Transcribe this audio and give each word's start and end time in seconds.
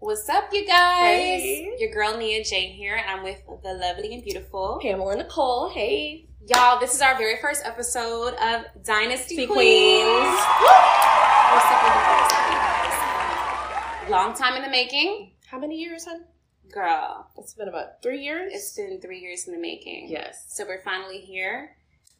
What's 0.00 0.28
up, 0.28 0.50
you 0.52 0.64
guys? 0.66 1.40
Hey. 1.42 1.74
Your 1.78 1.90
girl 1.92 2.16
Nia 2.16 2.44
J 2.44 2.68
here, 2.68 2.94
and 2.96 3.08
I'm 3.10 3.24
with 3.24 3.42
the 3.62 3.74
lovely 3.74 4.14
and 4.14 4.22
beautiful 4.22 4.78
Pamela 4.80 5.16
Nicole. 5.16 5.70
Hey. 5.70 6.26
y'all. 6.46 6.78
This 6.78 6.94
is 6.94 7.02
our 7.02 7.16
very 7.18 7.36
first 7.40 7.62
episode 7.64 8.34
of 8.34 8.64
Dynasty 8.84 9.34
Queens. 9.46 9.48
Queens. 9.50 10.38
What's 11.50 11.66
up 11.66 11.82
with? 14.04 14.10
Long 14.10 14.34
time 14.34 14.54
in 14.56 14.62
the 14.62 14.70
making, 14.70 15.32
How 15.46 15.58
many 15.58 15.76
years, 15.78 16.04
hun? 16.06 16.24
girl. 16.72 17.30
It's 17.36 17.54
been 17.54 17.68
about 17.68 18.00
three 18.02 18.22
years. 18.22 18.52
It's 18.54 18.72
been 18.74 19.00
three 19.00 19.18
years 19.20 19.46
in 19.46 19.52
the 19.54 19.60
making. 19.60 20.08
yes. 20.10 20.46
So 20.48 20.64
we're 20.66 20.80
finally 20.82 21.18
here, 21.18 21.76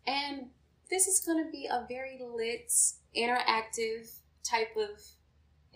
and 0.07 0.49
this 0.91 1.07
is 1.07 1.21
going 1.21 1.45
to 1.45 1.51
be 1.51 1.67
a 1.71 1.87
very 1.89 2.19
lit, 2.35 2.71
interactive 3.17 4.11
type 4.43 4.75
of 4.77 5.01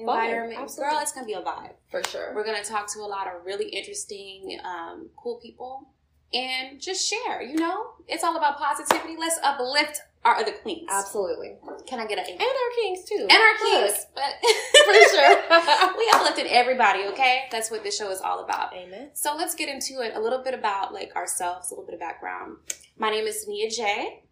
environment. 0.03 0.61
absolutely. 0.61 0.93
Girl, 0.93 1.03
it's 1.03 1.13
going 1.13 1.27
to 1.27 1.29
be 1.29 1.35
a 1.35 1.43
vibe. 1.43 1.73
For 1.91 2.03
sure. 2.05 2.33
We're 2.35 2.45
going 2.45 2.63
to 2.63 2.69
talk 2.69 2.93
to 2.95 3.01
a 3.01 3.09
lot 3.09 3.27
of 3.27 3.45
really 3.45 3.69
interesting, 3.69 4.59
um, 4.65 5.09
cool 5.17 5.39
people 5.43 5.89
and 6.35 6.81
just 6.81 7.09
share. 7.09 7.43
You 7.43 7.57
know, 7.57 7.91
it's 8.09 8.25
all 8.25 8.37
about 8.37 8.59
positivity. 8.59 9.17
Let's 9.19 9.39
uplift 9.43 10.01
our 10.25 10.37
other 10.37 10.53
queens. 10.53 10.89
Absolutely. 10.91 11.57
Can 11.87 11.99
I 12.01 12.07
get 12.07 12.19
an 12.19 12.25
And 12.31 12.41
our 12.41 12.71
kings, 12.81 13.05
too. 13.09 13.27
and 13.29 13.33
our 13.33 13.53
Look, 13.83 13.91
kings? 13.93 14.07
But 14.15 14.23
For 14.85 15.17
sure. 15.17 15.95
we 15.99 16.11
uplifted 16.15 16.47
everybody. 16.47 17.05
Okay, 17.09 17.43
that's 17.51 17.71
what 17.71 17.83
this 17.83 17.97
show 17.99 18.11
is 18.11 18.21
all 18.21 18.45
about. 18.45 18.73
Amen. 18.73 19.11
So 19.15 19.35
let's 19.37 19.55
get 19.55 19.69
into 19.69 20.01
it. 20.01 20.15
A 20.15 20.21
little 20.21 20.43
bit 20.43 20.55
about 20.55 20.95
like 20.95 21.15
ourselves, 21.17 21.71
a 21.71 21.75
little 21.75 21.85
bit 21.85 21.95
of 21.95 22.01
background. 22.01 22.57
My 22.97 23.11
name 23.11 23.27
is 23.27 23.47
Nia 23.49 23.69
J. 23.69 24.23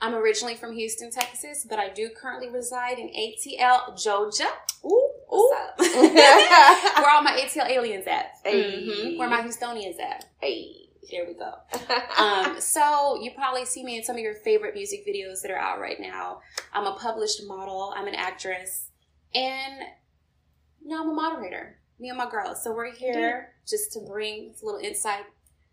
I'm 0.00 0.14
originally 0.14 0.54
from 0.56 0.74
Houston, 0.74 1.10
Texas, 1.10 1.66
but 1.68 1.78
I 1.78 1.88
do 1.90 2.10
currently 2.10 2.50
reside 2.50 2.98
in 2.98 3.08
ATL, 3.08 4.02
Georgia. 4.02 4.48
Ooh. 4.84 5.05
Ooh. 5.32 5.54
What's 5.76 5.90
up? 5.92 6.96
Where 6.98 7.10
all 7.10 7.22
my 7.22 7.32
ATLiens 7.40 8.06
at? 8.06 8.32
Hey. 8.44 8.86
Mhm. 8.88 9.18
Where 9.18 9.28
my 9.28 9.42
Houstonians 9.42 9.98
at? 10.00 10.26
Hey. 10.40 10.82
Here 11.02 11.24
we 11.26 11.34
go. 11.34 11.52
Um, 12.18 12.60
so 12.60 13.20
you 13.22 13.30
probably 13.32 13.64
see 13.66 13.84
me 13.84 13.96
in 13.98 14.02
some 14.02 14.16
of 14.16 14.22
your 14.22 14.34
favorite 14.34 14.74
music 14.74 15.06
videos 15.06 15.42
that 15.42 15.50
are 15.50 15.58
out 15.58 15.78
right 15.78 16.00
now. 16.00 16.40
I'm 16.72 16.86
a 16.86 16.94
published 16.96 17.42
model. 17.46 17.92
I'm 17.94 18.08
an 18.08 18.14
actress, 18.14 18.90
and 19.34 19.82
now 20.82 21.02
I'm 21.02 21.10
a 21.10 21.12
moderator. 21.12 21.78
Me 22.00 22.08
and 22.08 22.16
my 22.18 22.28
girls. 22.28 22.64
So 22.64 22.72
we're 22.74 22.90
here 22.92 23.52
just 23.68 23.92
to 23.92 24.00
bring 24.00 24.54
a 24.60 24.64
little 24.64 24.80
insight 24.80 25.24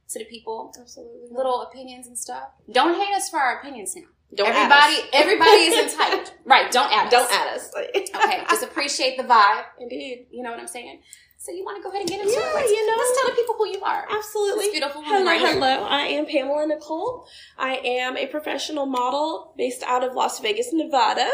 to 0.09 0.19
the 0.19 0.25
people, 0.25 0.71
Absolutely. 0.79 1.29
little 1.31 1.61
opinions 1.61 2.07
and 2.07 2.17
stuff. 2.17 2.49
Don't 2.71 2.93
hate 2.99 3.15
us 3.15 3.29
for 3.29 3.39
our 3.39 3.59
opinions 3.59 3.95
now. 3.95 4.03
Don't 4.35 4.47
add 4.49 4.55
everybody, 4.71 4.95
us. 4.95 5.09
everybody 5.13 5.61
is 5.69 5.91
entitled. 5.93 6.33
right? 6.45 6.71
Don't 6.71 6.91
add 6.91 7.05
us. 7.07 7.11
Don't 7.11 7.31
add 7.31 7.57
us. 7.57 7.71
Okay, 8.15 8.43
just 8.49 8.63
appreciate 8.63 9.17
the 9.17 9.23
vibe. 9.23 9.63
Indeed. 9.79 10.27
You 10.31 10.43
know 10.43 10.51
what 10.51 10.59
I'm 10.59 10.67
saying? 10.67 11.01
So 11.37 11.51
you 11.51 11.65
want 11.65 11.77
to 11.77 11.83
go 11.83 11.89
ahead 11.89 12.01
and 12.01 12.09
get 12.09 12.21
into 12.21 12.31
Yeah, 12.33 12.39
it? 12.51 12.55
Let's, 12.55 12.71
you 12.71 12.87
know. 12.87 12.95
let's 12.97 13.19
tell 13.19 13.29
the 13.29 13.35
people 13.35 13.55
who 13.57 13.67
you 13.67 13.81
are. 13.83 14.05
Absolutely. 14.09 14.65
This 14.65 14.71
beautiful 14.71 15.01
woman 15.01 15.17
Hello, 15.19 15.29
right 15.31 15.39
here. 15.41 15.53
hello. 15.53 15.83
I 15.85 16.01
am 16.03 16.25
Pamela 16.25 16.65
Nicole. 16.67 17.27
I 17.57 17.75
am 17.83 18.15
a 18.17 18.27
professional 18.27 18.85
model 18.85 19.53
based 19.57 19.83
out 19.83 20.03
of 20.05 20.13
Las 20.13 20.39
Vegas, 20.39 20.69
Nevada. 20.71 21.29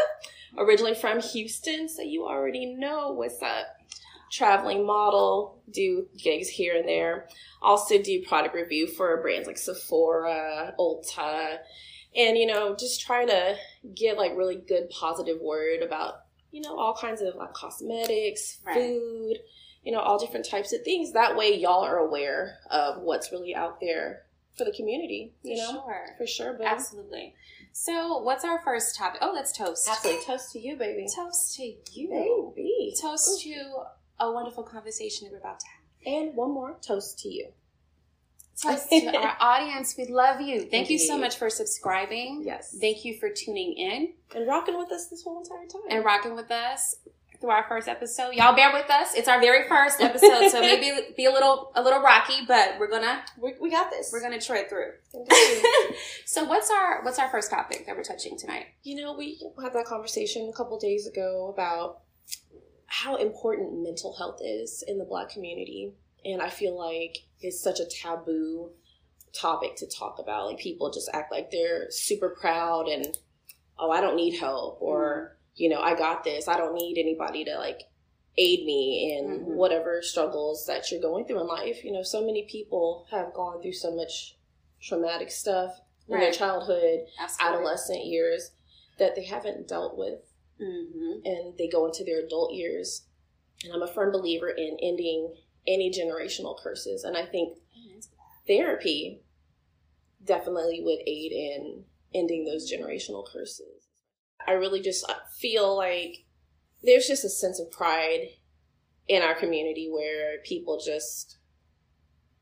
Originally 0.58 0.94
from 0.96 1.20
Houston, 1.20 1.88
so 1.88 2.02
you 2.02 2.26
already 2.26 2.66
know 2.74 3.12
what's 3.12 3.40
up. 3.40 3.66
Traveling 4.32 4.84
model, 4.84 5.60
do 5.70 6.06
gigs 6.20 6.48
here 6.48 6.76
and 6.76 6.88
there. 6.88 7.28
Also 7.62 8.00
do 8.02 8.22
product 8.26 8.54
review 8.56 8.88
for 8.88 9.20
brands 9.22 9.46
like 9.46 9.58
Sephora, 9.58 10.74
Ulta, 10.78 11.58
and 12.16 12.36
you 12.36 12.46
know, 12.46 12.74
just 12.76 13.00
try 13.00 13.24
to 13.24 13.56
give 13.94 14.16
like 14.18 14.36
really 14.36 14.56
good 14.56 14.90
positive 14.90 15.40
word 15.40 15.82
about 15.82 16.14
you 16.50 16.60
know 16.60 16.76
all 16.78 16.94
kinds 16.94 17.20
of 17.22 17.34
like 17.36 17.52
cosmetics, 17.52 18.58
Right. 18.66 18.74
food, 18.74 19.38
you 19.84 19.92
know, 19.92 20.00
all 20.00 20.18
different 20.18 20.48
types 20.48 20.72
of 20.72 20.82
things. 20.82 21.12
That 21.12 21.36
way, 21.36 21.54
y'all 21.56 21.84
are 21.84 21.98
aware 21.98 22.58
of 22.70 23.02
what's 23.02 23.30
really 23.32 23.54
out 23.54 23.80
there 23.80 24.22
for 24.58 24.64
the 24.64 24.72
community. 24.72 25.32
You 25.42 25.56
For 25.56 25.62
know, 25.72 25.80
sure. 25.84 26.06
for 26.18 26.26
sure. 26.26 26.62
Absolutely. 26.62 27.34
So, 27.72 28.18
what's 28.18 28.44
our 28.44 28.60
first 28.64 28.96
topic? 28.96 29.20
Oh, 29.22 29.30
let's 29.32 29.56
toast. 29.56 29.88
absolutely, 29.88 30.24
toast 30.24 30.52
to 30.52 30.58
you, 30.58 30.76
baby. 30.76 31.06
Toast 31.14 31.54
to 31.56 31.62
you. 31.92 32.52
Baby. 32.56 32.94
Toast 33.00 33.40
to 33.42 33.54
a 34.18 34.30
wonderful 34.32 34.64
conversation 34.64 35.26
that 35.28 35.32
we're 35.32 35.38
about 35.38 35.60
to 35.60 35.66
have. 35.66 36.14
And 36.14 36.34
one 36.36 36.50
more 36.50 36.76
toast 36.82 37.20
to 37.20 37.28
you. 37.28 37.52
To 38.90 39.16
our 39.16 39.36
audience. 39.40 39.94
We 39.96 40.06
love 40.06 40.40
you. 40.40 40.68
Thank 40.70 40.90
you 40.90 40.98
so 40.98 41.16
much 41.18 41.36
for 41.36 41.48
subscribing. 41.50 42.42
Yes. 42.44 42.76
Thank 42.80 43.04
you 43.04 43.18
for 43.18 43.30
tuning 43.30 43.72
in 43.74 44.12
and 44.34 44.46
rocking 44.46 44.76
with 44.78 44.90
us 44.92 45.08
this 45.08 45.22
whole 45.22 45.38
entire 45.42 45.66
time. 45.66 45.82
and 45.88 46.04
rocking 46.04 46.34
with 46.34 46.50
us 46.50 46.96
through 47.40 47.50
our 47.50 47.64
first 47.68 47.88
episode. 47.88 48.34
Y'all 48.34 48.54
bear 48.54 48.70
with 48.70 48.90
us. 48.90 49.14
It's 49.14 49.26
our 49.28 49.40
very 49.40 49.66
first 49.66 49.98
episode, 50.02 50.50
so 50.50 50.60
maybe 50.60 50.90
be 51.16 51.24
a 51.24 51.30
little 51.32 51.72
a 51.74 51.82
little 51.82 52.00
rocky, 52.02 52.44
but 52.46 52.74
we're 52.78 52.90
gonna 52.90 53.22
we, 53.40 53.54
we 53.60 53.70
got 53.70 53.90
this. 53.90 54.10
we're 54.12 54.20
gonna 54.20 54.40
tread 54.40 54.68
through. 54.68 54.92
So 56.26 56.44
what's 56.44 56.70
our 56.70 57.02
what's 57.02 57.18
our 57.18 57.28
first 57.30 57.50
topic 57.50 57.86
that 57.86 57.96
we're 57.96 58.04
touching 58.04 58.36
tonight? 58.38 58.66
you 58.82 58.94
know, 58.96 59.14
we 59.16 59.40
had 59.62 59.72
that 59.72 59.86
conversation 59.86 60.48
a 60.52 60.56
couple 60.56 60.78
days 60.78 61.06
ago 61.06 61.50
about 61.52 62.00
how 62.86 63.16
important 63.16 63.82
mental 63.82 64.14
health 64.16 64.40
is 64.44 64.84
in 64.86 64.98
the 64.98 65.04
Black 65.04 65.30
community, 65.30 65.94
and 66.24 66.40
I 66.42 66.48
feel 66.50 66.76
like 66.78 67.18
it's 67.40 67.62
such 67.62 67.80
a 67.80 67.86
taboo 67.86 68.70
topic 69.32 69.76
to 69.76 69.86
talk 69.86 70.18
about. 70.18 70.46
Like 70.46 70.58
people 70.58 70.90
just 70.90 71.10
act 71.12 71.32
like 71.32 71.50
they're 71.50 71.90
super 71.90 72.30
proud 72.30 72.88
and 72.88 73.16
oh, 73.78 73.90
I 73.90 74.00
don't 74.00 74.16
need 74.16 74.38
help, 74.38 74.78
or 74.80 75.36
you 75.54 75.68
know, 75.68 75.80
I 75.80 75.94
got 75.94 76.24
this. 76.24 76.48
I 76.48 76.56
don't 76.56 76.74
need 76.74 76.98
anybody 76.98 77.44
to 77.44 77.56
like 77.58 77.82
aid 78.36 78.64
me 78.64 79.16
in 79.18 79.40
Mhm. 79.40 79.44
whatever 79.56 80.02
struggles 80.02 80.64
that 80.66 80.90
you're 80.90 81.00
going 81.00 81.24
through 81.26 81.40
in 81.40 81.46
life. 81.46 81.84
You 81.84 81.92
know, 81.92 82.02
so 82.02 82.24
many 82.24 82.44
people 82.44 83.06
have 83.10 83.32
gone 83.34 83.60
through 83.60 83.72
so 83.72 83.94
much 83.94 84.36
traumatic 84.80 85.30
stuff 85.30 85.80
in 86.08 86.18
their 86.20 86.32
childhood, 86.32 87.06
Absolutely. 87.18 87.56
adolescent 87.58 88.04
years 88.04 88.52
that 88.98 89.14
they 89.16 89.24
haven't 89.24 89.68
dealt 89.68 89.96
with 89.96 90.20
Mm-hmm. 90.60 91.24
and 91.24 91.56
they 91.56 91.68
go 91.68 91.86
into 91.86 92.04
their 92.04 92.20
adult 92.20 92.52
years. 92.52 93.06
And 93.64 93.72
I'm 93.72 93.82
a 93.82 93.86
firm 93.86 94.12
believer 94.12 94.48
in 94.50 94.76
ending 94.82 95.34
any 95.66 95.90
generational 95.90 96.56
curses. 96.58 97.04
And 97.04 97.16
I 97.16 97.26
think 97.26 97.58
therapy 98.46 99.22
definitely 100.24 100.82
would 100.82 101.00
aid 101.06 101.32
in 101.32 101.84
ending 102.14 102.44
those 102.44 102.70
generational 102.70 103.24
curses. 103.30 103.88
I 104.46 104.52
really 104.52 104.80
just 104.80 105.10
feel 105.38 105.76
like 105.76 106.24
there's 106.82 107.06
just 107.06 107.24
a 107.24 107.30
sense 107.30 107.60
of 107.60 107.70
pride 107.70 108.28
in 109.08 109.22
our 109.22 109.34
community 109.34 109.88
where 109.90 110.38
people 110.44 110.80
just, 110.84 111.38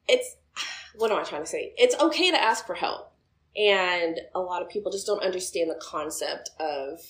it's, 0.09 0.37
what 0.97 1.11
am 1.11 1.19
I 1.19 1.25
trying 1.25 1.43
to 1.43 1.49
say? 1.49 1.73
It's 1.77 1.99
okay 2.01 2.31
to 2.31 2.41
ask 2.41 2.67
for 2.67 2.75
help. 2.75 3.13
And 3.57 4.21
a 4.35 4.41
lot 4.41 4.63
of 4.63 4.69
people 4.69 4.93
just 4.93 5.07
don't 5.07 5.23
understand 5.23 5.71
the 5.71 5.81
concept 5.83 6.51
of 6.61 7.01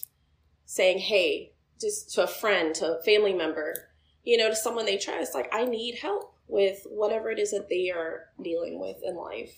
saying, 0.65 0.99
hey, 0.99 1.53
just 1.81 2.15
to 2.15 2.25
a 2.25 2.27
friend, 2.27 2.75
to 2.77 2.99
a 2.99 3.03
family 3.03 3.35
member, 3.35 3.88
you 4.29 4.37
know, 4.37 4.51
to 4.51 4.55
someone 4.55 4.85
they 4.85 4.99
trust, 4.99 5.35
like, 5.35 5.49
I 5.55 5.65
need 5.65 5.95
help 5.95 6.35
with 6.49 6.87
whatever 6.91 7.31
it 7.31 7.39
is 7.39 7.53
that 7.53 7.71
they 7.71 7.91
are 7.91 8.27
dealing 8.43 8.79
with 8.79 8.99
in 9.03 9.17
life. 9.17 9.57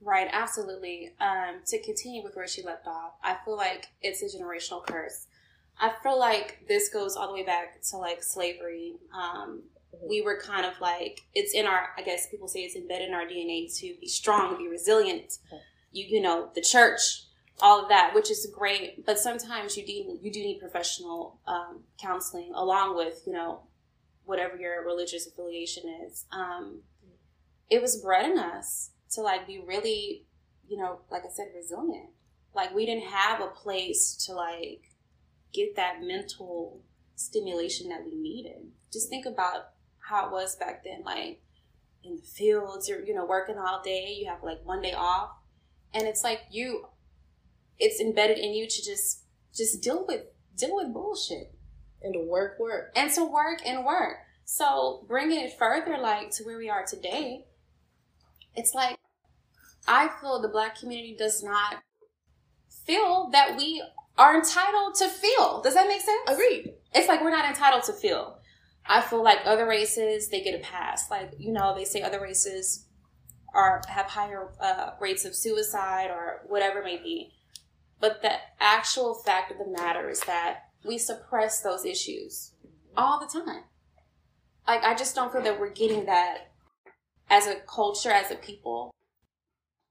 Right, 0.00 0.28
absolutely. 0.30 1.12
Um, 1.20 1.56
to 1.66 1.82
continue 1.82 2.22
with 2.22 2.36
where 2.36 2.46
she 2.46 2.62
left 2.62 2.86
off, 2.86 3.14
I 3.20 3.36
feel 3.44 3.56
like 3.56 3.88
it's 4.00 4.22
a 4.22 4.38
generational 4.38 4.86
curse. 4.86 5.26
I 5.80 5.92
feel 6.04 6.16
like 6.16 6.64
this 6.68 6.88
goes 6.88 7.16
all 7.16 7.26
the 7.26 7.34
way 7.34 7.42
back 7.42 7.82
to 7.90 7.96
like 7.96 8.22
slavery. 8.22 8.94
Um, 9.12 9.64
we 10.08 10.22
were 10.22 10.40
kind 10.40 10.64
of 10.64 10.80
like 10.80 11.22
it's 11.34 11.52
in 11.52 11.66
our. 11.66 11.88
I 11.98 12.02
guess 12.02 12.28
people 12.28 12.46
say 12.46 12.60
it's 12.60 12.76
embedded 12.76 13.08
in 13.08 13.14
our 13.14 13.24
DNA 13.24 13.76
to 13.80 13.94
be 14.00 14.06
strong, 14.06 14.56
be 14.56 14.68
resilient. 14.68 15.38
You 15.90 16.04
you 16.06 16.20
know 16.20 16.50
the 16.54 16.60
church, 16.60 17.24
all 17.60 17.82
of 17.82 17.88
that, 17.88 18.12
which 18.14 18.30
is 18.30 18.46
great. 18.54 19.04
But 19.04 19.18
sometimes 19.18 19.76
you 19.76 19.84
do 19.84 19.92
you 20.22 20.30
do 20.30 20.40
need 20.40 20.60
professional 20.60 21.40
um, 21.46 21.80
counseling 22.00 22.52
along 22.54 22.96
with 22.96 23.22
you 23.26 23.32
know 23.32 23.62
whatever 24.30 24.56
your 24.56 24.84
religious 24.84 25.26
affiliation 25.26 25.82
is. 26.06 26.24
Um, 26.30 26.82
it 27.68 27.82
was 27.82 28.00
bred 28.00 28.30
in 28.30 28.38
us 28.38 28.90
to 29.10 29.22
like 29.22 29.44
be 29.44 29.58
really, 29.58 30.24
you 30.68 30.78
know, 30.78 31.00
like 31.10 31.24
I 31.24 31.30
said, 31.30 31.48
resilient. 31.54 32.10
Like 32.54 32.72
we 32.72 32.86
didn't 32.86 33.08
have 33.08 33.40
a 33.40 33.48
place 33.48 34.14
to 34.26 34.32
like 34.32 34.82
get 35.52 35.74
that 35.74 36.00
mental 36.00 36.80
stimulation 37.16 37.88
that 37.88 38.04
we 38.04 38.14
needed. 38.14 38.68
Just 38.92 39.08
think 39.08 39.26
about 39.26 39.70
how 39.98 40.26
it 40.26 40.32
was 40.32 40.54
back 40.54 40.84
then, 40.84 41.02
like 41.04 41.42
in 42.04 42.16
the 42.16 42.22
fields, 42.22 42.88
you're, 42.88 43.04
you 43.04 43.14
know, 43.14 43.26
working 43.26 43.58
all 43.58 43.82
day, 43.82 44.16
you 44.16 44.30
have 44.30 44.44
like 44.44 44.64
one 44.64 44.80
day 44.80 44.92
off. 44.92 45.30
And 45.92 46.06
it's 46.06 46.22
like 46.22 46.42
you 46.52 46.86
it's 47.80 48.00
embedded 48.00 48.38
in 48.38 48.54
you 48.54 48.68
to 48.68 48.84
just 48.84 49.24
just 49.52 49.82
deal 49.82 50.04
with 50.06 50.22
deal 50.56 50.76
with 50.76 50.92
bullshit 50.92 51.52
And 52.02 52.14
to 52.14 52.20
work, 52.20 52.58
work. 52.58 52.92
and 52.96 53.10
to 53.12 53.24
work 53.24 53.60
and 53.64 53.84
work. 53.84 54.18
So 54.44 55.04
bringing 55.06 55.44
it 55.44 55.58
further, 55.58 55.98
like 55.98 56.30
to 56.32 56.44
where 56.44 56.58
we 56.58 56.70
are 56.70 56.84
today, 56.84 57.44
it's 58.56 58.74
like 58.74 58.98
I 59.86 60.08
feel 60.20 60.40
the 60.40 60.48
black 60.48 60.78
community 60.78 61.14
does 61.16 61.42
not 61.42 61.82
feel 62.86 63.28
that 63.32 63.56
we 63.56 63.82
are 64.18 64.36
entitled 64.36 64.94
to 64.96 65.08
feel. 65.08 65.62
Does 65.62 65.74
that 65.74 65.88
make 65.88 66.00
sense? 66.00 66.20
Agreed. 66.26 66.74
It's 66.94 67.08
like 67.08 67.22
we're 67.22 67.30
not 67.30 67.44
entitled 67.44 67.84
to 67.84 67.92
feel. 67.92 68.38
I 68.86 69.00
feel 69.00 69.22
like 69.22 69.38
other 69.44 69.66
races 69.66 70.28
they 70.28 70.42
get 70.42 70.54
a 70.54 70.62
pass. 70.62 71.10
Like 71.10 71.32
you 71.38 71.52
know, 71.52 71.74
they 71.74 71.84
say 71.84 72.02
other 72.02 72.20
races 72.20 72.86
are 73.54 73.82
have 73.88 74.06
higher 74.06 74.48
uh, 74.60 74.90
rates 75.00 75.24
of 75.24 75.34
suicide 75.34 76.10
or 76.10 76.42
whatever 76.48 76.80
it 76.80 76.84
may 76.84 76.96
be. 76.96 77.32
But 78.00 78.22
the 78.22 78.32
actual 78.58 79.14
fact 79.14 79.52
of 79.52 79.58
the 79.58 79.70
matter 79.70 80.08
is 80.08 80.20
that 80.20 80.69
we 80.84 80.98
suppress 80.98 81.60
those 81.60 81.84
issues 81.84 82.52
all 82.96 83.20
the 83.20 83.26
time. 83.26 83.64
Like 84.66 84.84
I 84.84 84.94
just 84.94 85.14
don't 85.14 85.32
feel 85.32 85.42
that 85.42 85.58
we're 85.58 85.70
getting 85.70 86.06
that 86.06 86.52
as 87.28 87.46
a 87.46 87.56
culture, 87.66 88.10
as 88.10 88.30
a 88.30 88.36
people. 88.36 88.94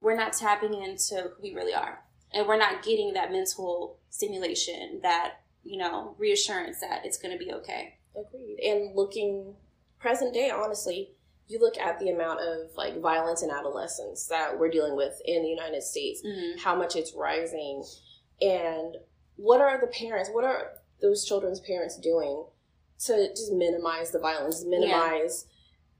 We're 0.01 0.15
not 0.15 0.33
tapping 0.33 0.73
into 0.73 1.15
who 1.15 1.41
we 1.41 1.53
really 1.53 1.73
are, 1.73 1.99
and 2.33 2.47
we're 2.47 2.57
not 2.57 2.83
getting 2.83 3.13
that 3.13 3.31
mental 3.31 3.99
stimulation, 4.09 4.99
that 5.03 5.41
you 5.63 5.77
know 5.77 6.15
reassurance 6.17 6.79
that 6.79 7.01
it's 7.05 7.17
going 7.17 7.37
to 7.37 7.43
be 7.43 7.51
okay. 7.53 7.95
Agreed. 8.15 8.59
And 8.63 8.95
looking 8.95 9.55
present 9.99 10.33
day, 10.33 10.49
honestly, 10.49 11.11
you 11.47 11.59
look 11.59 11.77
at 11.77 11.99
the 11.99 12.09
amount 12.09 12.39
of 12.39 12.69
like 12.77 13.01
violence 13.01 13.43
in 13.43 13.49
adolescence 13.49 14.27
that 14.27 14.57
we're 14.57 14.69
dealing 14.69 14.95
with 14.95 15.19
in 15.25 15.43
the 15.43 15.49
United 15.49 15.83
States, 15.83 16.21
mm-hmm. 16.25 16.59
how 16.59 16.75
much 16.75 16.95
it's 16.95 17.13
rising, 17.13 17.83
and 18.41 18.95
what 19.35 19.59
are 19.59 19.79
the 19.81 19.87
parents, 19.87 20.29
what 20.31 20.45
are 20.45 20.71
those 21.01 21.25
children's 21.25 21.59
parents 21.59 21.97
doing 21.97 22.45
to 23.05 23.29
just 23.29 23.53
minimize 23.53 24.11
the 24.11 24.19
violence, 24.19 24.63
minimize, 24.65 25.45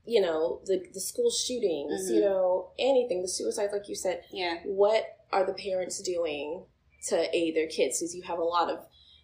yeah. 0.06 0.20
you 0.20 0.22
know, 0.22 0.62
the 0.66 0.84
the 0.94 1.00
school 1.00 1.32
shootings, 1.32 2.06
mm-hmm. 2.06 2.16
you 2.16 2.22
know, 2.22 2.72
anything, 2.78 3.22
the 3.22 3.28
suicides, 3.28 3.74
like 3.74 3.88
you 3.88 3.96
said. 3.96 4.24
Yeah. 4.32 4.58
What 4.66 5.06
are 5.32 5.46
the 5.46 5.54
parents 5.54 6.02
doing 6.02 6.66
to 7.08 7.36
aid 7.36 7.56
their 7.56 7.68
kids? 7.68 8.00
Because 8.00 8.16
you 8.16 8.24
have 8.24 8.40
a 8.40 8.44
lot 8.44 8.70
of 8.70 8.80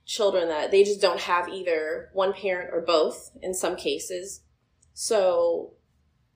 children 0.06 0.48
that 0.50 0.72
they 0.72 0.84
just 0.84 1.02
don't 1.02 1.22
have 1.22 1.50
either 1.50 2.10
one 2.14 2.34
parent 2.34 2.70
or 2.72 2.82
both 2.82 3.32
in 3.42 3.54
some 3.54 3.76
cases. 3.76 4.42
So 4.94 5.74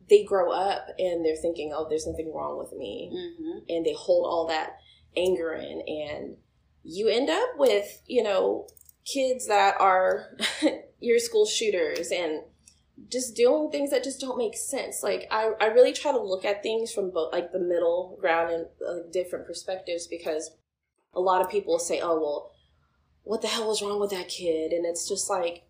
they 0.10 0.24
grow 0.24 0.52
up 0.52 0.88
and 0.98 1.24
they're 1.24 1.36
thinking, 1.36 1.72
oh, 1.74 1.88
there's 1.88 2.04
something 2.04 2.34
wrong 2.34 2.58
with 2.58 2.74
me. 2.74 3.12
Mm-hmm. 3.14 3.60
And 3.70 3.86
they 3.86 3.94
hold 3.94 4.26
all 4.26 4.48
that 4.48 4.78
anger 5.16 5.54
in. 5.54 5.82
And 5.88 6.38
you 6.84 7.08
end 7.08 7.30
up 7.30 7.50
with, 7.58 8.02
you 8.08 8.24
know, 8.24 8.68
kids 9.12 9.48
that 9.48 9.80
are 9.80 10.38
your 11.00 11.20
school 11.20 11.46
shooters 11.46 12.12
and 12.12 12.44
just 13.10 13.36
doing 13.36 13.72
things 13.72 13.92
that 13.92 14.04
just 14.04 14.20
don't 14.20 14.38
make 14.38 14.58
sense. 14.58 15.02
Like 15.02 15.28
I, 15.32 15.52
I 15.60 15.68
really 15.68 15.94
try 15.94 16.12
to 16.12 16.22
look 16.22 16.46
at 16.46 16.64
things 16.64 16.92
from 16.92 17.12
both 17.12 17.32
like 17.32 17.52
the 17.52 17.60
middle 17.60 18.18
ground 18.20 18.52
and 18.52 18.66
uh, 18.88 19.10
different 19.12 19.46
perspectives 19.46 20.08
because 20.08 20.52
a 21.14 21.20
lot 21.20 21.42
of 21.42 21.50
people 21.50 21.80
say, 21.80 22.02
"Oh, 22.02 22.20
well, 22.20 22.52
what 23.24 23.42
the 23.42 23.48
hell 23.48 23.68
was 23.68 23.82
wrong 23.82 24.00
with 24.00 24.12
that 24.12 24.28
kid?" 24.28 24.72
And 24.72 24.86
it's 24.86 25.08
just 25.08 25.30
like, 25.30 25.64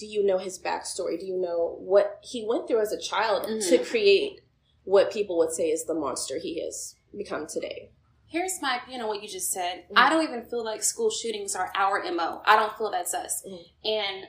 do 0.00 0.06
you 0.06 0.24
know 0.24 0.38
his 0.38 0.58
backstory? 0.58 1.20
Do 1.20 1.26
you 1.26 1.38
know 1.38 1.76
what 1.78 2.18
he 2.22 2.44
went 2.48 2.66
through 2.66 2.80
as 2.80 2.90
a 2.90 3.00
child 3.00 3.46
mm-hmm. 3.46 3.68
to 3.68 3.84
create 3.84 4.40
what 4.84 5.12
people 5.12 5.36
would 5.38 5.52
say 5.52 5.68
is 5.68 5.84
the 5.84 5.94
monster 5.94 6.38
he 6.38 6.64
has 6.64 6.94
become 7.16 7.46
today? 7.46 7.90
Here's 8.30 8.62
my 8.62 8.76
opinion 8.76 9.02
on 9.02 9.08
what 9.08 9.22
you 9.22 9.28
just 9.28 9.50
said. 9.50 9.84
Mm-hmm. 9.84 9.98
I 9.98 10.08
don't 10.08 10.22
even 10.22 10.44
feel 10.44 10.64
like 10.64 10.82
school 10.82 11.10
shootings 11.10 11.54
are 11.54 11.70
our 11.74 12.02
MO. 12.12 12.40
I 12.46 12.56
don't 12.56 12.76
feel 12.78 12.90
that's 12.90 13.12
us. 13.12 13.44
Mm-hmm. 13.46 13.88
And 13.88 14.26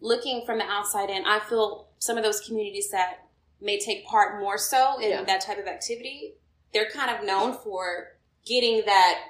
looking 0.00 0.44
from 0.44 0.58
the 0.58 0.64
outside 0.64 1.10
in, 1.10 1.24
I 1.24 1.38
feel 1.38 1.88
some 1.98 2.18
of 2.18 2.24
those 2.24 2.40
communities 2.40 2.90
that 2.90 3.28
may 3.60 3.78
take 3.78 4.04
part 4.04 4.40
more 4.40 4.58
so 4.58 5.00
in 5.00 5.10
yeah. 5.10 5.22
that 5.22 5.40
type 5.40 5.58
of 5.58 5.66
activity, 5.66 6.34
they're 6.74 6.90
kind 6.90 7.16
of 7.16 7.24
known 7.24 7.54
for 7.54 8.16
getting 8.44 8.82
that 8.84 9.20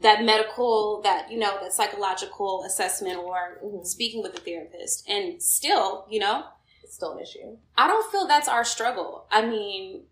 that 0.00 0.24
medical, 0.24 1.00
that 1.02 1.30
you 1.30 1.38
know, 1.38 1.58
that 1.60 1.72
psychological 1.72 2.64
assessment 2.64 3.18
or 3.18 3.58
mm-hmm. 3.62 3.84
speaking 3.84 4.22
with 4.22 4.34
a 4.34 4.40
therapist. 4.40 5.08
And 5.08 5.42
still, 5.42 6.06
you 6.10 6.20
know, 6.20 6.44
it's 6.82 6.94
still 6.94 7.12
an 7.12 7.20
issue. 7.20 7.56
I 7.76 7.86
don't 7.86 8.10
feel 8.10 8.26
that's 8.26 8.48
our 8.48 8.64
struggle. 8.64 9.26
I 9.30 9.44
mean, 9.46 10.04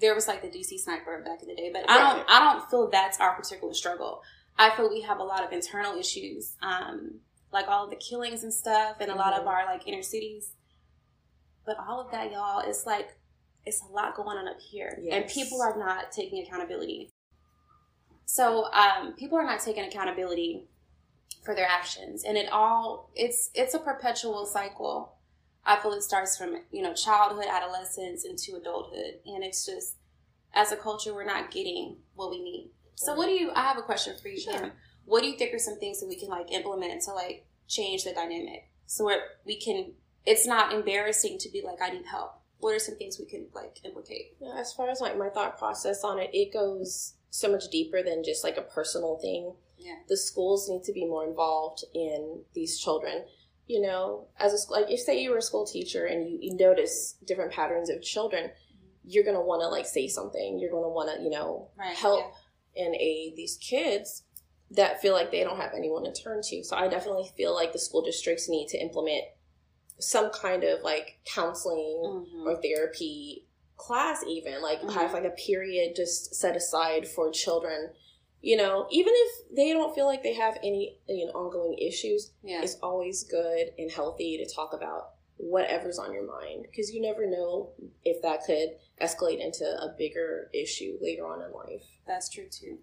there 0.00 0.14
was 0.14 0.28
like 0.28 0.42
the 0.42 0.48
DC 0.48 0.78
sniper 0.78 1.22
back 1.24 1.42
in 1.42 1.48
the 1.48 1.54
day, 1.54 1.70
but 1.72 1.88
I 1.88 1.98
don't 1.98 2.24
I 2.28 2.40
don't 2.40 2.70
feel 2.70 2.88
that's 2.90 3.18
our 3.20 3.34
particular 3.34 3.74
struggle. 3.74 4.22
I 4.58 4.74
feel 4.76 4.88
we 4.88 5.02
have 5.02 5.18
a 5.18 5.24
lot 5.24 5.44
of 5.44 5.52
internal 5.52 5.98
issues, 5.98 6.56
um, 6.62 7.20
like 7.52 7.68
all 7.68 7.84
of 7.84 7.90
the 7.90 7.96
killings 7.96 8.42
and 8.42 8.52
stuff, 8.52 8.96
and 9.00 9.08
a 9.08 9.12
mm-hmm. 9.12 9.20
lot 9.20 9.32
of 9.32 9.40
mm-hmm. 9.40 9.48
our 9.48 9.66
like 9.66 9.86
inner 9.86 10.02
cities. 10.02 10.52
But 11.64 11.76
all 11.78 12.00
of 12.00 12.10
that, 12.12 12.30
y'all, 12.30 12.60
it's 12.60 12.86
like 12.86 13.08
it's 13.64 13.82
a 13.82 13.92
lot 13.92 14.14
going 14.14 14.38
on 14.38 14.48
up 14.48 14.60
here, 14.60 14.98
yes. 15.02 15.14
and 15.14 15.26
people 15.30 15.60
are 15.62 15.76
not 15.76 16.12
taking 16.12 16.44
accountability. 16.44 17.10
So 18.26 18.70
um, 18.72 19.14
people 19.14 19.38
are 19.38 19.44
not 19.44 19.60
taking 19.60 19.84
accountability 19.84 20.64
for 21.44 21.54
their 21.54 21.66
actions, 21.66 22.24
and 22.24 22.36
it 22.36 22.50
all 22.50 23.10
it's 23.14 23.50
it's 23.54 23.74
a 23.74 23.78
perpetual 23.78 24.46
cycle 24.46 25.15
I 25.66 25.76
feel 25.76 25.92
it 25.92 26.02
starts 26.02 26.38
from 26.38 26.56
you 26.70 26.82
know 26.82 26.94
childhood, 26.94 27.46
adolescence, 27.50 28.24
into 28.24 28.56
adulthood, 28.56 29.18
and 29.26 29.42
it's 29.42 29.66
just 29.66 29.96
as 30.54 30.72
a 30.72 30.76
culture 30.76 31.12
we're 31.12 31.24
not 31.24 31.50
getting 31.50 31.96
what 32.14 32.30
we 32.30 32.42
need. 32.42 32.70
So, 32.94 33.14
what 33.14 33.26
do 33.26 33.32
you? 33.32 33.50
I 33.54 33.62
have 33.62 33.76
a 33.76 33.82
question 33.82 34.14
for 34.20 34.28
you, 34.28 34.40
sure. 34.40 34.52
Kim. 34.58 34.72
What 35.04 35.22
do 35.22 35.28
you 35.28 35.36
think 35.36 35.54
are 35.54 35.58
some 35.58 35.78
things 35.78 36.00
that 36.00 36.08
we 36.08 36.18
can 36.18 36.28
like 36.28 36.52
implement 36.52 37.02
to 37.02 37.12
like 37.12 37.46
change 37.68 38.04
the 38.04 38.12
dynamic 38.12 38.70
so 38.86 39.10
we 39.44 39.60
can? 39.60 39.92
It's 40.24 40.46
not 40.46 40.72
embarrassing 40.72 41.38
to 41.38 41.48
be 41.50 41.62
like, 41.62 41.80
I 41.82 41.90
need 41.90 42.06
help. 42.06 42.40
What 42.58 42.74
are 42.74 42.78
some 42.78 42.96
things 42.96 43.18
we 43.18 43.26
can 43.26 43.46
like 43.54 43.80
implicate? 43.84 44.36
Yeah, 44.40 44.54
as 44.56 44.72
far 44.72 44.88
as 44.88 45.00
like 45.00 45.18
my 45.18 45.28
thought 45.28 45.58
process 45.58 46.04
on 46.04 46.18
it, 46.18 46.30
it 46.32 46.52
goes 46.52 47.14
so 47.30 47.50
much 47.50 47.64
deeper 47.70 48.02
than 48.02 48.24
just 48.24 48.42
like 48.42 48.56
a 48.56 48.62
personal 48.62 49.18
thing. 49.18 49.52
Yeah. 49.78 49.96
The 50.08 50.16
schools 50.16 50.68
need 50.68 50.84
to 50.84 50.92
be 50.92 51.04
more 51.04 51.24
involved 51.24 51.84
in 51.92 52.40
these 52.54 52.78
children 52.78 53.24
you 53.66 53.80
know, 53.80 54.28
as 54.38 54.52
a 54.52 54.72
like 54.72 54.90
if 54.90 55.00
say 55.00 55.20
you 55.20 55.30
were 55.30 55.38
a 55.38 55.42
school 55.42 55.66
teacher 55.66 56.06
and 56.06 56.28
you, 56.28 56.38
you 56.40 56.56
notice 56.56 57.16
different 57.26 57.52
patterns 57.52 57.90
of 57.90 58.02
children, 58.02 58.50
you're 59.04 59.24
gonna 59.24 59.42
want 59.42 59.62
to 59.62 59.68
like 59.68 59.86
say 59.86 60.08
something. 60.08 60.58
You're 60.58 60.70
gonna 60.70 60.88
want 60.88 61.16
to 61.16 61.22
you 61.22 61.30
know 61.30 61.70
right, 61.76 61.96
help 61.96 62.32
yeah. 62.74 62.84
and 62.86 62.94
aid 62.94 63.34
these 63.36 63.56
kids 63.56 64.22
that 64.70 65.00
feel 65.00 65.14
like 65.14 65.30
they 65.30 65.44
don't 65.44 65.60
have 65.60 65.72
anyone 65.76 66.04
to 66.04 66.12
turn 66.12 66.40
to. 66.42 66.64
So 66.64 66.76
I 66.76 66.88
definitely 66.88 67.30
feel 67.36 67.54
like 67.54 67.72
the 67.72 67.78
school 67.78 68.02
districts 68.02 68.48
need 68.48 68.68
to 68.68 68.78
implement 68.78 69.24
some 69.98 70.30
kind 70.30 70.64
of 70.64 70.82
like 70.82 71.20
counseling 71.24 72.02
mm-hmm. 72.04 72.46
or 72.46 72.60
therapy 72.60 73.46
class 73.76 74.24
even 74.26 74.62
like 74.62 74.80
mm-hmm. 74.80 74.90
have 74.90 75.12
like 75.12 75.24
a 75.24 75.30
period 75.30 75.94
just 75.94 76.34
set 76.34 76.56
aside 76.56 77.06
for 77.06 77.30
children 77.30 77.90
you 78.46 78.56
know, 78.56 78.86
even 78.92 79.12
if 79.12 79.56
they 79.56 79.72
don't 79.72 79.92
feel 79.92 80.06
like 80.06 80.22
they 80.22 80.34
have 80.34 80.56
any 80.62 81.00
you 81.08 81.26
know, 81.26 81.32
ongoing 81.32 81.76
issues, 81.78 82.30
yeah. 82.44 82.62
it's 82.62 82.76
always 82.76 83.24
good 83.24 83.72
and 83.76 83.90
healthy 83.90 84.36
to 84.36 84.54
talk 84.54 84.72
about 84.72 85.14
whatever's 85.36 85.98
on 85.98 86.12
your 86.12 86.24
mind 86.24 86.64
because 86.70 86.92
you 86.92 87.02
never 87.02 87.28
know 87.28 87.72
if 88.04 88.22
that 88.22 88.44
could 88.46 88.68
escalate 89.02 89.44
into 89.44 89.64
a 89.64 89.92
bigger 89.98 90.48
issue 90.54 90.96
later 91.00 91.26
on 91.26 91.42
in 91.42 91.50
life. 91.50 91.82
That's 92.06 92.28
true 92.28 92.46
too. 92.48 92.78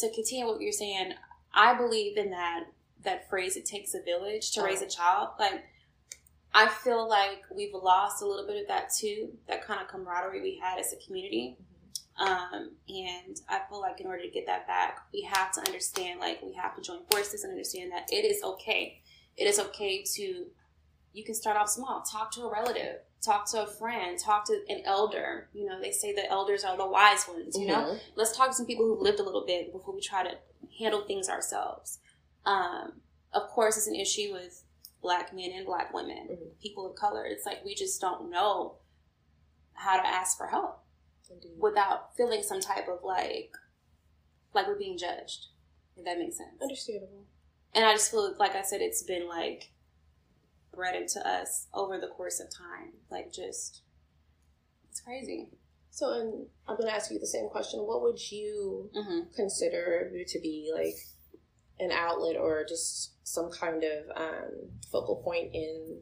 To 0.00 0.12
continue 0.12 0.46
what 0.46 0.60
you're 0.60 0.70
saying, 0.70 1.14
I 1.54 1.72
believe 1.78 2.18
in 2.18 2.30
that 2.32 2.64
that 3.02 3.26
phrase 3.30 3.56
"it 3.56 3.64
takes 3.64 3.94
a 3.94 4.02
village 4.02 4.52
to 4.52 4.62
raise 4.62 4.82
a 4.82 4.86
child." 4.86 5.30
Like, 5.38 5.64
I 6.52 6.68
feel 6.68 7.08
like 7.08 7.40
we've 7.50 7.72
lost 7.72 8.22
a 8.22 8.26
little 8.26 8.46
bit 8.46 8.60
of 8.60 8.68
that 8.68 8.90
too. 8.94 9.30
That 9.48 9.64
kind 9.64 9.80
of 9.80 9.88
camaraderie 9.88 10.42
we 10.42 10.60
had 10.62 10.78
as 10.78 10.92
a 10.92 11.06
community. 11.06 11.56
Um, 12.20 12.72
and 12.86 13.40
I 13.48 13.60
feel 13.68 13.80
like 13.80 13.98
in 14.00 14.06
order 14.06 14.22
to 14.22 14.28
get 14.28 14.46
that 14.46 14.66
back, 14.66 14.98
we 15.12 15.22
have 15.22 15.52
to 15.52 15.60
understand, 15.62 16.20
like, 16.20 16.42
we 16.42 16.52
have 16.52 16.76
to 16.76 16.82
join 16.82 17.00
forces 17.10 17.44
and 17.44 17.50
understand 17.50 17.90
that 17.92 18.12
it 18.12 18.26
is 18.26 18.42
okay. 18.42 19.00
It 19.38 19.46
is 19.46 19.58
okay 19.58 20.04
to, 20.16 20.44
you 21.14 21.24
can 21.24 21.34
start 21.34 21.56
off 21.56 21.70
small. 21.70 22.02
Talk 22.02 22.30
to 22.32 22.42
a 22.42 22.52
relative, 22.52 22.96
talk 23.24 23.50
to 23.52 23.62
a 23.62 23.66
friend, 23.66 24.18
talk 24.18 24.44
to 24.46 24.60
an 24.68 24.82
elder. 24.84 25.48
You 25.54 25.64
know, 25.64 25.80
they 25.80 25.92
say 25.92 26.12
the 26.12 26.30
elders 26.30 26.62
are 26.62 26.76
the 26.76 26.86
wise 26.86 27.26
ones, 27.26 27.56
you 27.56 27.66
mm-hmm. 27.66 27.80
know? 27.80 27.96
Let's 28.16 28.36
talk 28.36 28.48
to 28.48 28.54
some 28.54 28.66
people 28.66 28.84
who've 28.84 29.00
lived 29.00 29.20
a 29.20 29.24
little 29.24 29.46
bit 29.46 29.72
before 29.72 29.94
we 29.94 30.02
try 30.02 30.22
to 30.22 30.36
handle 30.78 31.00
things 31.00 31.30
ourselves. 31.30 32.00
Um, 32.44 33.00
of 33.32 33.48
course, 33.48 33.78
it's 33.78 33.86
an 33.86 33.94
issue 33.94 34.32
with 34.34 34.62
black 35.00 35.34
men 35.34 35.52
and 35.54 35.64
black 35.64 35.94
women, 35.94 36.28
mm-hmm. 36.30 36.48
people 36.62 36.90
of 36.90 36.96
color. 36.96 37.24
It's 37.24 37.46
like 37.46 37.64
we 37.64 37.74
just 37.74 37.98
don't 37.98 38.30
know 38.30 38.74
how 39.72 39.96
to 39.98 40.06
ask 40.06 40.36
for 40.36 40.48
help 40.48 40.82
Indeed. 41.30 41.52
without 41.58 42.16
feeling 42.16 42.42
some 42.42 42.60
type 42.60 42.88
of 42.88 43.04
like 43.04 43.52
like 44.54 44.66
we're 44.66 44.78
being 44.78 44.98
judged. 44.98 45.46
If 45.96 46.04
that 46.04 46.18
makes 46.18 46.38
sense. 46.38 46.60
Understandable. 46.60 47.24
And 47.74 47.84
I 47.84 47.92
just 47.92 48.10
feel 48.10 48.34
like 48.38 48.54
I 48.54 48.62
said 48.62 48.80
it's 48.80 49.02
been 49.02 49.28
like 49.28 49.70
bred 50.74 50.94
into 50.94 51.26
us 51.26 51.66
over 51.74 51.98
the 51.98 52.08
course 52.08 52.40
of 52.40 52.48
time. 52.50 52.92
Like 53.10 53.32
just 53.32 53.82
it's 54.90 55.00
crazy. 55.00 55.50
So, 55.90 56.12
and 56.12 56.46
I'm 56.68 56.76
going 56.76 56.88
to 56.88 56.94
ask 56.94 57.10
you 57.10 57.18
the 57.18 57.26
same 57.26 57.48
question. 57.48 57.80
What 57.80 58.02
would 58.02 58.30
you 58.30 58.90
mm-hmm. 58.96 59.34
consider 59.34 60.10
to 60.26 60.40
be 60.40 60.70
like 60.72 60.96
an 61.80 61.90
outlet 61.92 62.36
or 62.36 62.64
just 62.68 63.12
some 63.26 63.50
kind 63.50 63.82
of 63.82 64.16
um, 64.16 64.70
focal 64.90 65.16
point 65.16 65.54
in 65.54 65.98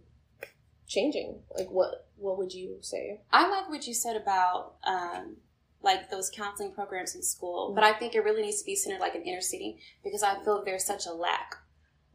changing? 0.88 1.40
Like, 1.57 1.71
what 1.71 2.07
what 2.16 2.37
would 2.38 2.52
you 2.52 2.78
say? 2.80 3.21
I 3.30 3.49
like 3.49 3.68
what 3.68 3.87
you 3.87 3.95
said 3.95 4.16
about 4.16 4.75
um, 4.85 5.37
like 5.83 6.11
those 6.11 6.30
counseling 6.30 6.73
programs 6.73 7.14
in 7.14 7.23
school, 7.23 7.68
mm-hmm. 7.68 7.76
but 7.76 7.85
I 7.85 7.92
think 7.92 8.14
it 8.14 8.25
really 8.25 8.42
needs 8.42 8.59
to 8.61 8.66
be 8.66 8.75
centered 8.75 9.00
like 9.00 9.14
an 9.14 9.23
inner 9.23 9.40
city 9.40 9.78
because 10.02 10.23
I 10.23 10.42
feel 10.42 10.64
there's 10.64 10.85
such 10.85 11.07
a 11.07 11.12
lack 11.12 11.57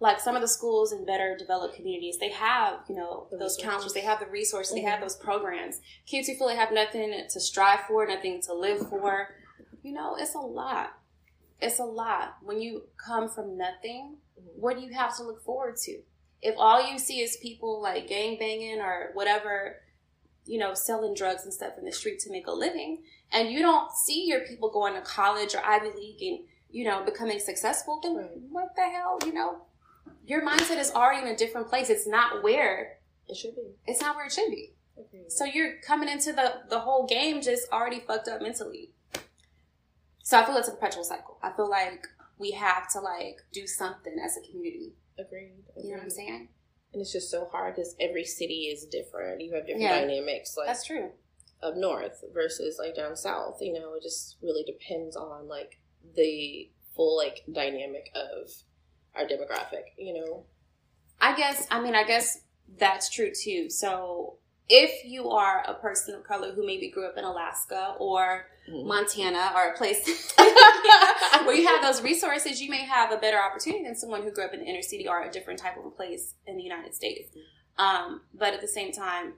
like 0.04 0.20
some 0.20 0.36
of 0.36 0.42
the 0.42 0.50
schools 0.50 0.92
in 0.92 1.06
better 1.06 1.36
developed 1.38 1.76
communities, 1.76 2.18
they 2.20 2.30
have, 2.32 2.82
you 2.90 2.96
know, 2.96 3.28
The 3.32 3.38
those 3.38 3.56
resources. 3.58 3.64
counselors, 3.64 3.94
they 3.94 4.02
have 4.02 4.20
the 4.20 4.26
resources, 4.26 4.76
they 4.76 4.82
have 4.82 5.00
Mhm. 5.00 5.04
those 5.04 5.16
programs. 5.16 5.80
Kids 6.06 6.28
who 6.28 6.36
feel 6.36 6.48
they 6.48 6.58
have 6.58 6.74
nothing 6.74 7.26
to 7.30 7.40
strive 7.40 7.82
for, 7.88 8.06
nothing 8.06 8.42
to 8.42 8.54
live 8.54 8.90
for, 8.90 9.34
you 9.82 9.94
know, 9.94 10.16
it's 10.16 10.36
a 10.36 10.40
lot. 10.40 11.00
It's 11.62 11.80
a 11.80 11.86
lot. 11.86 12.36
When 12.44 12.60
you 12.60 12.90
come 12.98 13.30
from 13.30 13.56
nothing, 13.58 14.18
Mhm. 14.38 14.60
what 14.60 14.76
do 14.76 14.84
you 14.84 14.92
have 14.92 15.16
to 15.18 15.24
look 15.24 15.42
forward 15.42 15.78
to? 15.86 16.04
If 16.44 16.56
all 16.58 16.86
you 16.92 17.00
see 17.00 17.22
is 17.22 17.38
people 17.38 17.82
like 17.82 18.08
gang 18.08 18.38
banging 18.38 18.80
or 18.82 19.12
whatever, 19.14 19.78
you 20.46 20.60
know, 20.60 20.74
selling 20.74 21.14
drugs 21.14 21.44
and 21.44 21.54
stuff 21.54 21.78
in 21.78 21.86
the 21.86 21.92
street 21.92 22.20
to 22.20 22.32
make 22.32 22.48
a 22.48 22.52
living, 22.52 23.04
and 23.32 23.50
you 23.50 23.60
don't 23.60 23.92
see 23.92 24.26
your 24.28 24.42
people 24.42 24.70
going 24.70 24.94
to 24.94 25.02
college 25.02 25.56
or 25.56 25.66
Ivy 25.66 25.92
League 25.96 26.22
and, 26.22 26.40
you 26.70 26.84
know, 26.86 27.04
becoming 27.04 27.40
successful, 27.40 28.00
then 28.04 28.16
what 28.52 28.76
the 28.76 28.84
hell, 28.84 29.20
you 29.26 29.34
know? 29.34 29.62
Your 30.26 30.46
mindset 30.46 30.78
is 30.80 30.92
already 30.92 31.26
in 31.28 31.34
a 31.34 31.38
different 31.38 31.68
place. 31.70 31.90
It's 31.90 32.08
not 32.08 32.44
where 32.44 32.98
It 33.28 33.38
should 33.38 33.56
be. 33.56 33.72
it's 33.88 34.02
not 34.02 34.16
where 34.16 34.26
it 34.26 34.32
should 34.34 34.50
be. 34.50 34.74
Agreed. 34.98 35.32
So 35.32 35.46
you're 35.46 35.76
coming 35.82 36.08
into 36.10 36.34
the 36.34 36.62
the 36.70 36.80
whole 36.82 37.08
game 37.08 37.42
just 37.42 37.72
already 37.72 38.00
fucked 38.00 38.28
up 38.28 38.42
mentally. 38.42 38.92
So 40.24 40.40
I 40.40 40.46
feel 40.46 40.56
it's 40.58 40.68
a 40.68 40.72
perpetual 40.72 41.04
cycle. 41.04 41.38
I 41.42 41.52
feel 41.52 41.70
like 41.70 42.08
we 42.38 42.52
have 42.52 42.88
to 42.92 43.00
like 43.00 43.38
do 43.52 43.66
something 43.66 44.16
as 44.24 44.38
a 44.38 44.42
community. 44.42 44.94
Agreed. 45.18 45.64
You 45.78 45.90
know 45.92 45.96
what 45.98 46.04
I'm 46.04 46.10
saying? 46.10 46.50
And 46.94 47.02
it's 47.02 47.12
just 47.12 47.32
so 47.32 47.46
hard 47.52 47.76
because 47.76 47.96
every 48.00 48.24
city 48.24 48.66
is 48.72 48.86
different. 48.86 49.42
You 49.42 49.54
have 49.56 49.66
different 49.66 49.84
Yeah. 49.84 50.00
dynamics, 50.02 50.56
like 50.58 50.68
That's 50.68 50.86
true. 50.86 51.12
up 51.62 51.76
north 51.76 52.24
versus 52.34 52.78
like 52.80 52.96
down 52.96 53.16
south. 53.16 53.58
You 53.62 53.74
know, 53.74 53.94
it 53.96 54.04
just 54.04 54.38
really 54.42 54.64
depends 54.64 55.16
on 55.16 55.48
like 55.48 55.80
the 56.16 56.70
full 56.96 57.18
like 57.18 57.44
dynamic 57.52 58.12
of 58.16 58.52
our 59.16 59.26
demographic. 59.26 59.86
You 59.98 60.14
know, 60.14 60.46
I 61.20 61.36
guess 61.36 61.66
I 61.72 61.82
mean 61.82 61.96
I 61.96 62.04
guess 62.04 62.42
that's 62.78 63.10
true 63.10 63.32
too. 63.34 63.70
So 63.70 64.38
if 64.70 65.04
you 65.06 65.30
are 65.30 65.64
a 65.68 65.74
person 65.76 66.16
of 66.16 66.24
color 66.24 66.52
who 66.54 66.66
maybe 66.66 66.90
grew 66.90 67.08
up 67.08 67.18
in 67.18 67.24
Alaska 67.24 67.96
or. 68.00 68.48
Montana 68.68 69.52
or 69.56 69.70
a 69.70 69.78
place 69.78 70.34
where 71.46 71.56
you 71.56 71.68
have 71.68 71.82
those 71.82 72.02
resources, 72.02 72.62
you 72.62 72.70
may 72.70 72.86
have 72.86 73.12
a 73.12 73.18
better 73.18 73.38
opportunity 73.42 73.84
than 73.84 73.96
someone 73.96 74.24
who 74.24 74.32
grew 74.32 74.46
up 74.46 74.54
in 74.54 74.60
the 74.62 74.66
inner 74.66 74.82
city 74.82 75.08
or 75.08 75.22
a 75.24 75.32
different 75.32 75.60
type 75.60 75.78
of 75.78 75.86
a 75.86 75.90
place 75.90 76.36
in 76.48 76.58
the 76.58 76.64
United 76.64 76.94
States. 76.94 77.30
Um, 77.78 78.22
but 78.34 78.54
at 78.54 78.62
the 78.62 78.68
same 78.68 78.92
time, 78.92 79.34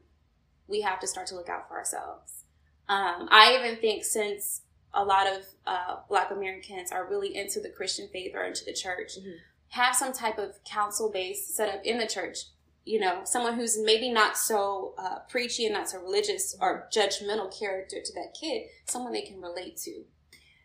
we 0.68 0.82
have 0.82 1.00
to 1.00 1.08
start 1.08 1.28
to 1.28 1.36
look 1.36 1.50
out 1.50 1.68
for 1.68 1.76
ourselves. 1.78 2.44
Um, 2.88 3.28
I 3.32 3.58
even 3.60 3.80
think 3.80 4.04
since 4.04 4.62
a 4.94 5.04
lot 5.04 5.28
of 5.28 5.44
uh, 5.66 5.98
Black 6.08 6.32
Americans 6.32 6.92
are 6.92 7.08
really 7.08 7.36
into 7.36 7.60
the 7.60 7.70
Christian 7.70 8.08
faith 8.12 8.34
or 8.36 8.44
into 8.44 8.64
the 8.64 8.74
church, 8.74 9.18
Mhm. 9.20 9.38
have 9.70 9.96
some 9.96 10.14
type 10.14 10.38
of 10.38 10.64
council 10.64 11.10
base 11.12 11.48
set 11.48 11.70
up 11.70 11.84
in 11.84 11.98
the 11.98 12.08
church. 12.08 12.38
You 12.86 13.00
know, 13.00 13.22
someone 13.24 13.56
who's 13.56 13.80
maybe 13.82 14.12
not 14.12 14.38
so 14.38 14.94
uh, 14.98 15.20
preachy 15.28 15.66
and 15.66 15.74
not 15.74 15.90
so 15.90 16.00
religious 16.00 16.56
or 16.62 16.88
judgmental 16.96 17.52
character 17.58 17.98
to 18.04 18.14
that 18.14 18.36
kid, 18.40 18.68
someone 18.86 19.12
they 19.12 19.24
can 19.24 19.42
relate 19.42 19.78
to. 19.78 20.04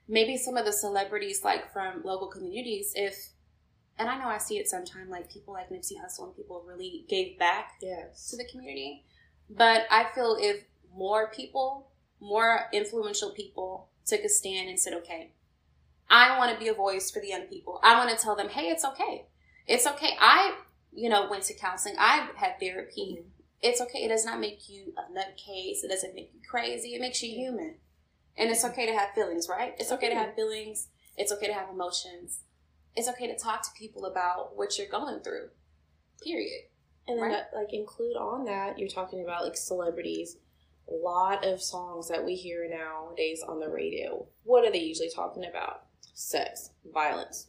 Maybe 0.06 0.36
some 0.36 0.56
of 0.56 0.66
the 0.66 0.72
celebrities, 0.72 1.42
like 1.44 1.72
from 1.72 2.02
local 2.04 2.28
communities, 2.28 2.92
if, 2.94 3.14
and 3.98 4.08
I 4.08 4.18
know 4.18 4.26
I 4.26 4.38
see 4.38 4.58
it 4.58 4.68
sometime, 4.68 5.08
like 5.08 5.32
people 5.32 5.54
like 5.54 5.70
Nipsey 5.70 5.94
Hussle 6.04 6.26
and 6.26 6.36
people 6.36 6.62
really 6.66 7.06
gave 7.08 7.38
back 7.38 7.72
yes, 7.80 8.28
to 8.30 8.36
the 8.36 8.44
community. 8.44 9.04
But 9.48 9.86
I 9.90 10.06
feel 10.14 10.36
if 10.38 10.64
more 10.94 11.30
people, 11.30 11.90
more 12.20 12.68
influential 12.72 13.30
people 13.30 13.88
took 14.04 14.20
a 14.20 14.28
stand 14.28 14.68
and 14.68 14.78
said, 14.78 14.92
okay, 14.94 15.32
I 16.10 16.36
want 16.38 16.52
to 16.52 16.58
be 16.58 16.68
a 16.68 16.74
voice 16.74 17.10
for 17.10 17.20
the 17.20 17.28
young 17.28 17.42
people. 17.42 17.80
I 17.82 17.96
want 17.96 18.10
to 18.10 18.22
tell 18.22 18.36
them, 18.36 18.48
hey, 18.48 18.68
it's 18.68 18.84
okay. 18.84 19.26
It's 19.66 19.86
okay. 19.86 20.16
I, 20.20 20.56
you 20.92 21.08
know, 21.08 21.28
went 21.30 21.44
to 21.44 21.54
counseling. 21.54 21.96
I've 21.98 22.34
had 22.36 22.58
therapy. 22.60 23.20
It's 23.62 23.80
okay. 23.80 24.00
It 24.00 24.08
does 24.08 24.24
not 24.24 24.40
make 24.40 24.68
you 24.68 24.92
a 24.96 25.12
nutcase. 25.12 25.84
It 25.84 25.88
doesn't 25.88 26.14
make 26.14 26.30
you 26.34 26.40
crazy. 26.48 26.94
It 26.94 27.00
makes 27.00 27.22
you 27.22 27.30
human. 27.30 27.76
And 28.36 28.50
it's 28.50 28.64
okay 28.64 28.86
to 28.86 28.92
have 28.92 29.10
feelings, 29.14 29.48
right? 29.48 29.74
It's 29.78 29.92
okay 29.92 30.08
to 30.08 30.14
have 30.14 30.34
feelings. 30.34 30.88
It's 31.16 31.32
okay 31.32 31.46
to 31.46 31.52
have 31.52 31.68
emotions. 31.68 32.40
It's 32.96 33.08
okay 33.08 33.26
to 33.26 33.36
talk 33.36 33.62
to 33.62 33.70
people 33.78 34.06
about 34.06 34.56
what 34.56 34.78
you're 34.78 34.88
going 34.88 35.20
through. 35.20 35.50
Period. 36.22 36.64
And 37.06 37.18
then, 37.18 37.30
Right. 37.30 37.44
like, 37.54 37.72
include 37.72 38.16
on 38.16 38.44
that, 38.44 38.78
you're 38.78 38.88
talking 38.88 39.22
about 39.22 39.44
like 39.44 39.56
celebrities. 39.56 40.36
A 40.88 40.94
lot 40.94 41.44
of 41.44 41.62
songs 41.62 42.08
that 42.08 42.24
we 42.24 42.34
hear 42.34 42.68
nowadays 42.68 43.42
on 43.46 43.60
the 43.60 43.68
radio. 43.68 44.26
What 44.44 44.64
are 44.64 44.72
they 44.72 44.78
usually 44.80 45.10
talking 45.10 45.44
about? 45.44 45.84
Sex, 46.14 46.70
violence, 46.92 47.48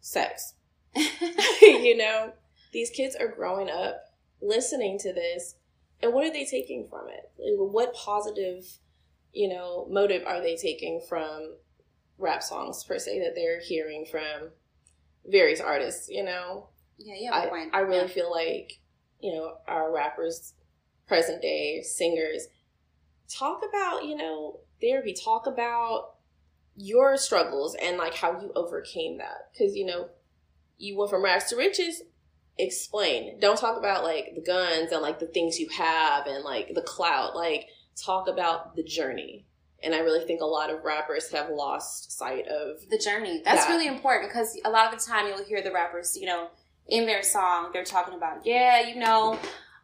sex. 0.00 0.54
you 1.62 1.96
know, 1.96 2.32
these 2.76 2.90
kids 2.90 3.16
are 3.16 3.26
growing 3.26 3.70
up 3.70 4.04
listening 4.42 4.98
to 4.98 5.10
this, 5.10 5.54
and 6.02 6.12
what 6.12 6.26
are 6.26 6.30
they 6.30 6.44
taking 6.44 6.86
from 6.86 7.08
it? 7.08 7.30
What 7.38 7.94
positive, 7.94 8.66
you 9.32 9.48
know, 9.48 9.86
motive 9.88 10.24
are 10.26 10.42
they 10.42 10.56
taking 10.56 11.00
from 11.08 11.56
rap 12.18 12.42
songs 12.42 12.84
per 12.84 12.98
se 12.98 13.18
that 13.20 13.34
they're 13.34 13.60
hearing 13.60 14.04
from 14.04 14.50
various 15.24 15.58
artists? 15.58 16.10
You 16.10 16.24
know, 16.24 16.68
Yeah, 16.98 17.30
a 17.30 17.50
I. 17.50 17.68
I 17.72 17.80
really 17.80 18.02
Yeah. 18.02 18.06
feel 18.08 18.30
like 18.30 18.78
you 19.20 19.32
know 19.32 19.56
our 19.66 19.90
rappers 19.90 20.52
present 21.06 21.40
day 21.40 21.80
singers 21.80 22.48
talk 23.26 23.62
about 23.66 24.04
you 24.04 24.16
know 24.16 24.60
therapy 24.82 25.14
talk 25.14 25.46
about 25.46 26.16
your 26.76 27.16
struggles 27.16 27.74
and 27.74 27.96
like 27.96 28.12
how 28.14 28.38
you 28.38 28.52
overcame 28.54 29.16
that 29.16 29.50
because 29.50 29.74
you 29.74 29.86
know 29.86 30.10
you 30.76 30.94
went 30.98 31.08
from 31.08 31.24
rags 31.24 31.48
to 31.48 31.56
riches 31.56 32.02
explain 32.58 33.38
don't 33.40 33.58
talk 33.58 33.76
about 33.76 34.02
like 34.02 34.32
the 34.34 34.40
guns 34.40 34.90
and 34.92 35.02
like 35.02 35.18
the 35.18 35.26
things 35.26 35.58
you 35.58 35.68
have 35.68 36.26
and 36.26 36.42
like 36.42 36.74
the 36.74 36.80
clout 36.82 37.36
like 37.36 37.68
talk 38.02 38.28
about 38.28 38.74
the 38.76 38.82
journey 38.82 39.44
and 39.82 39.94
i 39.94 39.98
really 39.98 40.24
think 40.24 40.40
a 40.40 40.44
lot 40.44 40.70
of 40.70 40.82
rappers 40.82 41.30
have 41.30 41.50
lost 41.50 42.06
sight 42.16 42.46
of 42.48 42.88
the 42.90 42.98
journey. 42.98 43.42
That's 43.44 43.66
That. 43.66 43.72
really 43.72 43.86
important 43.86 44.30
because 44.30 44.58
a 44.64 44.70
lot 44.70 44.92
of 44.92 44.98
the 44.98 45.04
time 45.04 45.26
you'll 45.26 45.44
hear 45.44 45.62
the 45.62 45.72
rappers, 45.72 46.16
you 46.16 46.26
know, 46.26 46.48
in 46.88 47.06
their 47.06 47.22
song, 47.22 47.70
they're 47.72 47.84
talking 47.84 48.14
about, 48.14 48.46
yeah, 48.46 48.80
you 48.80 48.96
know, 48.96 49.38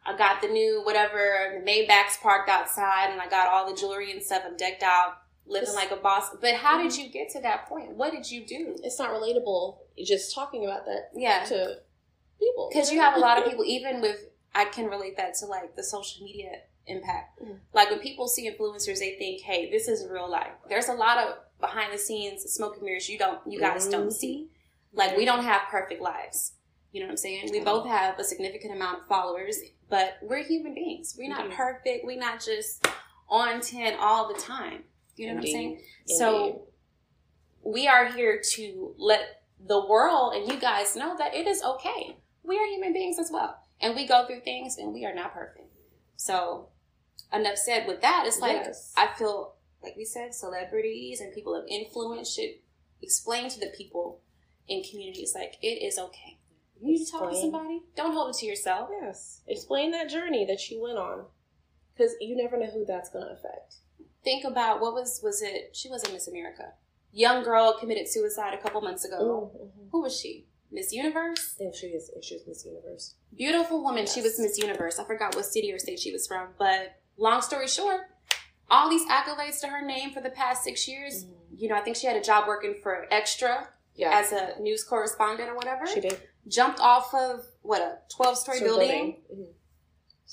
I 0.05 0.17
got 0.17 0.41
the 0.41 0.47
new 0.47 0.81
whatever, 0.83 1.53
the 1.59 1.69
Maybach's 1.69 2.17
parked 2.21 2.49
outside, 2.49 3.09
and 3.11 3.21
I 3.21 3.27
got 3.27 3.47
all 3.47 3.69
the 3.69 3.75
jewelry 3.75 4.11
and 4.11 4.21
stuff. 4.21 4.43
I'm 4.45 4.57
decked 4.57 4.83
out, 4.83 5.17
living 5.45 5.69
It's- 5.69 5.75
like 5.75 5.91
a 5.91 6.01
boss. 6.01 6.29
But 6.41 6.55
how 6.55 6.77
did 6.77 6.91
mm-hmm. 6.91 7.01
you 7.01 7.09
get 7.09 7.29
to 7.31 7.41
that 7.41 7.67
point? 7.67 7.91
What 7.95 8.11
did 8.11 8.29
you 8.29 8.45
do? 8.45 8.77
it's 8.83 8.99
not 8.99 9.11
relatable 9.11 9.77
just 10.03 10.33
talking 10.33 10.65
about 10.65 10.85
that 10.85 11.11
Yeah, 11.15 11.43
to 11.45 11.77
people 12.45 12.69
because 12.71 12.91
you 12.91 12.99
have 12.99 13.15
a 13.15 13.19
lot 13.19 13.37
of 13.37 13.45
people, 13.49 13.63
even 13.65 14.01
with 14.01 14.19
I 14.55 14.65
can 14.65 14.85
relate 14.87 15.17
that 15.17 15.33
to 15.39 15.45
like 15.47 15.75
the 15.75 15.83
social 15.83 16.23
media 16.25 16.51
impact. 16.85 17.41
Mhm. 17.41 17.59
Like 17.73 17.89
when 17.89 17.99
people 17.99 18.27
see 18.27 18.49
influencers, 18.49 18.99
they 18.99 19.15
think, 19.17 19.41
"Hey, 19.41 19.69
this 19.71 19.87
is 19.87 20.07
real 20.07 20.29
life." 20.29 20.51
There's 20.69 20.89
a 20.89 20.93
lot 20.93 21.17
of 21.17 21.37
behind 21.59 21.93
the 21.93 21.97
scenes 21.97 22.43
smoke 22.51 22.75
and 22.75 22.83
mirrors 22.83 23.07
you 23.09 23.17
don't, 23.17 23.39
you 23.47 23.59
guys 23.59 23.87
don't 23.87 24.07
Mhm. 24.09 24.13
see. 24.13 24.49
Like 24.91 25.15
we 25.17 25.25
don't 25.25 25.43
have 25.43 25.61
perfect 25.69 26.01
lives. 26.01 26.53
You 26.91 26.99
know 26.99 27.07
what 27.07 27.11
I'm 27.13 27.17
saying? 27.17 27.49
We 27.51 27.61
both 27.61 27.87
have 27.87 28.19
a 28.19 28.23
significant 28.23 28.73
amount 28.75 29.01
of 29.01 29.07
followers, 29.07 29.57
but 29.89 30.17
we're 30.21 30.43
human 30.43 30.73
beings. 30.75 31.15
We're 31.17 31.29
not 31.29 31.45
Mhm. 31.49 31.55
perfect. 31.55 32.05
We're 32.05 32.19
not 32.19 32.39
just 32.43 32.85
on 33.29 33.61
ten 33.61 33.95
all 33.95 34.27
the 34.31 34.39
time. 34.39 34.83
You 35.15 35.27
know 35.27 35.33
what 35.35 35.45
I'm 35.45 35.51
saying? 35.51 35.71
Indeed. 35.71 36.15
So 36.19 36.67
we 37.63 37.87
are 37.87 38.05
here 38.11 38.41
to 38.55 38.93
let 38.97 39.43
the 39.65 39.79
world 39.85 40.33
and 40.35 40.51
you 40.51 40.59
guys 40.59 40.95
know 40.95 41.15
that 41.17 41.33
it 41.33 41.47
is 41.47 41.63
okay. 41.63 42.17
We 42.43 42.57
are 42.57 42.65
human 42.65 42.93
beings 42.93 43.19
as 43.19 43.29
well. 43.31 43.57
And 43.81 43.95
we 43.95 44.07
go 44.07 44.25
through 44.25 44.41
things 44.41 44.77
and 44.77 44.93
we 44.93 45.05
are 45.05 45.13
not 45.13 45.33
perfect. 45.33 45.69
So 46.15 46.69
enough 47.33 47.57
said 47.57 47.87
with 47.87 48.01
that, 48.01 48.25
it's 48.25 48.39
like 48.39 48.57
Yes. 48.57 48.93
I 48.95 49.07
feel 49.17 49.55
like 49.81 49.95
we 49.97 50.05
said, 50.05 50.33
celebrities 50.33 51.19
and 51.19 51.33
people 51.33 51.55
of 51.55 51.65
influence 51.67 52.33
should 52.33 52.51
explain 53.01 53.49
to 53.49 53.59
the 53.59 53.73
people 53.75 54.21
in 54.67 54.83
communities 54.83 55.33
like 55.35 55.55
it 55.61 55.83
is 55.83 55.99
okay. 55.99 56.39
You 56.79 56.87
need 56.87 57.05
to 57.05 57.11
talk 57.11 57.29
to 57.29 57.37
somebody. 57.37 57.81
Don't 57.95 58.13
hold 58.13 58.33
it 58.35 58.39
to 58.39 58.45
yourself. 58.45 58.89
Yes. 59.01 59.41
Explain 59.47 59.91
that 59.91 60.09
journey 60.09 60.45
that 60.45 60.69
you 60.69 60.81
went 60.81 60.97
on. 60.97 61.25
Because 61.95 62.13
you 62.19 62.35
never 62.35 62.57
know 62.57 62.71
who 62.71 62.85
that's 62.85 63.09
going 63.09 63.25
to 63.25 63.33
affect. 63.33 63.75
Think 64.23 64.45
about 64.45 64.81
what 64.81 64.93
was 64.93 65.19
was 65.23 65.41
it? 65.41 65.75
She 65.75 65.89
wasn't 65.89 66.13
Miss 66.13 66.27
America. 66.27 66.73
Young 67.11 67.43
girl 67.43 67.77
committed 67.79 68.07
suicide 68.07 68.53
a 68.53 68.61
couple 68.61 68.81
months 68.81 69.05
ago. 69.05 69.51
Mm-hmm. 69.53 69.89
Who 69.91 70.01
was 70.01 70.19
she? 70.19 70.47
Miss 70.73 70.91
Universe? 70.91 71.55
And 71.59 71.73
she 71.73 71.87
is, 71.87 72.09
and 72.13 72.23
she 72.23 72.35
was 72.35 72.43
Miss 72.47 72.65
Universe. 72.65 73.15
Beautiful 73.37 73.83
woman. 73.83 74.05
She 74.07 74.21
was 74.21 74.39
Miss 74.39 74.57
Universe. 74.57 74.99
I 74.99 75.05
forgot 75.05 75.35
what 75.35 75.45
city 75.45 75.71
or 75.71 75.77
state 75.79 75.99
she 75.99 76.11
was 76.11 76.25
from. 76.27 76.49
But 76.57 76.95
long 77.17 77.41
story 77.41 77.67
short, 77.67 78.01
all 78.69 78.89
these 78.89 79.05
accolades 79.07 79.61
to 79.61 79.67
her 79.67 79.85
name 79.85 80.11
for 80.11 80.19
the 80.21 80.31
past 80.31 80.63
six 80.63 80.87
years. 80.87 81.25
You 81.55 81.69
know, 81.69 81.75
I 81.75 81.81
think 81.81 81.95
she 81.95 82.07
had 82.07 82.17
a 82.17 82.21
job 82.23 82.47
working 82.47 82.75
for 82.81 83.05
Extra 83.11 83.69
Yeah. 83.95 84.17
as 84.19 84.31
a 84.31 84.59
news 84.59 84.83
correspondent 84.83 85.49
or 85.49 85.55
whatever. 85.55 85.85
she 85.85 86.01
did. 86.01 86.19
Jumped 86.47 86.79
off 86.79 87.13
of 87.13 87.45
what 87.61 87.81
a 87.81 87.99
twelve 88.13 88.37
story 88.37 88.57
So 88.59 88.65
building. 88.65 89.21
Mhm. 89.33 89.47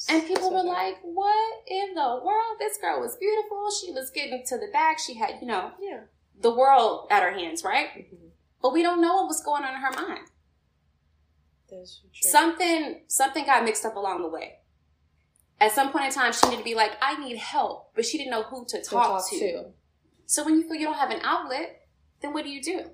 And 0.08 0.26
people 0.26 0.48
So 0.48 0.54
were 0.54 0.62
good. 0.62 0.68
like, 0.68 0.96
"What 1.02 1.62
in 1.66 1.94
the 1.94 2.20
world? 2.24 2.56
This 2.58 2.78
girl 2.78 3.00
was 3.00 3.16
beautiful. 3.16 3.70
She 3.70 3.92
was 3.92 4.10
getting 4.10 4.42
to 4.46 4.56
the 4.56 4.68
back. 4.72 4.98
She 4.98 5.14
had, 5.14 5.38
you 5.42 5.46
know, 5.46 5.72
yeah. 5.78 6.04
the 6.40 6.50
world 6.54 7.08
at 7.10 7.22
her 7.22 7.30
hands, 7.32 7.62
right? 7.62 7.90
Mhm. 8.10 8.29
But 8.62 8.72
we 8.72 8.82
don't 8.82 9.00
know 9.00 9.14
what 9.16 9.28
was 9.28 9.42
going 9.42 9.64
on 9.64 9.74
in 9.74 9.80
her 9.80 9.90
mind. 9.92 10.26
something 12.30 13.02
something 13.06 13.46
got 13.46 13.64
mixed 13.64 13.84
up 13.84 13.96
along 13.96 14.22
the 14.22 14.28
way. 14.28 14.58
At 15.60 15.72
some 15.72 15.92
point 15.92 16.06
in 16.06 16.10
time, 16.10 16.32
she 16.32 16.46
needed 16.46 16.58
to 16.58 16.64
be 16.64 16.74
like, 16.74 16.92
"I 17.00 17.18
need 17.18 17.36
help," 17.36 17.94
but 17.94 18.04
she 18.04 18.18
didn't 18.18 18.30
know 18.30 18.42
who 18.42 18.64
to 18.66 18.82
talk, 18.82 19.06
talk 19.06 19.30
to. 19.30 19.38
to. 19.38 19.64
So 20.26 20.44
when 20.44 20.56
you 20.56 20.62
feel 20.62 20.76
you 20.76 20.86
don't 20.86 20.96
have 20.96 21.10
an 21.10 21.20
outlet, 21.22 21.86
then 22.20 22.32
what 22.32 22.44
do 22.44 22.50
you 22.50 22.62
do? 22.62 22.90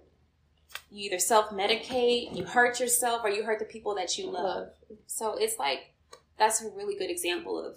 You 0.91 1.07
either 1.07 1.19
self 1.19 1.51
medicate, 1.51 2.37
you 2.37 2.45
hurt 2.45 2.81
yourself, 2.81 3.23
or 3.25 3.31
you 3.31 3.45
hurt 3.45 3.61
the 3.61 3.65
people 3.65 3.95
that 3.95 4.19
you 4.19 4.27
love. 4.27 4.45
love. 4.45 4.69
So 5.07 5.37
it's 5.37 5.59
like 5.59 5.95
that's 6.39 6.63
a 6.63 6.71
really 6.71 6.97
good 6.97 7.11
example 7.11 7.59
of 7.59 7.77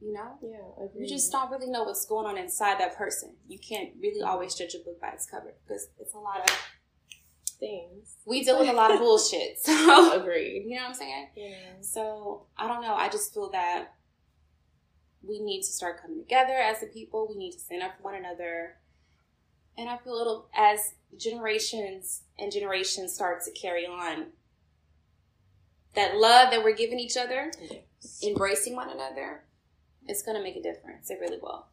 you 0.00 0.12
know 0.12 0.36
yeah 0.42 0.86
you 0.98 1.06
just 1.06 1.30
don't 1.30 1.50
really 1.50 1.70
know 1.70 1.84
what's 1.84 2.04
going 2.06 2.26
on 2.26 2.36
inside 2.36 2.78
that 2.78 2.96
person 2.96 3.34
you 3.48 3.58
can't 3.58 3.90
really 4.00 4.20
always 4.20 4.54
judge 4.54 4.74
a 4.74 4.78
book 4.78 5.00
by 5.00 5.08
its 5.08 5.26
cover 5.26 5.54
because 5.62 5.88
it's 6.00 6.14
a 6.14 6.18
lot 6.18 6.40
of 6.40 6.56
things 7.62 8.16
we 8.24 8.42
deal 8.42 8.58
with 8.58 8.68
a 8.68 8.72
lot 8.72 8.90
of 8.90 8.98
bullshit 9.04 9.58
so 9.62 10.20
agreed 10.20 10.64
you 10.66 10.74
know 10.74 10.82
what 10.82 10.88
i'm 10.88 10.94
saying 10.94 11.28
yeah 11.36 11.54
so 11.80 12.46
i 12.56 12.66
don't 12.66 12.82
know 12.82 12.94
i 12.94 13.08
just 13.08 13.32
feel 13.32 13.50
that 13.50 13.94
we 15.22 15.40
need 15.40 15.62
to 15.62 15.68
start 15.68 16.00
coming 16.00 16.18
together 16.18 16.54
as 16.54 16.82
a 16.82 16.86
people 16.86 17.26
we 17.28 17.36
need 17.36 17.52
to 17.52 17.60
stand 17.60 17.82
up 17.82 17.96
for 17.96 18.02
one 18.02 18.14
another 18.14 18.76
and 19.78 19.88
i 19.88 19.96
feel 19.98 20.14
it'll 20.14 20.48
as 20.56 20.94
generations 21.16 22.22
and 22.38 22.50
generations 22.50 23.14
start 23.14 23.42
to 23.44 23.50
carry 23.52 23.86
on 23.86 24.26
that 25.94 26.16
love 26.16 26.50
that 26.50 26.64
we're 26.64 26.74
giving 26.74 26.98
each 26.98 27.16
other 27.16 27.52
yes. 27.60 28.20
embracing 28.24 28.74
one 28.74 28.90
another 28.90 29.44
it's 30.06 30.22
gonna 30.22 30.42
make 30.42 30.56
a 30.56 30.62
difference. 30.62 31.10
It 31.10 31.18
really 31.20 31.38
will. 31.40 31.66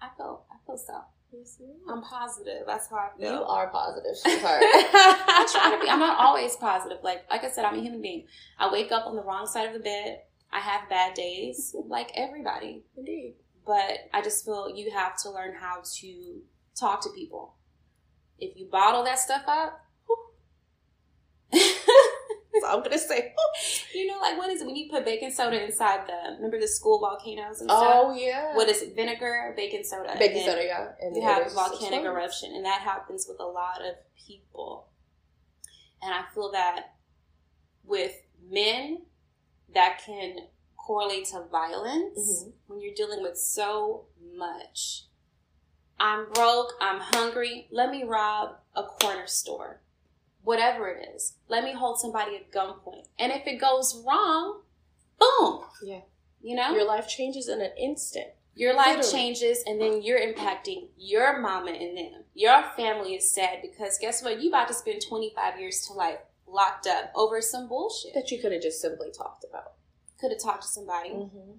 I 0.00 0.08
feel 0.16 0.44
I 0.50 0.56
feel 0.66 0.76
so. 0.76 1.00
Yes, 1.32 1.60
I'm 1.88 2.02
positive. 2.02 2.62
That's 2.66 2.88
how 2.88 2.96
I 2.96 3.10
feel. 3.18 3.32
You 3.32 3.44
are 3.44 3.68
positive, 3.68 4.16
sweetheart. 4.16 4.62
I 4.62 5.46
try 5.52 5.76
to 5.76 5.82
be. 5.82 5.90
I'm 5.90 5.98
not 5.98 6.18
always 6.18 6.56
positive. 6.56 6.98
Like 7.02 7.24
like 7.30 7.44
I 7.44 7.50
said, 7.50 7.64
I'm 7.64 7.78
a 7.78 7.82
human 7.82 8.00
being. 8.00 8.26
I 8.58 8.72
wake 8.72 8.92
up 8.92 9.06
on 9.06 9.14
the 9.14 9.22
wrong 9.22 9.46
side 9.46 9.66
of 9.66 9.74
the 9.74 9.80
bed. 9.80 10.22
I 10.50 10.60
have 10.60 10.88
bad 10.88 11.14
days, 11.14 11.74
mm-hmm. 11.76 11.90
like 11.90 12.10
everybody. 12.14 12.84
Indeed. 12.96 13.34
But 13.66 14.08
I 14.14 14.22
just 14.22 14.44
feel 14.44 14.70
you 14.74 14.90
have 14.92 15.20
to 15.22 15.30
learn 15.30 15.54
how 15.54 15.82
to 16.00 16.40
talk 16.74 17.02
to 17.02 17.10
people. 17.10 17.56
If 18.38 18.56
you 18.56 18.66
bottle 18.70 19.04
that 19.04 19.18
stuff 19.18 19.42
up, 19.46 19.84
I'm 22.68 22.82
gonna 22.82 22.98
say. 22.98 23.34
you 23.94 24.06
know, 24.06 24.18
like 24.20 24.38
what 24.38 24.50
is 24.50 24.60
it 24.60 24.66
when 24.66 24.76
you 24.76 24.88
put 24.90 25.04
baking 25.04 25.30
soda 25.30 25.64
inside 25.64 26.06
the? 26.06 26.36
Remember 26.36 26.60
the 26.60 26.68
school 26.68 27.00
volcanoes 27.00 27.60
and 27.60 27.70
stuff? 27.70 27.82
Oh 27.84 28.14
yeah. 28.14 28.54
What 28.54 28.68
is 28.68 28.82
it? 28.82 28.94
Vinegar, 28.94 29.54
baking 29.56 29.84
soda. 29.84 30.16
Baking 30.18 30.44
soda, 30.44 30.64
yeah. 30.64 30.88
And 31.00 31.16
you 31.16 31.22
have 31.22 31.46
a 31.46 31.50
volcanic 31.50 32.04
eruption, 32.04 32.54
and 32.54 32.64
that 32.64 32.80
happens 32.80 33.26
with 33.28 33.40
a 33.40 33.46
lot 33.46 33.80
of 33.80 33.94
people. 34.16 34.88
And 36.02 36.14
I 36.14 36.22
feel 36.34 36.52
that 36.52 36.94
with 37.84 38.12
men, 38.50 39.02
that 39.74 40.00
can 40.04 40.36
correlate 40.76 41.26
to 41.26 41.44
violence 41.50 42.18
mm-hmm. 42.18 42.50
when 42.66 42.80
you're 42.80 42.94
dealing 42.94 43.22
with 43.22 43.36
so 43.36 44.06
much. 44.36 45.04
I'm 46.00 46.30
broke. 46.32 46.74
I'm 46.80 47.00
hungry. 47.00 47.66
Let 47.72 47.90
me 47.90 48.04
rob 48.04 48.56
a 48.76 48.84
corner 48.84 49.26
store 49.26 49.80
whatever 50.42 50.88
it 50.88 51.08
is. 51.14 51.34
Let 51.48 51.64
me 51.64 51.72
hold 51.72 52.00
somebody 52.00 52.36
at 52.36 52.52
gunpoint. 52.52 53.06
And 53.18 53.32
if 53.32 53.46
it 53.46 53.60
goes 53.60 54.02
wrong, 54.06 54.62
boom. 55.18 55.62
Yeah. 55.82 56.00
You 56.40 56.56
know? 56.56 56.74
Your 56.74 56.86
life 56.86 57.08
changes 57.08 57.48
in 57.48 57.60
an 57.60 57.72
instant. 57.78 58.28
Your 58.54 58.74
life 58.74 58.96
Literally. 58.96 59.12
changes 59.12 59.62
and 59.66 59.80
then 59.80 60.02
you're 60.02 60.18
impacting 60.18 60.88
your 60.96 61.38
mama 61.38 61.70
and 61.70 61.96
them. 61.96 62.24
Your 62.34 62.64
family 62.76 63.14
is 63.14 63.30
sad 63.30 63.58
because 63.62 63.98
guess 64.00 64.22
what? 64.22 64.42
You 64.42 64.48
about 64.48 64.66
to 64.68 64.74
spend 64.74 65.00
25 65.06 65.60
years 65.60 65.86
to 65.86 65.92
life 65.92 66.18
locked 66.44 66.88
up 66.88 67.12
over 67.14 67.40
some 67.40 67.68
bullshit. 67.68 68.14
That 68.14 68.32
you 68.32 68.40
could 68.40 68.52
have 68.52 68.62
just 68.62 68.80
simply 68.80 69.12
talked 69.16 69.44
about. 69.48 69.74
Could 70.20 70.32
have 70.32 70.42
talked 70.42 70.62
to 70.62 70.68
somebody. 70.68 71.10
Mm-hmm. 71.10 71.52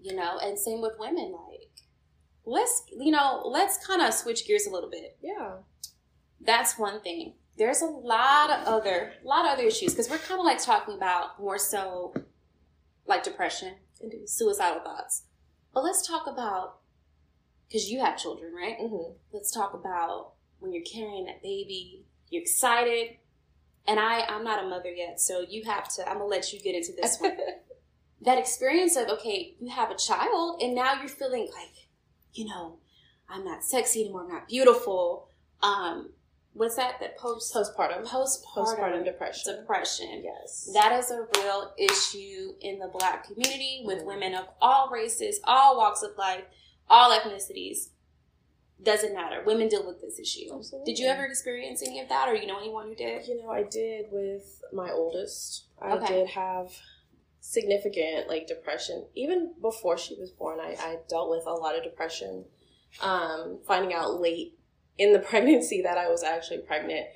You 0.00 0.14
know, 0.14 0.38
and 0.38 0.58
same 0.58 0.82
with 0.82 0.98
women. 0.98 1.32
Like, 1.32 1.70
let's, 2.44 2.82
you 2.90 3.10
know, 3.10 3.42
let's 3.46 3.84
kind 3.84 4.02
of 4.02 4.12
switch 4.12 4.46
gears 4.46 4.66
a 4.66 4.70
little 4.70 4.90
bit. 4.90 5.16
Yeah. 5.22 5.52
That's 6.40 6.78
one 6.78 7.00
thing 7.00 7.34
there's 7.58 7.82
a 7.82 7.86
lot 7.86 8.50
of 8.50 8.66
other 8.66 9.12
a 9.22 9.26
lot 9.26 9.44
of 9.44 9.52
other 9.52 9.64
issues 9.64 9.92
because 9.92 10.08
we're 10.08 10.18
kind 10.18 10.38
of 10.40 10.46
like 10.46 10.62
talking 10.62 10.94
about 10.94 11.40
more 11.40 11.58
so 11.58 12.14
like 13.06 13.24
depression 13.24 13.74
and 14.00 14.12
suicidal 14.28 14.80
thoughts. 14.80 15.24
But 15.74 15.82
let's 15.82 16.06
talk 16.06 16.26
about 16.26 16.78
because 17.66 17.90
you 17.90 18.00
have 18.00 18.16
children 18.16 18.54
right? 18.54 18.78
Mm-hmm. 18.78 19.12
let's 19.32 19.50
talk 19.50 19.74
about 19.74 20.32
when 20.60 20.72
you're 20.72 20.84
carrying 20.84 21.26
that 21.26 21.42
baby 21.42 22.04
you're 22.30 22.42
excited. 22.42 23.16
And 23.86 23.98
i 23.98 24.20
i'm 24.28 24.44
not 24.44 24.64
a 24.64 24.68
mother 24.68 24.90
yet 24.90 25.20
so 25.20 25.44
you 25.48 25.64
have 25.64 25.92
to 25.94 26.08
i'm 26.08 26.18
gonna 26.18 26.26
let 26.26 26.52
you 26.52 26.60
get 26.60 26.74
into 26.74 26.92
this 26.96 27.18
one. 27.18 27.36
That 28.22 28.36
experience 28.36 28.96
of 28.96 29.06
okay 29.08 29.54
you 29.60 29.70
have 29.70 29.92
a 29.92 29.96
child 29.96 30.60
and 30.60 30.74
now 30.74 30.94
you're 30.98 31.08
feeling 31.08 31.48
like 31.54 31.86
you 32.32 32.46
know 32.46 32.78
i'm 33.28 33.44
not 33.44 33.62
sexy 33.62 34.00
anymore 34.02 34.24
i'm 34.24 34.28
not 34.28 34.48
beautiful. 34.48 35.28
Um 35.62 36.10
what's 36.52 36.76
that? 36.76 37.00
That 37.00 37.16
post 37.16 37.54
postpartum 37.54 38.06
postpartum, 38.06 38.42
postpartum 38.56 39.04
depression. 39.04 39.56
Depression. 39.56 40.22
Yes, 40.24 40.70
that 40.74 40.92
is 40.92 41.10
a 41.10 41.26
real 41.36 41.72
issue 41.78 42.54
in 42.60 42.78
the 42.78 42.88
Black 42.88 43.26
community 43.26 43.82
with 43.84 43.98
mm-hmm. 43.98 44.08
women 44.08 44.34
of 44.34 44.46
all 44.60 44.90
races, 44.90 45.40
all 45.44 45.76
walks 45.76 46.02
of 46.02 46.10
life, 46.18 46.44
all 46.88 47.16
ethnicities. 47.16 47.90
Doesn't 48.80 49.12
matter. 49.12 49.42
Women 49.44 49.66
deal 49.66 49.84
with 49.84 50.00
this 50.00 50.20
issue. 50.20 50.54
Absolutely. 50.54 50.92
Did 50.92 51.00
you 51.00 51.08
ever 51.08 51.24
experience 51.24 51.82
any 51.84 51.98
of 51.98 52.08
that, 52.10 52.28
or 52.28 52.34
you 52.36 52.46
know 52.46 52.58
anyone 52.58 52.86
who 52.86 52.94
did? 52.94 53.26
You 53.26 53.42
know, 53.42 53.50
I 53.50 53.64
did 53.64 54.06
with 54.12 54.62
my 54.72 54.90
oldest. 54.90 55.64
I 55.82 55.92
okay. 55.94 56.06
did 56.06 56.28
have 56.28 56.70
significant 57.40 58.28
like 58.28 58.46
depression 58.46 59.06
even 59.14 59.54
before 59.62 59.96
she 59.96 60.14
was 60.14 60.30
born. 60.30 60.60
I, 60.60 60.76
I 60.78 60.98
dealt 61.08 61.30
with 61.30 61.46
a 61.46 61.52
lot 61.52 61.76
of 61.76 61.82
depression. 61.82 62.44
Um, 63.02 63.58
finding 63.66 63.92
out 63.92 64.20
late 64.20 64.57
in 64.98 65.12
the 65.12 65.18
pregnancy 65.30 65.82
that 65.82 65.96
I 65.96 66.08
was 66.08 66.22
actually 66.22 66.58
pregnant, 66.58 67.06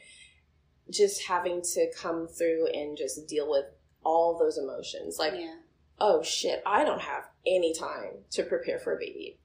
just 0.91 1.27
having 1.27 1.63
to 1.75 1.91
come 1.97 2.29
through 2.29 2.69
and 2.69 2.97
just 2.97 3.27
deal 3.29 3.51
with 3.51 3.67
all 4.05 4.39
those 4.39 4.59
emotions. 4.59 5.19
Like, 5.19 5.35
yeah. 5.37 5.57
oh 6.01 6.23
shit, 6.23 6.63
I 6.65 6.85
don't 6.85 7.03
have 7.03 7.25
any 7.47 7.75
time 7.75 8.25
to 8.31 8.43
prepare 8.43 8.79
for 8.79 8.95
a 8.95 8.99
baby. 8.99 9.39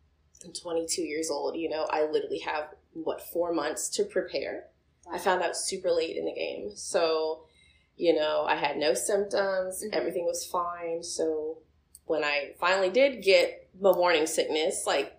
I'm 0.46 0.54
22 0.54 1.02
years 1.02 1.30
old, 1.32 1.56
you 1.58 1.70
know, 1.70 1.88
I 1.90 2.06
literally 2.06 2.40
have, 2.40 2.76
what, 2.94 3.22
four 3.22 3.54
months 3.54 3.90
to 3.90 4.04
prepare. 4.04 4.66
Wow. 5.06 5.16
I 5.16 5.20
found 5.20 5.42
out 5.42 5.58
super 5.58 5.92
late 5.92 6.16
in 6.16 6.26
the 6.26 6.34
game. 6.34 6.72
So, 6.76 7.46
you 7.96 8.14
know, 8.14 8.46
I 8.48 8.56
had 8.56 8.78
no 8.78 8.94
symptoms, 8.94 9.84
mm-hmm. 9.84 9.94
everything 9.94 10.26
was 10.26 10.46
fine. 10.46 11.02
So, 11.02 11.58
when 12.06 12.24
I 12.24 12.54
finally 12.60 12.90
did 12.90 13.22
get 13.22 13.68
the 13.80 13.94
morning 13.94 14.28
sickness, 14.28 14.84
like 14.88 15.17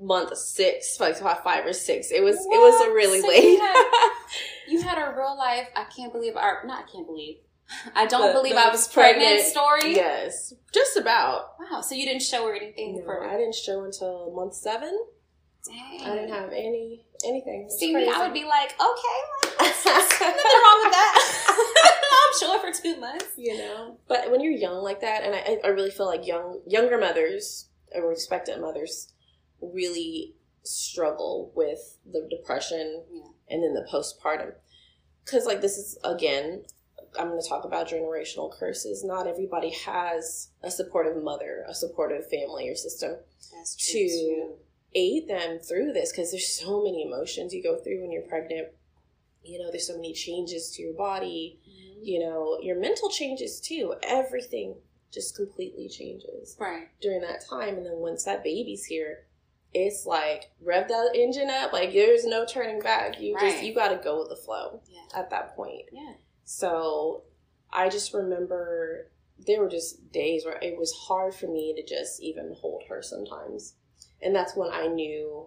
month 0.00 0.36
six, 0.36 0.98
like 1.00 1.16
five 1.16 1.66
or 1.66 1.72
six. 1.72 2.10
It 2.10 2.22
was 2.22 2.36
what? 2.36 2.56
it 2.56 2.60
was 2.60 2.88
a 2.88 2.92
really 2.92 3.20
so 3.20 3.28
late. 3.28 3.44
You 3.44 3.60
had, 3.60 4.10
you 4.68 4.82
had, 4.82 4.98
a 4.98 5.14
real 5.16 5.36
life. 5.36 5.68
I 5.76 5.84
can't 5.84 6.12
believe. 6.12 6.36
Or 6.36 6.62
not. 6.66 6.84
I 6.84 6.90
can't 6.90 7.06
believe. 7.06 7.36
I 7.94 8.06
don't 8.06 8.32
believe 8.32 8.56
I 8.56 8.68
was 8.68 8.86
pregnant, 8.88 9.24
pregnant. 9.24 9.46
Story. 9.46 9.94
Yes, 9.94 10.52
just 10.72 10.96
about. 10.96 11.54
Wow. 11.58 11.80
So 11.80 11.94
you 11.94 12.04
didn't 12.04 12.22
show 12.22 12.46
her 12.46 12.54
anything 12.54 12.98
no, 12.98 13.04
for? 13.04 13.26
I 13.26 13.36
didn't 13.36 13.54
show 13.54 13.84
until 13.84 14.32
month 14.34 14.54
seven. 14.54 15.06
Dang. 15.66 16.02
I 16.02 16.14
didn't 16.14 16.28
have 16.28 16.50
any 16.50 17.06
anything. 17.24 17.70
See 17.70 17.92
crazy. 17.92 18.10
me, 18.10 18.14
I 18.14 18.22
would 18.22 18.34
be 18.34 18.44
like, 18.44 18.74
okay, 18.74 19.64
nothing 19.64 20.28
wrong 20.28 20.80
with 20.82 20.92
that. 20.92 21.92
I'm 22.34 22.38
sure 22.38 22.60
for 22.60 22.82
two 22.82 23.00
months. 23.00 23.28
You 23.36 23.56
know, 23.56 23.96
but 24.06 24.30
when 24.30 24.40
you're 24.40 24.52
young 24.52 24.82
like 24.82 25.00
that, 25.00 25.22
and 25.22 25.34
I, 25.34 25.58
I 25.64 25.68
really 25.68 25.90
feel 25.90 26.06
like 26.06 26.26
young 26.26 26.60
younger 26.66 26.98
mothers 26.98 27.68
or 27.94 28.12
expectant 28.12 28.60
mothers 28.60 29.13
really 29.60 30.34
struggle 30.62 31.52
with 31.54 31.98
the 32.10 32.26
depression 32.30 33.04
yeah. 33.12 33.22
and 33.48 33.62
then 33.62 33.74
the 33.74 33.86
postpartum. 33.90 34.52
Because, 35.24 35.46
like, 35.46 35.60
this 35.60 35.78
is 35.78 35.98
again, 36.04 36.64
I'm 37.18 37.28
going 37.28 37.40
to 37.40 37.48
talk 37.48 37.64
about 37.64 37.88
generational 37.88 38.52
curses. 38.52 39.04
Not 39.04 39.26
everybody 39.26 39.70
has 39.86 40.48
a 40.62 40.70
supportive 40.70 41.22
mother, 41.22 41.64
a 41.68 41.74
supportive 41.74 42.28
family 42.28 42.68
or 42.68 42.74
system 42.74 43.16
to 43.78 43.98
too. 43.98 44.54
aid 44.94 45.28
them 45.28 45.58
through 45.58 45.92
this 45.92 46.12
because 46.12 46.30
there's 46.30 46.48
so 46.48 46.82
many 46.82 47.02
emotions 47.02 47.54
you 47.54 47.62
go 47.62 47.76
through 47.76 48.00
when 48.00 48.12
you're 48.12 48.22
pregnant. 48.22 48.68
You 49.42 49.58
know, 49.58 49.70
there's 49.70 49.86
so 49.86 49.96
many 49.96 50.12
changes 50.12 50.70
to 50.72 50.82
your 50.82 50.94
body. 50.94 51.60
Mm-hmm. 51.68 52.04
You 52.04 52.20
know, 52.20 52.58
your 52.60 52.78
mental 52.78 53.08
changes 53.08 53.60
too. 53.60 53.94
Everything 54.02 54.76
just 55.12 55.36
completely 55.36 55.88
changes 55.88 56.56
right 56.58 56.88
during 57.00 57.20
that 57.20 57.46
time. 57.48 57.76
And 57.76 57.86
then 57.86 57.96
once 57.96 58.24
that 58.24 58.42
baby's 58.42 58.84
here, 58.84 59.26
it's 59.74 60.06
like 60.06 60.50
rev 60.60 60.88
that 60.88 61.10
engine 61.14 61.50
up. 61.50 61.72
Like 61.72 61.92
there's 61.92 62.24
no 62.24 62.44
turning 62.46 62.80
back. 62.80 63.20
You 63.20 63.34
right. 63.34 63.52
just 63.52 63.64
you 63.64 63.74
got 63.74 63.88
to 63.88 63.96
go 63.96 64.20
with 64.20 64.28
the 64.28 64.36
flow 64.36 64.80
yeah. 64.88 65.18
at 65.18 65.30
that 65.30 65.54
point. 65.54 65.82
Yeah. 65.92 66.12
So 66.44 67.24
I 67.72 67.88
just 67.88 68.14
remember 68.14 69.10
there 69.46 69.60
were 69.60 69.68
just 69.68 70.12
days 70.12 70.44
where 70.44 70.58
it 70.62 70.78
was 70.78 70.92
hard 70.92 71.34
for 71.34 71.46
me 71.46 71.74
to 71.74 71.84
just 71.84 72.22
even 72.22 72.54
hold 72.58 72.84
her 72.88 73.02
sometimes, 73.02 73.74
and 74.22 74.34
that's 74.34 74.56
when 74.56 74.70
I 74.70 74.86
knew. 74.86 75.46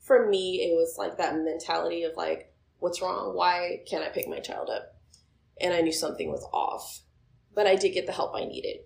For 0.00 0.28
me, 0.28 0.56
it 0.62 0.74
was 0.74 0.96
like 0.98 1.18
that 1.18 1.36
mentality 1.36 2.02
of 2.02 2.16
like, 2.16 2.52
what's 2.78 3.00
wrong? 3.00 3.36
Why 3.36 3.82
can't 3.88 4.02
I 4.02 4.08
pick 4.08 4.26
my 4.26 4.40
child 4.40 4.68
up? 4.68 5.00
and 5.60 5.74
I 5.74 5.80
knew 5.80 5.92
something 5.92 6.30
was 6.30 6.46
off. 6.52 7.02
But 7.54 7.66
I 7.66 7.76
did 7.76 7.90
get 7.90 8.06
the 8.06 8.12
help 8.12 8.34
I 8.34 8.44
needed. 8.44 8.78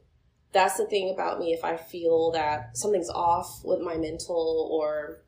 That's 0.54 0.76
the 0.78 0.86
thing 0.86 1.10
about 1.12 1.38
me. 1.40 1.52
If 1.52 1.64
I 1.64 1.76
feel 1.76 2.30
that 2.30 2.76
something's 2.78 3.10
off 3.10 3.60
with 3.64 3.80
my 3.80 3.96
mental 3.96 4.68
or, 4.72 5.18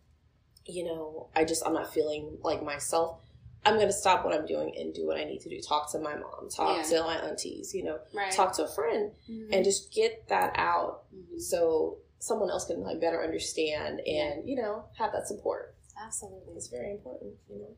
you 0.64 0.84
know, 0.84 1.28
I 1.36 1.44
just, 1.44 1.66
I'm 1.66 1.74
not 1.74 1.92
feeling 1.92 2.38
like 2.42 2.62
myself, 2.62 3.18
I'm 3.64 3.74
going 3.74 3.88
to 3.88 3.92
stop 3.92 4.24
what 4.24 4.32
I'm 4.32 4.46
doing 4.46 4.72
and 4.78 4.94
do 4.94 5.04
what 5.08 5.18
I 5.18 5.24
need 5.24 5.40
to 5.40 5.48
do. 5.48 5.60
Talk 5.60 5.90
to 5.92 5.98
my 5.98 6.14
mom, 6.14 6.48
talk 6.48 6.76
Yeah. 6.90 6.98
to 6.98 7.02
my 7.04 7.16
aunties, 7.16 7.74
you 7.74 7.82
know, 7.82 7.98
Right. 8.14 8.30
talk 8.32 8.54
to 8.56 8.64
a 8.64 8.68
friend 8.68 9.10
Mhm. 9.28 9.48
and 9.52 9.64
just 9.64 9.92
get 9.92 10.28
that 10.28 10.52
out 10.54 11.02
Mhm. 11.12 11.40
so 11.40 11.98
someone 12.20 12.48
else 12.48 12.64
can 12.66 12.80
like 12.82 13.00
better 13.00 13.22
understand 13.22 14.00
and, 14.06 14.48
you 14.48 14.54
know, 14.54 14.84
have 14.96 15.10
that 15.12 15.26
support. 15.26 15.74
Absolutely. 16.00 16.54
It's 16.54 16.68
very 16.68 16.92
important, 16.92 17.34
you 17.50 17.58
know. 17.58 17.76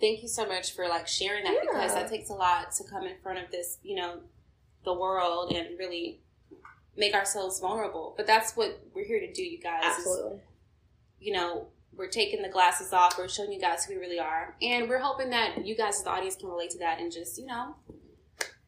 thank 0.00 0.20
you 0.20 0.28
so 0.28 0.44
much 0.44 0.72
for 0.72 0.86
like 0.88 1.06
sharing 1.08 1.42
that 1.44 1.58
because 1.62 1.94
that 1.94 2.08
takes 2.10 2.28
a 2.28 2.34
lot 2.34 2.70
to 2.70 2.84
come 2.84 3.06
in 3.06 3.16
front 3.22 3.38
of 3.38 3.50
this, 3.50 3.78
you 3.82 3.96
know, 3.96 4.20
the 4.86 4.94
world 4.94 5.52
and 5.52 5.78
really 5.78 6.20
make 6.96 7.12
ourselves 7.12 7.60
vulnerable. 7.60 8.14
But 8.16 8.26
that's 8.26 8.56
what 8.56 8.80
we're 8.94 9.04
here 9.04 9.20
to 9.20 9.30
do, 9.30 9.42
you 9.42 9.58
guys. 9.60 9.84
is, 9.84 9.98
Absolutely. 9.98 10.40
you 11.20 11.32
know, 11.34 11.66
we're 11.94 12.08
taking 12.08 12.40
the 12.42 12.48
glasses 12.48 12.92
off. 12.94 13.18
We're 13.18 13.28
showing 13.28 13.52
you 13.52 13.60
guys 13.60 13.84
who 13.84 13.94
we 13.94 14.00
really 14.00 14.18
are, 14.18 14.56
and 14.62 14.88
we're 14.88 14.98
hoping 15.00 15.30
that 15.30 15.66
you 15.66 15.76
guys, 15.76 15.96
as 15.96 16.04
the 16.04 16.10
audience, 16.10 16.36
can 16.36 16.48
relate 16.48 16.70
to 16.70 16.78
that 16.78 17.00
and 17.00 17.12
just, 17.12 17.36
you 17.38 17.44
know, 17.46 17.74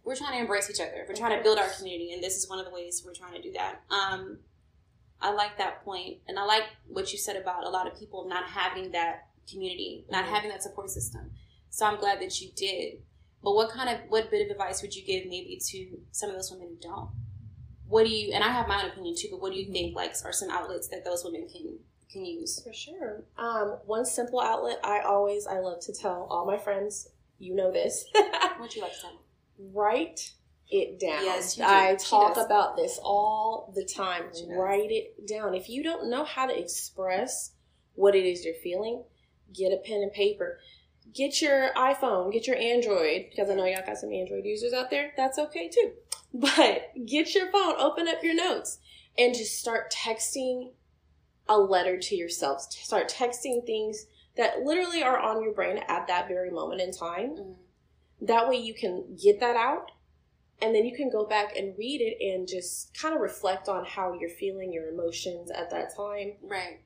we're 0.04 0.16
trying 0.16 0.32
to 0.32 0.38
embrace 0.40 0.68
each 0.70 0.80
other. 0.80 1.04
We're 1.08 1.14
trying 1.14 1.36
to 1.36 1.42
build 1.42 1.58
our 1.58 1.68
community, 1.68 2.12
and 2.12 2.22
this 2.22 2.36
is 2.36 2.48
one 2.48 2.58
of 2.58 2.64
the 2.66 2.70
ways 2.72 3.02
we're 3.06 3.14
trying 3.14 3.34
to 3.34 3.42
do 3.42 3.52
that. 3.52 3.82
Um, 3.90 4.38
I 5.20 5.32
like 5.32 5.58
that 5.58 5.84
point, 5.84 6.18
and 6.26 6.38
I 6.38 6.44
like 6.44 6.64
what 6.86 7.12
you 7.12 7.18
said 7.18 7.36
about 7.36 7.64
a 7.64 7.68
lot 7.68 7.86
of 7.86 7.98
people 7.98 8.26
not 8.28 8.44
having 8.48 8.90
that 8.92 9.28
community, 9.50 10.04
not 10.10 10.24
Mhm. 10.24 10.28
having 10.28 10.50
that 10.50 10.62
support 10.62 10.90
system. 10.90 11.32
So 11.70 11.84
I'm 11.86 11.98
glad 11.98 12.20
that 12.20 12.40
you 12.40 12.50
did. 12.52 13.02
But 13.42 13.54
what 13.54 13.70
kind 13.70 13.88
of 13.88 14.00
what 14.08 14.30
bit 14.30 14.44
of 14.44 14.50
advice 14.50 14.82
would 14.82 14.94
you 14.94 15.04
give 15.04 15.24
maybe 15.26 15.60
to 15.68 16.00
some 16.10 16.30
of 16.30 16.36
those 16.36 16.50
women 16.50 16.68
who 16.68 16.76
don't? 16.88 17.10
What 17.86 18.04
do 18.04 18.10
you? 18.10 18.32
And 18.34 18.44
I 18.44 18.48
have 18.48 18.68
my 18.68 18.82
own 18.82 18.90
opinion 18.90 19.14
too. 19.16 19.28
But 19.30 19.40
what 19.40 19.52
do 19.52 19.58
you 19.58 19.72
think 19.72 19.94
like 19.94 20.12
are 20.24 20.32
some 20.32 20.50
outlets 20.50 20.88
that 20.88 21.04
those 21.04 21.24
women 21.24 21.48
can 21.48 21.78
can 22.10 22.24
use? 22.24 22.60
For 22.62 22.72
sure. 22.72 23.24
Um, 23.36 23.78
one 23.86 24.04
simple 24.04 24.40
outlet 24.40 24.78
I 24.82 25.00
always 25.00 25.46
I 25.46 25.60
love 25.60 25.80
to 25.82 25.92
tell 25.94 26.26
all 26.30 26.46
my 26.46 26.58
friends, 26.58 27.08
you 27.38 27.54
know 27.54 27.72
this. 27.72 28.04
What 28.58 28.74
you 28.74 28.82
like 28.82 28.92
to 28.94 29.00
tell? 29.00 29.22
Write 29.72 30.32
it 30.68 30.98
down. 30.98 31.24
Yes, 31.24 31.56
you 31.56 31.64
do. 31.64 31.70
I 31.70 31.94
talk 31.94 32.36
about 32.36 32.76
this 32.76 32.98
all 33.02 33.72
the 33.74 33.84
time. 33.84 34.24
Write 34.48 34.90
it 34.90 35.28
down. 35.28 35.54
If 35.54 35.68
you 35.68 35.84
don't 35.84 36.10
know 36.10 36.24
how 36.24 36.46
to 36.46 36.58
express 36.58 37.52
what 37.94 38.14
it 38.14 38.24
is 38.24 38.44
you're 38.44 38.54
feeling, 38.54 39.04
get 39.54 39.72
a 39.72 39.76
pen 39.76 40.02
and 40.02 40.12
paper. 40.12 40.58
Get 41.14 41.40
your 41.40 41.70
iPhone, 41.74 42.32
get 42.32 42.46
your 42.46 42.56
Android, 42.56 43.26
because 43.30 43.50
I 43.50 43.54
know 43.54 43.64
y'all 43.64 43.84
got 43.86 43.98
some 43.98 44.12
Android 44.12 44.44
users 44.44 44.72
out 44.72 44.90
there. 44.90 45.12
That's 45.16 45.38
okay 45.38 45.68
too. 45.68 45.92
But 46.34 46.92
get 47.06 47.34
your 47.34 47.50
phone, 47.50 47.74
open 47.78 48.06
up 48.06 48.22
your 48.22 48.34
notes, 48.34 48.80
and 49.16 49.34
just 49.34 49.58
start 49.58 49.90
texting 49.90 50.72
a 51.48 51.56
letter 51.56 51.98
to 51.98 52.14
yourself. 52.14 52.70
Start 52.70 53.08
texting 53.08 53.64
things 53.64 54.04
that 54.36 54.60
literally 54.62 55.02
are 55.02 55.18
on 55.18 55.42
your 55.42 55.54
brain 55.54 55.80
at 55.88 56.06
that 56.06 56.28
very 56.28 56.50
moment 56.50 56.82
in 56.82 56.92
time. 56.92 57.34
Mhm. 57.34 57.56
That 58.20 58.46
way 58.46 58.56
you 58.56 58.74
can 58.74 59.16
get 59.16 59.40
that 59.40 59.56
out 59.56 59.90
and 60.60 60.74
then 60.74 60.84
you 60.84 60.94
can 60.94 61.10
go 61.10 61.24
back 61.24 61.56
and 61.56 61.76
read 61.78 62.00
it 62.00 62.22
and 62.24 62.48
just 62.48 62.96
kind 62.98 63.14
of 63.14 63.20
reflect 63.20 63.68
on 63.68 63.84
how 63.84 64.12
you're 64.12 64.28
feeling, 64.28 64.72
your 64.72 64.88
emotions 64.88 65.50
at 65.50 65.70
that 65.70 65.94
time. 65.94 66.36
Right. 66.42 66.80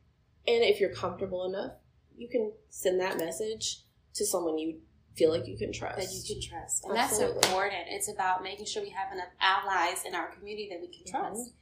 And 0.46 0.62
if 0.62 0.78
you're 0.78 0.94
comfortable 0.94 1.44
enough, 1.44 1.72
you 2.16 2.28
can 2.28 2.52
send 2.68 3.00
that 3.00 3.18
message 3.18 3.81
to 4.14 4.26
someone 4.26 4.58
you 4.58 4.80
feel 5.14 5.30
like 5.30 5.46
you 5.46 5.56
can 5.56 5.72
trust. 5.72 5.98
That 5.98 6.12
you 6.14 6.22
can 6.34 6.42
trust. 6.50 6.84
And 6.84 6.96
Absolutely. 6.96 7.34
that's 7.34 7.46
important. 7.48 7.82
It's 7.88 8.08
about 8.10 8.42
making 8.42 8.66
sure 8.66 8.82
we 8.82 8.90
have 8.90 9.12
enough 9.12 9.28
allies 9.40 10.04
in 10.06 10.14
our 10.14 10.28
community 10.32 10.68
that 10.70 10.80
we 10.80 10.88
can 10.88 11.04
Mhm. 11.04 11.10
trust. 11.10 11.52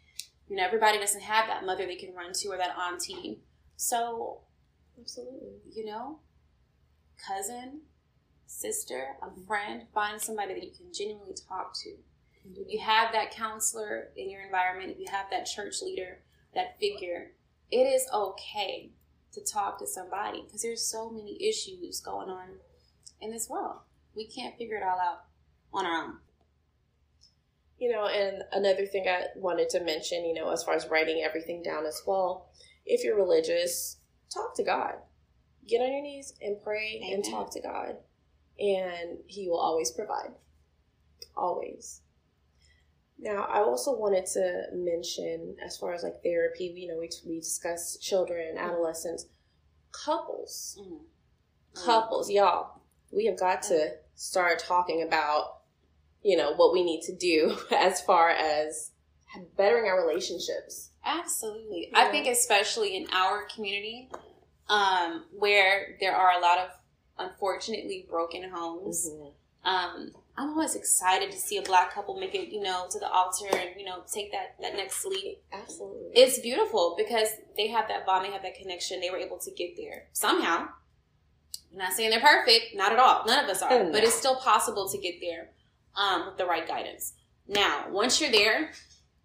You 0.48 0.56
know, 0.56 0.64
everybody 0.64 0.98
doesn't 0.98 1.20
have 1.20 1.46
that 1.48 1.64
mother 1.64 1.86
they 1.86 1.96
can 1.96 2.14
run 2.14 2.32
to 2.32 2.48
or 2.48 2.56
that 2.56 2.76
auntie. 2.76 3.42
So, 3.76 4.42
Absolutely. 4.98 5.60
you 5.72 5.84
know, 5.84 6.20
cousin, 7.16 7.82
sister, 8.46 9.16
a 9.22 9.30
friend, 9.46 9.86
find 9.94 10.20
somebody 10.20 10.54
that 10.54 10.64
you 10.64 10.72
can 10.72 10.92
genuinely 10.92 11.34
talk 11.48 11.74
to. 11.82 11.90
If 12.56 12.68
you 12.72 12.80
have 12.80 13.12
that 13.12 13.30
counselor 13.30 14.12
in 14.16 14.30
your 14.30 14.42
environment, 14.42 14.90
if 14.92 14.98
you 14.98 15.06
have 15.10 15.28
that 15.30 15.44
church 15.44 15.82
leader, 15.82 16.22
that 16.54 16.78
figure, 16.80 17.32
it 17.70 17.84
is 17.84 18.08
okay 18.12 18.90
to 19.32 19.44
talk 19.44 19.78
to 19.78 19.86
somebody 19.86 20.42
because 20.42 20.62
there's 20.62 20.84
so 20.84 21.10
many 21.10 21.36
issues 21.48 22.00
going 22.00 22.28
on 22.28 22.48
in 23.20 23.30
this 23.30 23.48
world. 23.48 23.78
We 24.14 24.26
can't 24.26 24.56
figure 24.56 24.76
it 24.76 24.82
all 24.82 24.98
out 24.98 25.24
on 25.72 25.86
our 25.86 26.04
own. 26.04 26.16
You 27.78 27.92
know, 27.92 28.06
and 28.06 28.42
another 28.52 28.84
thing 28.86 29.06
I 29.08 29.26
wanted 29.36 29.70
to 29.70 29.80
mention, 29.80 30.24
you 30.24 30.34
know, 30.34 30.50
as 30.50 30.62
far 30.62 30.74
as 30.74 30.88
writing 30.88 31.22
everything 31.24 31.62
down 31.62 31.86
as 31.86 32.02
well, 32.06 32.50
if 32.84 33.02
you're 33.04 33.16
religious, 33.16 33.98
talk 34.32 34.54
to 34.56 34.64
God. 34.64 34.94
Get 35.66 35.80
on 35.80 35.92
your 35.92 36.02
knees 36.02 36.34
and 36.42 36.62
pray 36.62 37.00
and 37.12 37.24
talk 37.24 37.52
to 37.52 37.60
God, 37.60 37.96
and 38.58 39.18
He 39.26 39.48
will 39.48 39.60
always 39.60 39.90
provide. 39.92 40.32
Always. 41.36 42.02
Now, 43.22 43.42
I 43.44 43.58
also 43.58 43.94
wanted 43.96 44.24
to 44.32 44.64
mention, 44.72 45.56
as 45.64 45.76
far 45.76 45.92
as 45.92 46.02
like 46.02 46.22
therapy, 46.22 46.72
you 46.74 46.88
know, 46.88 46.98
we, 46.98 47.10
we 47.26 47.38
discussed 47.40 48.02
children, 48.02 48.56
adolescents, 48.56 49.26
couples. 49.92 50.78
Mhm. 50.80 51.84
Couples, 51.84 52.30
y'all, 52.30 52.80
we 53.12 53.26
have 53.26 53.38
got 53.38 53.62
to 53.64 53.96
start 54.14 54.58
talking 54.58 55.02
about, 55.02 55.58
you 56.22 56.36
know, 56.36 56.54
what 56.54 56.72
we 56.72 56.82
need 56.82 57.02
to 57.02 57.14
do 57.14 57.58
as 57.76 58.00
far 58.00 58.30
as 58.30 58.92
bettering 59.56 59.84
our 59.84 60.00
relationships. 60.06 60.90
Absolutely. 61.04 61.88
Yeah. 61.92 61.98
I 61.98 62.10
think 62.10 62.26
especially 62.26 62.96
in 62.96 63.06
our 63.12 63.46
community, 63.54 64.10
um, 64.68 65.24
where 65.32 65.96
there 66.00 66.14
are 66.16 66.38
a 66.38 66.40
lot 66.40 66.58
of 66.58 66.70
unfortunately 67.18 68.06
broken 68.08 68.48
homes. 68.50 69.10
Um, 69.64 70.12
I'm 70.40 70.50
always 70.50 70.74
excited 70.74 71.30
to 71.32 71.36
see 71.36 71.58
a 71.58 71.62
black 71.62 71.92
couple 71.92 72.18
make 72.18 72.34
it, 72.34 72.48
you 72.50 72.62
know, 72.62 72.86
to 72.90 72.98
the 72.98 73.10
altar 73.10 73.44
and, 73.52 73.78
you 73.78 73.84
know, 73.84 74.02
take 74.10 74.32
that, 74.32 74.56
that 74.62 74.74
next 74.74 75.04
leap. 75.04 75.42
Absolutely. 75.52 76.12
It's 76.14 76.38
beautiful 76.38 76.94
because 76.96 77.28
they 77.58 77.68
have 77.68 77.88
that 77.88 78.06
bond, 78.06 78.24
they 78.24 78.30
have 78.32 78.42
that 78.42 78.54
connection, 78.54 79.00
they 79.00 79.10
were 79.10 79.18
able 79.18 79.38
to 79.38 79.50
get 79.50 79.76
there 79.76 80.04
somehow. 80.12 80.68
I'm 81.72 81.78
not 81.78 81.92
saying 81.92 82.08
they're 82.08 82.20
perfect, 82.20 82.74
not 82.74 82.90
at 82.90 82.98
all. 82.98 83.24
None 83.26 83.44
of 83.44 83.50
us 83.50 83.60
are, 83.60 83.84
No. 83.84 83.92
but 83.92 84.02
it's 84.02 84.14
still 84.14 84.36
possible 84.36 84.88
to 84.88 84.96
get 84.96 85.16
there 85.20 85.50
um, 85.94 86.24
with 86.26 86.38
the 86.38 86.46
right 86.46 86.66
guidance. 86.66 87.12
Now, 87.46 87.84
once 87.90 88.18
you're 88.18 88.32
there, 88.32 88.72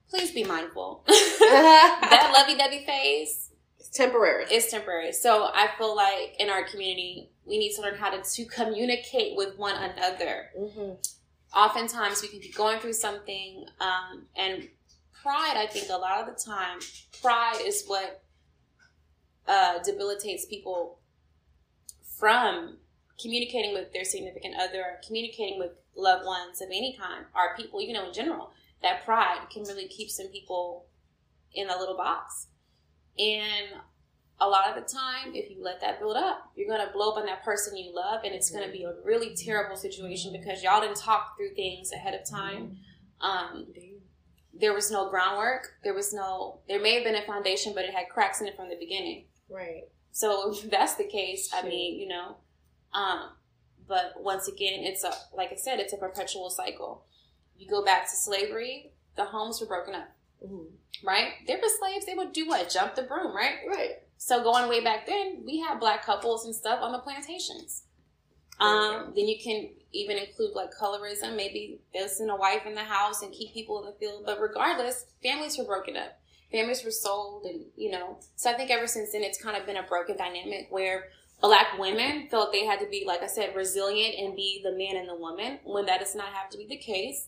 please 0.09 0.31
be 0.31 0.43
mindful. 0.43 1.03
that 1.07 2.31
lovey-dovey 2.35 2.85
phase 2.85 3.51
it's 3.79 3.89
temporary. 3.95 4.45
It's 4.49 4.69
temporary. 4.69 5.13
So 5.13 5.45
I 5.53 5.69
feel 5.77 5.95
like 5.95 6.35
in 6.39 6.49
our 6.49 6.63
community, 6.65 7.31
we 7.45 7.57
need 7.57 7.73
to 7.75 7.81
learn 7.81 7.95
how 7.95 8.09
to, 8.09 8.21
to 8.21 8.45
communicate 8.45 9.35
with 9.35 9.57
one 9.57 9.75
another. 9.75 10.49
hmm 10.57 10.91
Oftentimes, 11.55 12.21
we 12.21 12.27
can 12.27 12.39
be 12.39 12.49
going 12.49 12.79
through 12.79 12.93
something, 12.93 13.65
um, 13.79 14.25
and 14.35 14.67
pride. 15.21 15.55
I 15.55 15.67
think 15.67 15.89
a 15.89 15.95
lot 15.95 16.19
of 16.19 16.27
the 16.27 16.39
time, 16.39 16.79
pride 17.21 17.61
is 17.63 17.85
what 17.87 18.23
uh, 19.47 19.79
debilitates 19.83 20.45
people 20.45 20.99
from 22.19 22.77
communicating 23.21 23.73
with 23.73 23.93
their 23.93 24.03
significant 24.03 24.55
other, 24.59 24.99
communicating 25.05 25.57
with 25.57 25.71
loved 25.95 26.25
ones 26.25 26.61
of 26.61 26.67
any 26.67 26.97
kind, 26.99 27.25
or 27.33 27.55
people, 27.55 27.81
you 27.81 27.93
know, 27.93 28.07
in 28.07 28.13
general. 28.13 28.51
That 28.81 29.05
pride 29.05 29.47
can 29.51 29.63
really 29.63 29.87
keep 29.87 30.09
some 30.09 30.27
people 30.27 30.87
in 31.53 31.69
a 31.69 31.77
little 31.77 31.95
box. 31.95 32.47
And 33.17 33.81
a 34.39 34.47
lot 34.47 34.67
of 34.69 34.75
the 34.75 34.89
time, 34.93 35.33
if 35.33 35.49
you 35.49 35.63
let 35.63 35.79
that 35.81 35.99
build 35.99 36.17
up, 36.17 36.51
you're 36.55 36.67
going 36.67 36.85
to 36.85 36.91
blow 36.91 37.11
up 37.11 37.17
on 37.17 37.25
that 37.25 37.43
person 37.43 37.77
you 37.77 37.93
love, 37.95 38.21
and 38.25 38.33
it's 38.33 38.49
going 38.49 38.65
to 38.65 38.71
be 38.71 38.83
a 38.83 38.93
really 39.03 39.33
terrible 39.35 39.75
situation 39.77 40.33
because 40.33 40.61
y'all 40.61 40.81
didn't 40.81 40.97
talk 40.97 41.37
through 41.37 41.55
things 41.55 41.91
ahead 41.93 42.13
of 42.13 42.29
time. 42.29 42.77
Um, 43.21 43.67
there 44.53 44.73
was 44.73 44.91
no 44.91 45.09
groundwork. 45.09 45.73
There 45.83 45.93
was 45.93 46.13
no, 46.13 46.59
there 46.67 46.81
may 46.81 46.95
have 46.95 47.03
been 47.03 47.15
a 47.15 47.25
foundation, 47.25 47.73
but 47.73 47.85
it 47.85 47.93
had 47.93 48.09
cracks 48.09 48.41
in 48.41 48.47
it 48.47 48.55
from 48.57 48.69
the 48.69 48.75
beginning. 48.77 49.25
Right. 49.49 49.83
So 50.11 50.51
if 50.51 50.69
that's 50.69 50.95
the 50.95 51.05
case, 51.07 51.49
I 51.53 51.63
mean, 51.63 51.99
you 51.99 52.07
know, 52.07 52.35
um, 52.93 53.29
but 53.87 54.13
once 54.17 54.47
again, 54.47 54.83
it's 54.83 55.03
a, 55.03 55.11
like 55.33 55.51
I 55.51 55.55
said, 55.55 55.79
it's 55.79 55.93
a 55.93 55.97
perpetual 55.97 56.49
cycle. 56.49 57.05
You 57.57 57.69
go 57.69 57.85
back 57.85 58.09
to 58.09 58.15
slavery, 58.15 58.91
the 59.15 59.25
homes 59.25 59.61
were 59.61 59.67
broken 59.67 59.95
up, 59.95 60.09
Mhm. 60.45 60.67
right? 61.03 61.33
There 61.47 61.57
were 61.57 61.69
slaves, 61.79 62.05
they 62.05 62.15
would 62.15 62.33
do 62.33 62.47
what? 62.47 62.69
Jump 62.69 62.95
the 62.95 63.03
broom, 63.03 63.33
right? 63.35 63.55
Right. 63.67 63.91
So 64.17 64.43
going 64.43 64.69
way 64.69 64.83
back 64.83 65.05
then, 65.05 65.43
we 65.45 65.59
had 65.59 65.79
black 65.79 66.05
couples 66.05 66.45
and 66.45 66.55
stuff 66.55 66.79
on 66.81 66.91
the 66.91 66.99
plantations. 66.99 67.83
Um, 68.59 69.11
then 69.15 69.27
you 69.27 69.37
can 69.43 69.69
even 69.91 70.17
include 70.17 70.55
like 70.55 70.71
colorism. 70.71 71.35
Maybe 71.35 71.81
they'll 71.93 72.07
send 72.07 72.31
a 72.31 72.35
wife 72.35 72.65
in 72.65 72.73
the 72.73 72.83
house 72.83 73.21
and 73.21 73.33
keep 73.33 73.53
people 73.53 73.79
in 73.79 73.85
the 73.85 73.97
field. 73.99 74.23
But 74.25 74.39
regardless, 74.39 75.05
families 75.21 75.57
were 75.57 75.65
broken 75.65 75.97
up. 75.97 76.19
Families 76.51 76.85
were 76.85 76.91
sold, 76.91 77.45
and 77.45 77.65
you 77.75 77.91
know. 77.91 78.19
So 78.35 78.49
I 78.49 78.53
think 78.53 78.71
ever 78.71 78.87
since 78.87 79.11
then, 79.11 79.23
it's 79.23 79.41
kind 79.41 79.57
of 79.57 79.65
been 79.65 79.77
a 79.77 79.83
broken 79.83 80.15
dynamic 80.15 80.67
where 80.69 81.09
black 81.41 81.77
women 81.77 82.27
felt 82.29 82.51
they 82.51 82.65
had 82.65 82.79
to 82.79 82.87
be, 82.87 83.03
like 83.05 83.21
I 83.21 83.27
said, 83.27 83.55
resilient 83.55 84.15
and 84.17 84.35
be 84.35 84.61
the 84.63 84.71
man 84.71 84.95
and 84.95 85.09
the 85.09 85.15
woman 85.15 85.59
when 85.65 85.85
that 85.87 85.99
does 85.99 86.15
not 86.15 86.33
have 86.33 86.49
to 86.51 86.57
be 86.57 86.65
the 86.65 86.77
case. 86.77 87.27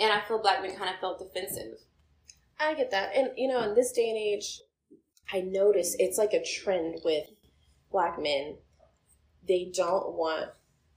And 0.00 0.10
I 0.10 0.20
feel 0.26 0.40
black 0.40 0.62
men 0.62 0.74
kind 0.74 0.90
of 0.90 1.00
felt 1.00 1.18
defensive. 1.18 1.78
I 2.58 2.74
get 2.74 2.90
that. 2.92 3.14
And, 3.14 3.30
you 3.36 3.48
know, 3.48 3.62
in 3.62 3.74
this 3.74 3.92
day 3.92 4.08
and 4.08 4.18
age, 4.18 4.60
I 5.32 5.40
notice 5.40 5.96
it's 5.98 6.18
like 6.18 6.32
a 6.32 6.44
trend 6.44 7.00
with 7.04 7.24
black 7.90 8.20
men. 8.20 8.56
They 9.46 9.70
don't 9.74 10.14
want 10.14 10.50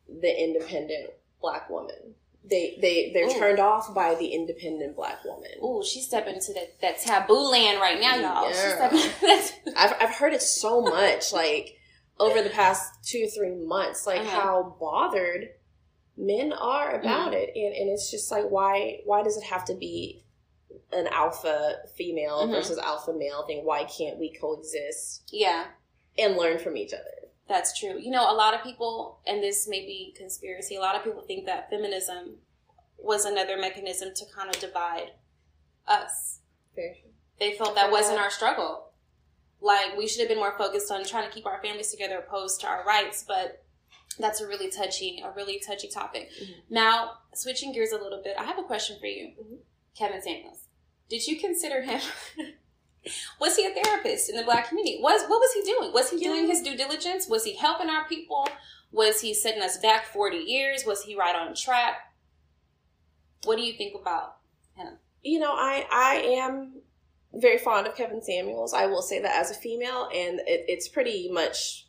the 0.07 0.43
independent 0.43 1.11
black 1.41 1.69
woman. 1.69 2.15
They 2.47 2.77
they 2.79 3.11
they're 3.13 3.27
Ooh. 3.27 3.39
turned 3.39 3.59
off 3.59 3.93
by 3.93 4.15
the 4.15 4.27
independent 4.27 4.95
black 4.95 5.23
woman. 5.25 5.49
Oh, 5.61 5.83
she's 5.83 6.05
stepping 6.05 6.35
into 6.35 6.53
that, 6.53 6.79
that 6.81 6.99
taboo 6.99 7.49
land 7.51 7.79
right 7.79 7.99
now, 7.99 8.15
y'all. 8.15 8.49
Yeah. 8.51 9.47
I've 9.75 9.93
I've 9.99 10.15
heard 10.15 10.33
it 10.33 10.43
so 10.43 10.81
much, 10.81 11.33
like 11.33 11.77
over 12.19 12.41
the 12.41 12.49
past 12.49 13.03
two 13.03 13.23
or 13.25 13.27
three 13.27 13.55
months, 13.55 14.05
like 14.05 14.21
uh-huh. 14.21 14.41
how 14.41 14.77
bothered 14.79 15.49
men 16.17 16.53
are 16.53 16.99
about 16.99 17.31
mm-hmm. 17.31 17.37
it, 17.37 17.51
and 17.55 17.73
and 17.73 17.89
it's 17.89 18.11
just 18.11 18.31
like 18.31 18.45
why 18.49 18.99
why 19.05 19.23
does 19.23 19.37
it 19.37 19.43
have 19.43 19.65
to 19.65 19.73
be 19.73 20.23
an 20.91 21.07
alpha 21.07 21.77
female 21.95 22.43
mm-hmm. 22.43 22.51
versus 22.51 22.77
alpha 22.77 23.13
male 23.13 23.45
thing? 23.45 23.65
Why 23.65 23.85
can't 23.85 24.19
we 24.19 24.33
coexist? 24.33 25.23
Yeah, 25.31 25.65
and 26.17 26.37
learn 26.37 26.59
from 26.59 26.77
each 26.77 26.93
other. 26.93 27.03
That's 27.47 27.77
true. 27.77 27.99
You 27.99 28.11
know, 28.11 28.31
a 28.31 28.33
lot 28.33 28.53
of 28.55 28.63
people, 28.63 29.19
and 29.27 29.43
this 29.43 29.67
may 29.67 29.81
be 29.81 30.15
conspiracy, 30.17 30.75
a 30.75 30.79
lot 30.79 30.95
of 30.95 31.03
people 31.03 31.21
think 31.21 31.45
that 31.45 31.69
feminism 31.69 32.37
was 32.97 33.25
another 33.25 33.57
mechanism 33.57 34.09
to 34.15 34.25
kind 34.35 34.49
of 34.49 34.59
divide 34.59 35.11
us. 35.87 36.39
They 37.39 37.53
felt 37.57 37.75
that 37.75 37.91
wasn't 37.91 38.19
our 38.19 38.31
struggle. 38.31 38.89
Like, 39.61 39.97
we 39.97 40.07
should 40.07 40.21
have 40.21 40.29
been 40.29 40.39
more 40.39 40.57
focused 40.57 40.91
on 40.91 41.05
trying 41.05 41.27
to 41.27 41.33
keep 41.33 41.45
our 41.45 41.61
families 41.61 41.91
together 41.91 42.17
opposed 42.17 42.61
to 42.61 42.67
our 42.67 42.83
rights, 42.83 43.23
but 43.27 43.63
that's 44.19 44.41
a 44.41 44.47
really 44.47 44.69
touchy, 44.69 45.23
a 45.23 45.31
really 45.31 45.61
touchy 45.65 45.87
topic. 45.87 46.29
Mm-hmm. 46.31 46.73
Now, 46.73 47.11
switching 47.33 47.73
gears 47.73 47.91
a 47.91 47.97
little 47.97 48.21
bit, 48.23 48.35
I 48.37 48.43
have 48.43 48.59
a 48.59 48.63
question 48.63 48.97
for 48.99 49.07
you, 49.07 49.31
mm-hmm. 49.39 49.55
Kevin 49.97 50.21
Samuels. 50.21 50.64
Did 51.09 51.27
you 51.27 51.39
consider 51.39 51.81
him 51.81 52.01
was 53.39 53.55
he 53.55 53.65
a 53.65 53.83
therapist 53.83 54.29
in 54.29 54.35
the 54.35 54.43
black 54.43 54.69
community? 54.69 54.99
Was 55.01 55.21
what 55.27 55.39
was 55.39 55.53
he 55.53 55.61
doing? 55.63 55.93
Was 55.93 56.09
he 56.09 56.19
doing 56.19 56.47
his 56.47 56.61
due 56.61 56.75
diligence? 56.75 57.27
Was 57.27 57.43
he 57.43 57.55
helping 57.55 57.89
our 57.89 58.07
people? 58.07 58.47
Was 58.91 59.21
he 59.21 59.33
setting 59.33 59.61
us 59.61 59.77
back 59.77 60.05
40 60.05 60.37
years? 60.37 60.85
Was 60.85 61.03
he 61.03 61.15
right 61.15 61.35
on 61.35 61.53
track? 61.53 61.97
What 63.43 63.57
do 63.57 63.63
you 63.63 63.73
think 63.73 63.93
about 63.99 64.37
him? 64.75 64.97
You 65.21 65.39
know, 65.39 65.53
I 65.53 65.85
I 65.91 66.15
am 66.37 66.81
very 67.33 67.57
fond 67.57 67.87
of 67.87 67.95
Kevin 67.95 68.21
Samuels. 68.21 68.73
I 68.73 68.85
will 68.85 69.01
say 69.01 69.21
that 69.21 69.35
as 69.35 69.51
a 69.51 69.55
female, 69.55 70.09
and 70.13 70.39
it, 70.41 70.65
it's 70.67 70.87
pretty 70.87 71.29
much 71.31 71.87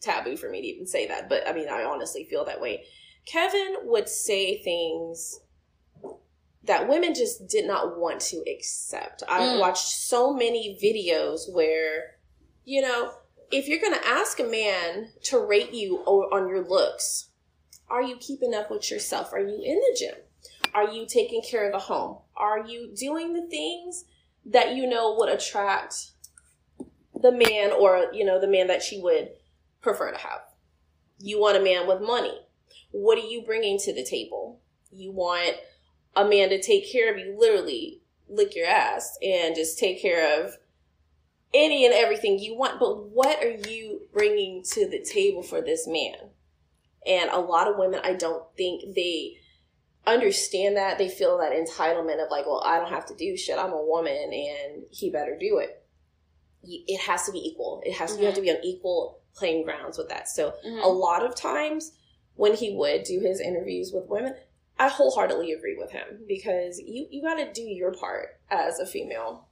taboo 0.00 0.36
for 0.36 0.48
me 0.48 0.60
to 0.60 0.66
even 0.68 0.86
say 0.86 1.08
that, 1.08 1.28
but 1.28 1.46
I 1.48 1.52
mean, 1.52 1.68
I 1.68 1.82
honestly 1.82 2.24
feel 2.24 2.44
that 2.44 2.60
way. 2.60 2.84
Kevin 3.26 3.74
would 3.82 4.08
say 4.08 4.62
things 4.62 5.40
that 6.68 6.86
women 6.86 7.14
just 7.14 7.48
did 7.48 7.66
not 7.66 7.98
want 7.98 8.20
to 8.20 8.44
accept. 8.46 9.22
I 9.26 9.40
mm. 9.40 9.58
watched 9.58 9.88
so 9.88 10.34
many 10.34 10.78
videos 10.80 11.52
where, 11.52 12.16
you 12.64 12.82
know, 12.82 13.12
if 13.50 13.66
you're 13.66 13.80
going 13.80 13.94
to 13.94 14.06
ask 14.06 14.38
a 14.38 14.44
man 14.44 15.08
to 15.24 15.38
rate 15.38 15.72
you 15.72 15.96
on 15.96 16.46
your 16.46 16.62
looks, 16.62 17.30
are 17.88 18.02
you 18.02 18.16
keeping 18.18 18.54
up 18.54 18.70
with 18.70 18.90
yourself? 18.90 19.32
Are 19.32 19.40
you 19.40 19.62
in 19.64 19.76
the 19.76 19.96
gym? 19.98 20.14
Are 20.74 20.92
you 20.92 21.06
taking 21.06 21.40
care 21.40 21.64
of 21.64 21.72
the 21.72 21.78
home? 21.78 22.18
Are 22.36 22.66
you 22.66 22.94
doing 22.94 23.32
the 23.32 23.48
things 23.48 24.04
that 24.44 24.76
you 24.76 24.86
know 24.86 25.16
would 25.18 25.30
attract 25.30 26.10
the 27.18 27.32
man 27.32 27.72
or, 27.72 28.10
you 28.12 28.26
know, 28.26 28.38
the 28.38 28.46
man 28.46 28.66
that 28.66 28.82
she 28.82 29.00
would 29.00 29.30
prefer 29.80 30.12
to 30.12 30.18
have? 30.18 30.40
You 31.18 31.40
want 31.40 31.56
a 31.56 31.64
man 31.64 31.88
with 31.88 32.02
money. 32.02 32.38
What 32.90 33.16
are 33.16 33.26
you 33.26 33.42
bringing 33.42 33.78
to 33.78 33.94
the 33.94 34.04
table? 34.04 34.60
You 34.92 35.12
want 35.12 35.56
a 36.18 36.28
man 36.28 36.48
to 36.50 36.60
take 36.60 36.90
care 36.90 37.12
of 37.12 37.18
you, 37.18 37.36
literally 37.38 38.00
lick 38.28 38.54
your 38.54 38.66
ass 38.66 39.16
and 39.22 39.54
just 39.54 39.78
take 39.78 40.02
care 40.02 40.42
of 40.42 40.52
any 41.54 41.86
and 41.86 41.94
everything 41.94 42.38
you 42.38 42.56
want. 42.56 42.80
But 42.80 43.08
what 43.08 43.42
are 43.42 43.70
you 43.70 44.02
bringing 44.12 44.62
to 44.72 44.88
the 44.88 45.02
table 45.02 45.42
for 45.42 45.60
this 45.60 45.86
man? 45.86 46.16
And 47.06 47.30
a 47.30 47.38
lot 47.38 47.68
of 47.68 47.78
women, 47.78 48.00
I 48.02 48.14
don't 48.14 48.44
think 48.56 48.94
they 48.94 49.36
understand 50.06 50.76
that. 50.76 50.98
They 50.98 51.08
feel 51.08 51.38
that 51.38 51.52
entitlement 51.52 52.22
of 52.22 52.30
like, 52.30 52.46
well, 52.46 52.62
I 52.66 52.78
don't 52.78 52.92
have 52.92 53.06
to 53.06 53.14
do 53.14 53.36
shit. 53.36 53.58
I'm 53.58 53.72
a 53.72 53.82
woman 53.82 54.30
and 54.32 54.82
he 54.90 55.10
better 55.10 55.36
do 55.38 55.58
it. 55.58 55.84
It 56.64 57.00
has 57.00 57.24
to 57.26 57.32
be 57.32 57.38
equal. 57.38 57.80
It 57.84 57.94
has 57.94 58.10
to, 58.10 58.14
mm-hmm. 58.14 58.22
you 58.22 58.26
have 58.26 58.34
to 58.34 58.42
be 58.42 58.50
on 58.50 58.64
equal 58.64 59.20
playing 59.34 59.64
grounds 59.64 59.96
with 59.96 60.08
that. 60.08 60.28
So 60.28 60.54
mm-hmm. 60.66 60.82
a 60.82 60.88
lot 60.88 61.24
of 61.24 61.36
times 61.36 61.92
when 62.34 62.54
he 62.54 62.74
would 62.74 63.04
do 63.04 63.20
his 63.20 63.40
interviews 63.40 63.92
with 63.94 64.08
women, 64.08 64.34
I 64.78 64.88
wholeheartedly 64.88 65.52
agree 65.52 65.76
with 65.76 65.90
him 65.90 66.20
because 66.28 66.78
you 66.78 67.06
you 67.10 67.22
got 67.22 67.34
to 67.34 67.52
do 67.52 67.62
your 67.62 67.92
part 67.92 68.40
as 68.50 68.78
a 68.78 68.86
female. 68.86 69.48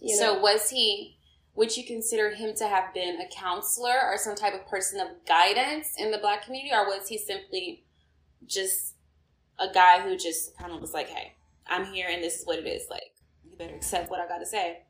You 0.00 0.18
know? 0.18 0.34
So 0.34 0.40
was 0.40 0.70
he? 0.70 1.18
Would 1.54 1.76
you 1.76 1.84
consider 1.84 2.30
him 2.30 2.54
to 2.56 2.66
have 2.66 2.94
been 2.94 3.20
a 3.20 3.28
counselor 3.34 4.00
or 4.02 4.16
some 4.16 4.34
type 4.34 4.54
of 4.54 4.66
person 4.66 5.00
of 5.00 5.08
guidance 5.28 5.94
in 5.98 6.10
the 6.10 6.16
black 6.16 6.44
community, 6.46 6.74
or 6.74 6.86
was 6.86 7.08
he 7.08 7.18
simply 7.18 7.84
just 8.46 8.94
a 9.58 9.70
guy 9.72 10.00
who 10.00 10.16
just 10.16 10.56
kind 10.56 10.72
of 10.72 10.80
was 10.80 10.94
like, 10.94 11.08
"Hey, 11.08 11.34
I'm 11.66 11.84
here, 11.92 12.08
and 12.10 12.22
this 12.22 12.38
is 12.38 12.46
what 12.46 12.58
it 12.58 12.66
is. 12.66 12.88
Like, 12.88 13.12
you 13.44 13.56
better 13.56 13.74
accept 13.74 14.10
what 14.10 14.20
I 14.20 14.26
got 14.26 14.38
to 14.38 14.46
say." 14.46 14.84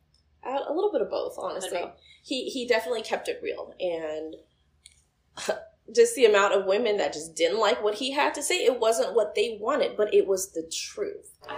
A 0.44 0.72
little 0.72 0.92
bit 0.92 1.02
of 1.02 1.10
both, 1.10 1.34
honestly. 1.38 1.84
He 2.24 2.48
he 2.48 2.66
definitely 2.66 3.02
kept 3.02 3.28
it 3.28 3.40
real, 3.42 3.74
and 3.80 4.36
just 5.94 6.14
the 6.14 6.24
amount 6.24 6.54
of 6.54 6.66
women 6.66 6.96
that 6.98 7.12
just 7.12 7.34
didn't 7.34 7.60
like 7.60 7.82
what 7.82 7.94
he 7.94 8.12
had 8.12 8.34
to 8.34 8.42
say. 8.42 8.64
It 8.64 8.80
wasn't 8.80 9.14
what 9.14 9.34
they 9.34 9.58
wanted, 9.60 9.96
but 9.96 10.12
it 10.14 10.26
was 10.26 10.52
the 10.52 10.62
truth. 10.62 11.30
So 11.42 11.48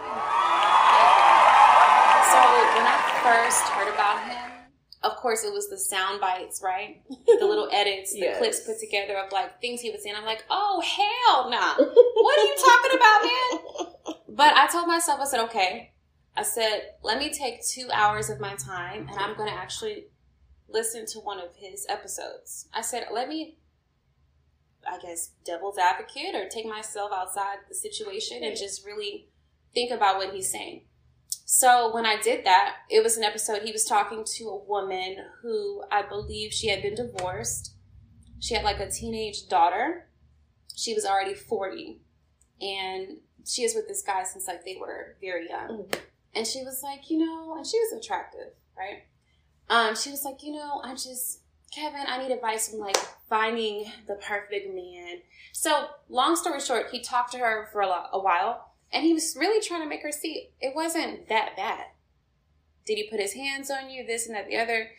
when 2.75 2.87
I 2.87 3.20
first 3.23 3.62
heard 3.68 3.92
about 3.92 4.29
him, 4.29 4.51
of 5.03 5.16
course 5.16 5.44
it 5.44 5.53
was 5.53 5.68
the 5.68 5.79
sound 5.79 6.20
bites, 6.20 6.62
right? 6.64 7.03
The 7.09 7.47
little 7.47 7.68
edits, 7.73 8.12
the 8.12 8.20
yes. 8.20 8.38
clips 8.38 8.61
put 8.61 8.81
together 8.81 9.18
of 9.18 9.31
like 9.33 9.61
things 9.61 9.81
he 9.81 9.90
was 9.90 10.03
saying. 10.03 10.16
I'm 10.16 10.25
like, 10.25 10.44
oh 10.51 10.81
hell 10.81 11.51
nah. 11.51 11.75
What 11.77 12.38
are 12.38 12.44
you 12.44 12.57
talking 12.57 12.97
about, 12.97 13.23
man? 13.23 14.16
But 14.31 14.57
I 14.57 14.66
told 14.66 14.88
myself, 14.88 15.20
I 15.20 15.27
said, 15.27 15.40
okay. 15.44 15.92
I 16.37 16.42
said, 16.42 16.94
let 17.03 17.18
me 17.18 17.33
take 17.33 17.64
two 17.64 17.88
hours 17.92 18.29
of 18.31 18.40
my 18.40 18.55
time 18.55 19.07
and 19.09 19.18
I'm 19.18 19.37
gonna 19.37 19.53
actually 19.53 20.07
listen 20.68 21.07
to 21.07 21.20
one 21.20 21.38
of 21.38 21.55
his 21.57 21.87
episodes. 21.88 22.66
I 22.75 22.81
said, 22.81 23.07
let 23.12 23.29
me 23.29 23.59
I 24.90 24.99
guess, 24.99 25.31
devil's 25.44 25.79
advocate 25.79 26.35
or 26.35 26.49
take 26.49 26.66
myself 26.66 27.11
outside 27.14 27.59
the 27.68 27.75
situation 27.75 28.42
and 28.42 28.57
just 28.57 28.85
really 28.85 29.29
think 29.75 29.90
about 29.90 30.16
what 30.16 30.35
he's 30.35 30.51
saying. 30.51 30.83
So 31.44 31.92
when 31.94 32.07
I 32.07 32.20
did 32.20 32.44
that, 32.47 32.77
it 32.90 33.03
was 33.03 33.16
an 33.16 33.25
episode 33.25 33.62
he 33.62 33.73
was 33.73 33.85
talking 33.85 34.25
to 34.25 34.44
a 34.49 34.64
woman 34.64 35.16
who 35.42 35.85
I 35.90 36.03
believe 36.03 36.53
she 36.53 36.68
had 36.68 36.83
been 36.83 36.94
divorced. 36.94 37.75
She 38.40 38.55
had 38.55 38.64
like 38.64 38.81
a 38.81 38.90
teenage 38.90 39.49
daughter. 39.49 40.09
She 40.75 40.94
was 40.94 41.05
already 41.05 41.35
40 41.35 42.01
and 42.61 43.18
she 43.47 43.62
is 43.62 43.75
with 43.75 43.88
this 43.88 44.03
guy 44.03 44.25
since 44.25 44.49
like 44.49 44.64
they 44.64 44.77
were 44.81 45.16
very 45.20 45.49
young. 45.49 45.68
Mm-hmm. 45.68 46.01
And 46.35 46.47
she 46.47 46.62
was 46.64 46.83
like, 46.83 47.11
you 47.11 47.18
know, 47.18 47.55
and 47.57 47.66
she 47.66 47.79
was 47.79 48.03
attractive, 48.03 48.53
right? 48.77 49.05
Um, 49.68 49.94
she 49.94 50.11
was 50.11 50.25
like, 50.25 50.42
you 50.42 50.53
know, 50.53 50.81
I 50.85 50.92
just 50.92 51.40
Kevin, 51.74 52.04
I 52.06 52.22
need 52.22 52.32
advice 52.32 52.72
on 52.72 52.80
like 52.80 52.96
finding 53.28 53.90
the 54.06 54.14
perfect 54.14 54.72
man. 54.74 55.18
So, 55.52 55.88
long 56.08 56.37
story 56.37 56.60
short, 56.60 56.87
he 56.92 57.00
talked 57.00 57.32
to 57.32 57.38
her 57.38 57.68
for 57.72 57.80
a, 57.80 57.88
lot, 57.88 58.10
a 58.12 58.20
while 58.20 58.74
and 58.92 59.04
he 59.04 59.12
was 59.12 59.37
really 59.38 59.60
trying 59.60 59.82
to 59.82 59.88
make 59.88 60.02
her 60.02 60.12
see 60.12 60.50
it 60.60 60.74
wasn't 60.74 61.28
that 61.28 61.56
bad. 61.56 61.87
Did 62.87 62.98
he 62.98 63.10
put 63.10 63.20
his 63.20 63.32
hands 63.32 63.70
on 63.70 63.90
you, 63.90 64.06
this 64.06 64.26
and 64.26 64.37
that, 64.37 64.46
the 64.46 64.56
other? 64.56 64.90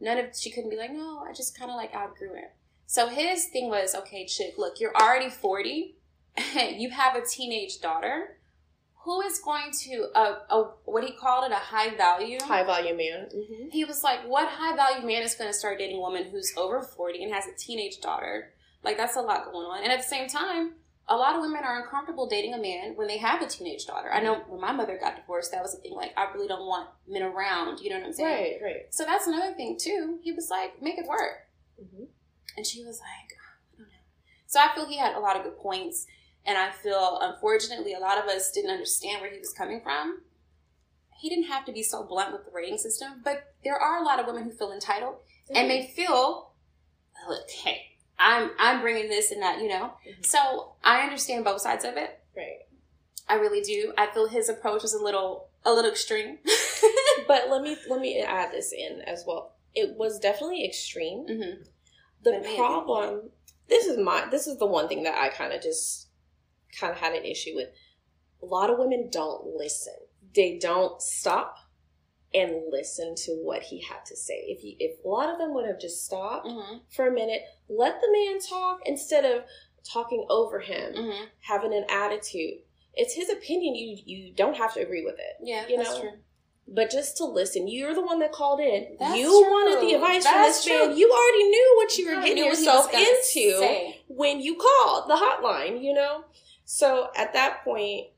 None 0.00 0.18
of, 0.18 0.36
she 0.36 0.50
couldn't 0.50 0.70
be 0.70 0.76
like, 0.76 0.92
no, 0.92 1.24
I 1.28 1.32
just 1.32 1.58
kind 1.58 1.70
of 1.70 1.76
like 1.76 1.94
outgrew 1.94 2.34
him. 2.34 2.48
So 2.86 3.08
his 3.08 3.46
thing 3.46 3.68
was, 3.68 3.94
okay, 3.94 4.26
chick, 4.26 4.54
look, 4.56 4.80
you're 4.80 4.94
already 4.94 5.28
40. 5.28 5.96
you 6.76 6.90
have 6.90 7.16
a 7.16 7.26
teenage 7.26 7.80
daughter 7.80 8.38
who 9.04 9.20
is 9.20 9.38
going 9.38 9.70
to 9.70 10.06
a, 10.14 10.38
a 10.50 10.70
what 10.86 11.04
he 11.04 11.12
called 11.12 11.44
it 11.44 11.52
a 11.52 11.56
high 11.56 11.94
value? 11.94 12.38
High 12.42 12.64
value 12.64 12.96
man. 12.96 13.28
Mm-hmm. 13.34 13.68
he 13.70 13.84
was 13.84 14.02
like 14.02 14.26
what 14.26 14.48
high 14.48 14.74
value 14.74 15.06
man 15.06 15.22
is 15.22 15.34
going 15.34 15.50
to 15.50 15.56
start 15.56 15.78
dating 15.78 15.98
a 15.98 16.00
woman 16.00 16.30
who's 16.30 16.52
over 16.56 16.80
40 16.80 17.22
and 17.22 17.34
has 17.34 17.44
a 17.46 17.56
teenage 17.56 18.00
daughter? 18.00 18.52
Like 18.82 18.96
that's 18.96 19.16
a 19.16 19.20
lot 19.20 19.44
going 19.52 19.66
on. 19.66 19.82
And 19.82 19.92
at 19.92 19.98
the 19.98 20.08
same 20.08 20.28
time 20.28 20.72
a 21.06 21.16
lot 21.16 21.36
of 21.36 21.42
women 21.42 21.62
are 21.64 21.82
uncomfortable 21.82 22.26
dating 22.26 22.54
a 22.54 22.58
man 22.58 22.96
when 22.96 23.06
they 23.06 23.18
have 23.18 23.42
a 23.42 23.46
teenage 23.46 23.84
daughter. 23.84 24.10
I 24.10 24.22
know 24.22 24.42
when 24.48 24.58
my 24.58 24.72
mother 24.72 24.98
got 24.98 25.16
divorced 25.16 25.52
that 25.52 25.62
was 25.62 25.74
a 25.74 25.78
thing 25.78 25.92
like 25.92 26.14
i 26.16 26.32
really 26.32 26.48
don't 26.48 26.66
want 26.66 26.88
men 27.06 27.22
around 27.22 27.80
you 27.80 27.90
know 27.90 27.98
what 27.98 28.06
i'm 28.06 28.12
saying? 28.12 28.58
Right 28.62 28.64
right. 28.64 28.82
So 28.90 29.04
that's 29.04 29.26
another 29.26 29.52
thing 29.52 29.76
too. 29.78 30.18
He 30.22 30.32
was 30.32 30.48
like 30.50 30.80
make 30.82 30.98
it 30.98 31.06
work. 31.06 31.48
Mm-hmm. 31.82 32.04
and 32.56 32.64
she 32.64 32.84
was 32.84 33.00
like 33.00 33.36
i 33.36 33.78
don't 33.78 33.88
know. 33.88 33.94
So 34.46 34.60
i 34.60 34.74
feel 34.74 34.86
he 34.86 34.96
had 34.96 35.14
a 35.14 35.20
lot 35.20 35.36
of 35.36 35.42
good 35.42 35.58
points 35.58 36.06
and 36.46 36.58
I 36.58 36.70
feel, 36.70 37.18
unfortunately, 37.20 37.94
a 37.94 37.98
lot 37.98 38.18
of 38.18 38.26
us 38.26 38.50
didn't 38.50 38.70
understand 38.70 39.20
where 39.20 39.30
he 39.30 39.38
was 39.38 39.52
coming 39.52 39.80
from. 39.80 40.20
He 41.16 41.28
didn't 41.28 41.46
have 41.46 41.64
to 41.66 41.72
be 41.72 41.82
so 41.82 42.02
blunt 42.02 42.32
with 42.32 42.44
the 42.44 42.50
rating 42.52 42.76
system, 42.76 43.22
but 43.24 43.54
there 43.64 43.76
are 43.76 44.02
a 44.02 44.04
lot 44.04 44.20
of 44.20 44.26
women 44.26 44.44
who 44.44 44.50
feel 44.50 44.72
entitled 44.72 45.14
mm-hmm. 45.14 45.56
and 45.56 45.70
they 45.70 45.86
feel 45.86 46.50
look, 47.28 47.48
hey, 47.50 47.82
I'm 48.18 48.50
I'm 48.58 48.82
bringing 48.82 49.08
this 49.08 49.30
and 49.30 49.42
that, 49.42 49.60
you 49.60 49.68
know. 49.68 49.94
Mm-hmm. 50.06 50.22
So 50.22 50.74
I 50.82 51.00
understand 51.00 51.44
both 51.44 51.62
sides 51.62 51.84
of 51.84 51.96
it. 51.96 52.20
Right. 52.36 52.58
I 53.28 53.34
really 53.34 53.62
do. 53.62 53.94
I 53.96 54.08
feel 54.12 54.28
his 54.28 54.50
approach 54.50 54.82
was 54.82 54.92
a 54.92 55.02
little 55.02 55.48
a 55.64 55.72
little 55.72 55.90
extreme. 55.90 56.38
But 57.26 57.48
let 57.48 57.62
me 57.62 57.76
let 57.88 58.00
me 58.00 58.20
add 58.20 58.52
this 58.52 58.72
in 58.72 59.00
as 59.02 59.24
well. 59.26 59.54
It 59.74 59.96
was 59.96 60.18
definitely 60.18 60.64
extreme. 60.64 61.26
hmm 61.26 61.62
The 62.22 62.54
problem 62.56 63.30
this 63.68 63.86
is 63.86 63.98
my 63.98 64.26
this 64.30 64.46
is 64.46 64.58
the 64.58 64.66
one 64.66 64.88
thing 64.88 65.04
that 65.04 65.16
I 65.16 65.28
kind 65.30 65.52
of 65.52 65.62
just 65.62 66.03
kind 66.78 66.92
of 66.92 66.98
had 66.98 67.14
an 67.14 67.24
issue 67.24 67.54
with. 67.54 67.68
A 68.42 68.46
lot 68.46 68.68
of 68.68 68.78
women 68.78 69.08
don't 69.10 69.56
listen. 69.56 69.94
They 70.34 70.58
don't 70.58 71.00
stop 71.00 71.56
and 72.34 72.64
listen 72.70 73.14
to 73.14 73.32
what 73.32 73.62
he 73.62 73.80
had 73.80 74.04
to 74.06 74.16
say. 74.16 74.34
If 74.48 74.62
you, 74.64 74.76
if 74.78 75.02
a 75.04 75.08
lot 75.08 75.30
of 75.30 75.38
them 75.38 75.54
would 75.54 75.66
have 75.66 75.80
just 75.80 76.04
stopped 76.04 76.46
hmm 76.48 76.78
for 76.94 77.06
a 77.06 77.12
minute, 77.12 77.42
let 77.68 78.00
the 78.00 78.12
man 78.12 78.40
talk 78.40 78.80
instead 78.84 79.24
of 79.24 79.44
talking 79.84 80.26
over 80.28 80.60
him, 80.60 80.94
hmm 80.94 81.24
having 81.40 81.72
an 81.72 81.84
attitude. 81.88 82.58
It's 82.94 83.14
his 83.14 83.30
opinion. 83.30 83.74
You 83.76 83.96
you 84.04 84.34
don't 84.34 84.56
have 84.56 84.74
to 84.74 84.80
agree 84.80 85.04
with 85.04 85.14
it. 85.18 85.36
Yeah, 85.42 85.66
You 85.68 85.76
that's 85.78 85.90
know, 85.94 86.00
true. 86.00 86.10
But 86.66 86.90
just 86.90 87.16
to 87.18 87.24
listen, 87.24 87.68
you're 87.68 87.94
the 87.94 88.00
one 88.04 88.18
that 88.20 88.32
called 88.32 88.58
in. 88.60 88.96
That's 88.98 89.18
you 89.18 89.28
true. 89.28 89.50
wanted 89.50 89.86
the 89.86 89.94
advice 89.94 90.24
from 90.26 90.42
That's 90.42 90.64
this 90.64 90.68
man. 90.68 90.96
You 90.96 91.10
already 91.10 91.44
knew 91.44 91.72
what 91.76 91.98
you 91.98 92.06
were 92.06 92.14
getting 92.22 92.34
knew 92.36 92.46
what 92.46 92.58
he 92.58 92.64
yourself 92.64 92.90
into 92.94 93.58
say. 93.58 94.00
when 94.08 94.40
you 94.40 94.56
called 94.56 95.08
the 95.10 95.14
hotline, 95.14 95.82
you 95.84 95.92
know? 95.92 96.24
So 96.64 97.10
at 97.16 97.32
that 97.34 97.64
point, 97.64 98.08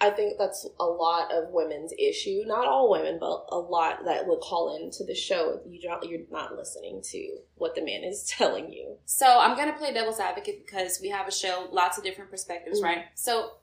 I 0.00 0.10
think 0.10 0.38
that's 0.38 0.64
a 0.78 0.84
lot 0.84 1.32
of 1.32 1.50
women's 1.50 1.92
issue. 1.98 2.42
Not 2.46 2.66
all 2.68 2.88
women, 2.90 3.18
but 3.18 3.46
a 3.48 3.58
lot 3.58 4.04
that 4.04 4.28
would 4.28 4.40
call 4.40 4.76
into 4.76 5.02
the 5.04 5.14
show. 5.14 5.60
You 5.68 5.80
don't, 5.80 6.04
you're 6.08 6.20
not 6.30 6.54
listening 6.56 7.02
to 7.10 7.38
what 7.56 7.74
the 7.74 7.82
man 7.84 8.04
is 8.04 8.22
telling 8.38 8.72
you. 8.72 8.96
So 9.06 9.26
I'm 9.26 9.56
gonna 9.56 9.76
play 9.76 9.92
devil's 9.92 10.20
advocate 10.20 10.64
because 10.64 11.00
we 11.02 11.08
have 11.08 11.26
a 11.26 11.32
show, 11.32 11.68
lots 11.72 11.98
of 11.98 12.04
different 12.04 12.30
perspectives, 12.30 12.80
Mhm. 12.80 12.84
right? 12.84 13.04
So 13.14 13.54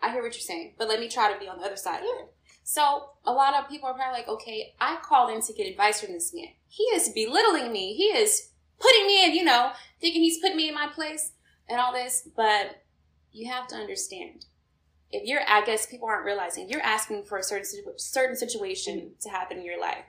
I 0.00 0.10
hear 0.10 0.22
what 0.22 0.32
you're 0.34 0.40
saying, 0.40 0.74
but 0.78 0.88
let 0.88 0.98
me 0.98 1.08
try 1.08 1.32
to 1.32 1.38
be 1.38 1.46
on 1.48 1.58
the 1.58 1.64
other 1.64 1.76
side. 1.76 2.02
Yeah. 2.04 2.24
So 2.64 3.10
a 3.24 3.32
lot 3.32 3.54
of 3.54 3.68
people 3.68 3.88
are 3.88 3.94
probably 3.94 4.18
like, 4.18 4.28
okay, 4.28 4.74
I 4.80 4.96
called 5.02 5.30
in 5.30 5.40
to 5.42 5.52
get 5.52 5.68
advice 5.70 6.00
from 6.00 6.12
this 6.12 6.34
man. 6.34 6.48
He 6.68 6.82
is 6.84 7.08
belittling 7.10 7.70
me. 7.72 7.94
He 7.94 8.04
is 8.06 8.50
putting 8.80 9.06
me 9.06 9.24
in, 9.26 9.32
you 9.34 9.44
know, 9.44 9.70
thinking 10.00 10.22
he's 10.22 10.38
putting 10.38 10.56
me 10.56 10.68
in 10.68 10.74
my 10.74 10.88
place 10.88 11.32
and 11.68 11.80
all 11.80 11.92
this. 11.92 12.28
But 12.36 12.82
you 13.32 13.50
have 13.50 13.66
to 13.68 13.76
understand, 13.76 14.46
if 15.10 15.22
you're, 15.24 15.40
I 15.46 15.64
guess 15.64 15.86
people 15.86 16.08
aren't 16.08 16.24
realizing, 16.24 16.68
you're 16.68 16.82
asking 16.82 17.24
for 17.24 17.38
a 17.38 17.42
certain 17.42 17.64
certain 17.96 18.36
situation 18.36 18.98
mm-hmm. 18.98 19.08
to 19.20 19.28
happen 19.28 19.58
in 19.58 19.64
your 19.64 19.80
life, 19.80 20.04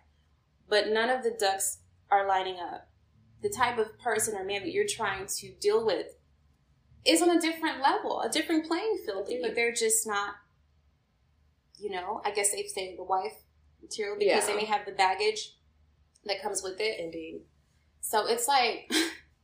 but 0.69 0.89
none 0.89 1.09
of 1.09 1.23
the 1.23 1.36
ducks 1.39 1.79
are 2.12 2.27
lining 2.27 2.57
up. 2.59 2.89
The 3.41 3.49
type 3.49 3.77
of 3.77 3.99
person 3.99 4.36
or 4.36 4.45
man 4.45 4.62
that 4.62 4.71
you're 4.71 4.88
trying 4.88 5.27
to 5.39 5.53
deal 5.59 5.86
with 5.86 6.07
is 7.05 7.21
on 7.21 7.29
a 7.29 7.41
different 7.41 7.81
level, 7.81 8.21
a 8.21 8.29
different 8.29 8.65
playing 8.65 8.99
field, 9.05 9.27
Agreed. 9.27 9.41
but 9.41 9.55
they're 9.55 9.73
just 9.73 10.07
not 10.07 10.36
you 11.83 11.89
know, 11.89 12.21
I 12.23 12.31
guess 12.31 12.51
they've 12.51 12.67
say 12.67 12.95
the 12.95 13.03
wife 13.03 13.33
material 13.81 14.15
because 14.17 14.47
Yeah. 14.47 14.53
they 14.53 14.62
may 14.62 14.65
have 14.65 14.86
the 14.86 14.93
baggage 14.93 15.55
that 16.25 16.41
comes 16.41 16.63
with 16.63 16.79
it. 16.79 16.99
Indeed. 16.99 17.41
So 17.99 18.25
it's 18.25 18.47
like 18.47 18.89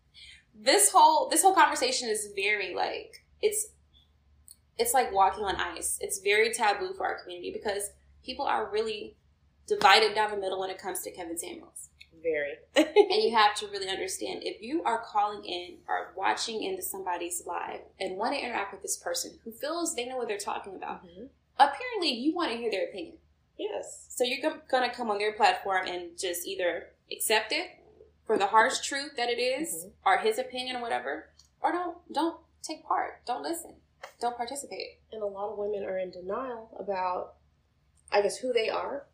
this 0.56 0.92
whole 0.92 1.30
this 1.30 1.42
whole 1.42 1.54
conversation 1.54 2.08
is 2.08 2.32
very 2.36 2.74
like 2.74 3.26
it's 3.41 3.67
it's 4.78 4.93
like 4.93 5.12
walking 5.12 5.43
on 5.43 5.56
ice. 5.58 5.97
It's 6.02 6.19
very 6.19 6.54
taboo 6.54 6.93
for 6.93 7.06
our 7.06 7.21
community 7.21 7.52
because 7.52 7.91
people 8.23 8.45
are 8.45 8.69
really 8.71 9.15
divided 9.67 10.15
down 10.15 10.32
the 10.32 10.38
middle 10.38 10.60
when 10.60 10.69
it 10.69 10.78
comes 10.78 11.02
to 11.04 11.12
Kevin 11.12 11.38
Samuels. 11.38 11.89
Very. 12.23 12.54
And 12.75 13.23
you 13.23 13.36
have 13.36 13.56
to 13.56 13.67
really 13.67 13.89
understand 13.89 14.41
if 14.43 14.62
you 14.62 14.84
are 14.84 14.99
calling 15.02 15.43
in 15.43 15.78
or 15.88 16.13
watching 16.15 16.63
into 16.63 16.82
somebody's 16.82 17.43
live 17.45 17.82
and 17.99 18.17
want 18.17 18.34
to 18.36 18.39
interact 18.41 18.71
with 18.71 18.82
this 18.82 18.97
person 18.97 19.39
who 19.43 19.52
feels 19.52 19.95
they 19.95 20.06
know 20.06 20.17
what 20.17 20.28
they're 20.28 20.38
talking 20.38 20.75
about, 20.75 21.06
Mhm. 21.06 21.30
apparently 21.58 22.10
you 22.13 22.34
want 22.34 22.52
to 22.52 22.58
hear 22.58 22.71
their 22.71 22.88
opinion. 22.88 23.17
Yes. 23.58 24.06
So 24.10 24.23
you're 24.23 24.41
going 24.69 24.89
to 24.89 24.95
come 24.95 25.10
on 25.12 25.17
their 25.17 25.34
platform 25.34 25.88
and 25.88 26.17
just 26.17 26.45
either 26.47 26.91
accept 27.12 27.52
it 27.52 27.67
for 28.25 28.38
the 28.38 28.47
harsh 28.47 28.80
truth 28.82 29.15
that 29.17 29.30
it 29.30 29.39
is, 29.39 29.86
Mhm. 29.86 29.91
or 30.06 30.17
his 30.19 30.38
opinion 30.39 30.75
or 30.78 30.82
whatever, 30.82 31.30
or 31.62 31.71
don't 31.73 32.13
don't 32.13 32.39
take 32.63 32.84
part, 32.86 33.26
don't 33.26 33.43
listen, 33.43 33.76
don't 34.22 34.38
participate. 34.38 35.00
And 35.12 35.22
a 35.22 35.26
lot 35.26 35.52
of 35.52 35.58
women 35.58 35.84
are 35.84 35.98
in 35.98 36.12
denial 36.12 36.69
about, 36.80 37.34
I 38.12 38.22
guess, 38.22 38.38
who 38.38 38.54
they 38.54 38.69
are. 38.69 39.06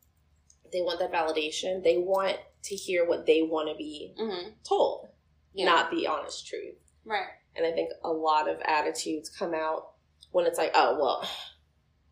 They 0.73 0.81
want 0.81 0.99
that 0.99 1.11
validation. 1.13 1.83
They 1.83 1.97
want 1.97 2.37
to 2.63 2.75
hear 2.75 3.05
what 3.07 3.25
they 3.25 3.41
want 3.43 3.69
to 3.69 3.75
be 3.75 4.13
Mm-hmm. 4.19 4.49
told, 4.67 5.07
Yeah. 5.53 5.65
not 5.65 5.91
the 5.91 6.07
honest 6.07 6.47
truth. 6.47 6.75
Right. 7.05 7.27
And 7.55 7.65
I 7.65 7.71
think 7.71 7.91
a 8.03 8.09
lot 8.11 8.49
of 8.49 8.59
attitudes 8.65 9.29
come 9.29 9.53
out 9.53 9.91
when 10.31 10.45
it's 10.45 10.57
like, 10.57 10.71
oh, 10.73 10.97
well, 10.99 11.29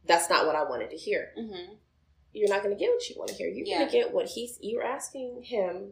that's 0.06 0.30
not 0.30 0.46
what 0.46 0.56
I 0.56 0.63
wanted 0.63 0.91
to 0.91 0.96
hear. 0.98 1.32
Mm-hmm. 1.38 1.74
You're 2.34 2.50
not 2.50 2.63
going 2.63 2.76
to 2.76 2.80
get 2.80 2.89
what 2.89 3.08
you 3.10 3.15
want 3.17 3.30
to 3.30 3.36
hear. 3.36 3.48
You're 3.48 3.65
Yeah. 3.65 3.78
going 3.80 3.89
to 3.89 3.93
get 3.98 4.13
what 4.13 4.28
he's, 4.28 4.58
you're 4.62 4.84
asking 4.84 5.43
him 5.43 5.91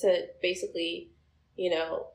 to 0.00 0.26
basically, 0.40 1.10
you 1.56 1.70
know, 1.70 2.06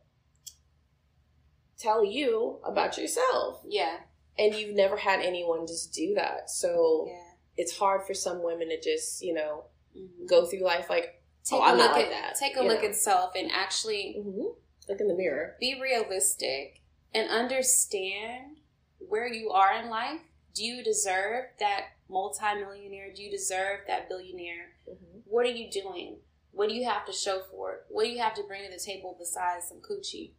tell 1.77 2.03
you 2.03 2.59
about 2.63 2.97
yourself. 2.97 3.61
Yeah. 3.67 3.97
And 4.37 4.53
you've 4.55 4.75
never 4.75 4.97
had 4.97 5.19
anyone 5.21 5.65
just 5.67 5.93
do 5.93 6.13
that. 6.15 6.49
So 6.49 7.05
Yeah. 7.09 7.23
it's 7.57 7.77
hard 7.77 8.05
for 8.05 8.13
some 8.13 8.43
women 8.43 8.69
to 8.69 8.79
just, 8.79 9.21
you 9.21 9.33
know, 9.33 9.65
Mhm. 9.95 10.27
go 10.27 10.45
through 10.45 10.59
life 10.59 10.89
like, 10.89 11.21
Take 11.43 11.59
oh, 11.59 11.63
a 11.63 11.67
I'm 11.67 11.77
look 11.77 11.87
not 11.91 11.95
like 11.95 12.05
at 12.07 12.11
that. 12.11 12.35
take 12.35 12.55
a 12.57 12.61
look 12.61 12.81
know? 12.81 12.89
at 12.89 12.95
self 12.95 13.33
and 13.35 13.49
actually 13.51 14.15
Mhm. 14.19 14.55
look 14.89 14.99
in 15.01 15.07
the 15.07 15.15
mirror. 15.15 15.55
be 15.59 15.79
realistic 15.79 16.81
and 17.13 17.29
understand 17.29 18.57
where 18.99 19.27
you 19.27 19.51
are 19.51 19.73
in 19.73 19.89
life. 19.89 20.21
Do 20.53 20.63
you 20.65 20.83
deserve 20.83 21.45
that 21.59 21.91
multimillionaire? 22.09 23.13
Do 23.13 23.23
you 23.23 23.31
deserve 23.31 23.81
that 23.87 24.09
billionaire? 24.09 24.73
Mhm. 24.87 25.23
What 25.25 25.45
are 25.45 25.49
you 25.51 25.69
doing? 25.71 26.21
What 26.51 26.69
do 26.69 26.75
you 26.75 26.85
have 26.85 27.05
to 27.05 27.13
show 27.13 27.41
for 27.43 27.73
it? 27.75 27.85
What 27.89 28.03
do 28.05 28.09
you 28.09 28.19
have 28.19 28.33
to 28.35 28.43
bring 28.43 28.63
to 28.65 28.71
the 28.71 28.79
table 28.79 29.15
besides 29.17 29.67
some 29.67 29.81
coochie? 29.81 30.33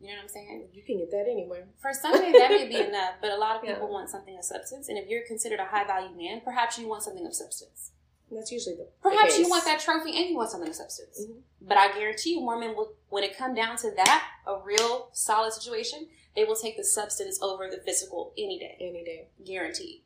You 0.00 0.08
know 0.08 0.14
what 0.16 0.22
I'm 0.22 0.28
saying? 0.28 0.68
You 0.72 0.82
can 0.82 0.96
get 0.98 1.10
that 1.10 1.26
anywhere. 1.30 1.68
For 1.78 1.92
some, 1.92 2.12
maybe 2.12 2.38
that 2.38 2.50
may 2.50 2.66
be 2.66 2.76
enough, 2.76 3.14
but 3.20 3.30
a 3.32 3.36
lot 3.36 3.56
of 3.56 3.62
people 3.62 3.86
Yeah. 3.86 3.92
want 3.92 4.08
something 4.08 4.36
of 4.36 4.44
substance. 4.44 4.88
And 4.88 4.96
if 4.96 5.06
you're 5.08 5.26
considered 5.26 5.60
a 5.60 5.66
high 5.66 5.84
value 5.84 6.16
man, 6.16 6.40
perhaps 6.40 6.78
you 6.78 6.88
want 6.88 7.02
something 7.02 7.26
of 7.26 7.34
substance. 7.34 7.92
That's 8.30 8.50
usually 8.50 8.76
the 8.76 8.88
Perhaps 9.02 9.36
the 9.36 9.42
you 9.42 9.50
want 9.50 9.64
that 9.64 9.80
trophy 9.80 10.16
and 10.16 10.30
you 10.30 10.36
want 10.36 10.50
something 10.50 10.70
of 10.70 10.74
substance. 10.74 11.20
Mhm. 11.26 11.42
But 11.60 11.76
I 11.76 11.92
guarantee 11.92 12.34
you, 12.34 12.40
more 12.40 12.58
men 12.58 12.74
will, 12.76 12.94
when 13.10 13.24
it 13.24 13.36
come 13.36 13.54
down 13.54 13.76
to 13.78 13.90
that, 13.90 14.24
a 14.46 14.56
real 14.60 15.10
solid 15.12 15.52
situation, 15.52 16.08
they 16.34 16.44
will 16.44 16.56
take 16.56 16.76
the 16.76 16.84
substance 16.84 17.42
over 17.42 17.68
the 17.68 17.78
physical 17.78 18.32
any 18.38 18.58
day. 18.58 18.76
any 18.80 19.04
day. 19.04 19.28
Guaranteed. 19.44 20.02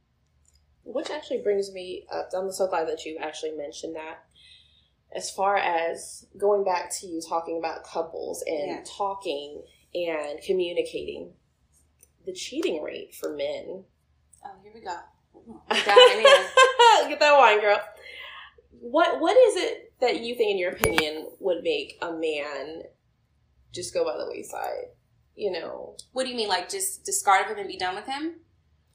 Which 0.85 1.11
actually 1.11 1.39
brings 1.43 1.71
me 1.73 2.07
up. 2.11 2.31
I'm 2.35 2.51
so 2.51 2.67
glad 2.67 2.89
that 2.89 3.05
you 3.05 3.17
actually 3.19 3.53
mentioned 3.53 3.95
that. 3.95 4.25
As 5.13 5.31
far 5.31 5.57
as 5.57 6.27
going 6.37 6.65
back 6.65 6.91
to 6.97 7.07
you 7.07 7.21
talking 7.21 7.59
about 7.59 7.85
couples 7.85 8.43
and 8.43 8.67
Yeah. 8.71 8.85
talking 8.85 9.65
and 9.95 10.41
communicating, 10.43 11.33
the 12.27 12.33
cheating 12.33 12.83
rate 12.83 13.15
for 13.15 13.35
men. 13.35 13.85
Oh, 14.45 14.51
here 14.63 14.73
we 14.75 14.81
go. 14.81 14.97
Ooh, 15.37 15.61
we're 15.71 15.85
diving 15.85 16.19
in. 16.19 17.09
Get 17.09 17.21
that 17.21 17.37
wine, 17.37 17.61
girl. 17.61 17.81
What 18.81 19.21
What 19.21 19.37
is 19.37 19.57
it 19.57 19.93
that 20.01 20.21
you 20.21 20.35
think, 20.35 20.53
in 20.53 20.59
your 20.59 20.73
opinion, 20.73 21.29
would 21.41 21.63
make 21.63 21.99
a 22.03 22.13
man 22.13 22.83
just 23.73 23.95
go 23.95 24.05
by 24.05 24.17
the 24.17 24.29
wayside? 24.29 24.91
You 25.35 25.53
know. 25.53 25.97
What 26.13 26.25
do 26.25 26.31
you 26.31 26.37
mean, 26.37 26.49
like 26.49 26.69
just 26.69 27.05
discard 27.05 27.47
him 27.47 27.59
and 27.59 27.69
be 27.69 27.77
done 27.77 27.95
with 27.95 28.07
him? 28.07 28.41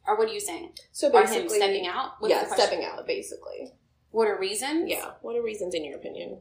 Or 0.07 0.17
what 0.17 0.29
are 0.29 0.33
you 0.33 0.39
saying? 0.39 0.73
So 0.91 1.11
basically, 1.11 1.57
stepping 1.57 1.87
out? 1.87 2.13
What's 2.19 2.33
yeah, 2.33 2.47
stepping 2.53 2.83
out, 2.83 3.05
basically. 3.05 3.73
What 4.11 4.27
are 4.27 4.39
reasons? 4.39 4.89
Yeah. 4.89 5.11
What 5.21 5.35
are 5.35 5.43
reasons, 5.43 5.75
in 5.75 5.85
your 5.85 5.97
opinion? 5.97 6.39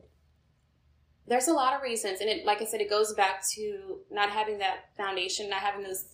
There's 1.29 1.49
a 1.49 1.53
lot 1.53 1.75
of 1.75 1.83
reasons. 1.83 2.21
And 2.21 2.31
it, 2.31 2.45
like 2.47 2.63
I 2.63 2.65
said, 2.65 2.81
it 2.81 2.89
goes 2.91 3.13
back 3.15 3.47
to 3.55 3.99
not 4.11 4.31
having 4.31 4.59
that 4.59 4.91
foundation, 4.97 5.51
not 5.51 5.61
having 5.61 5.85
those 5.85 6.07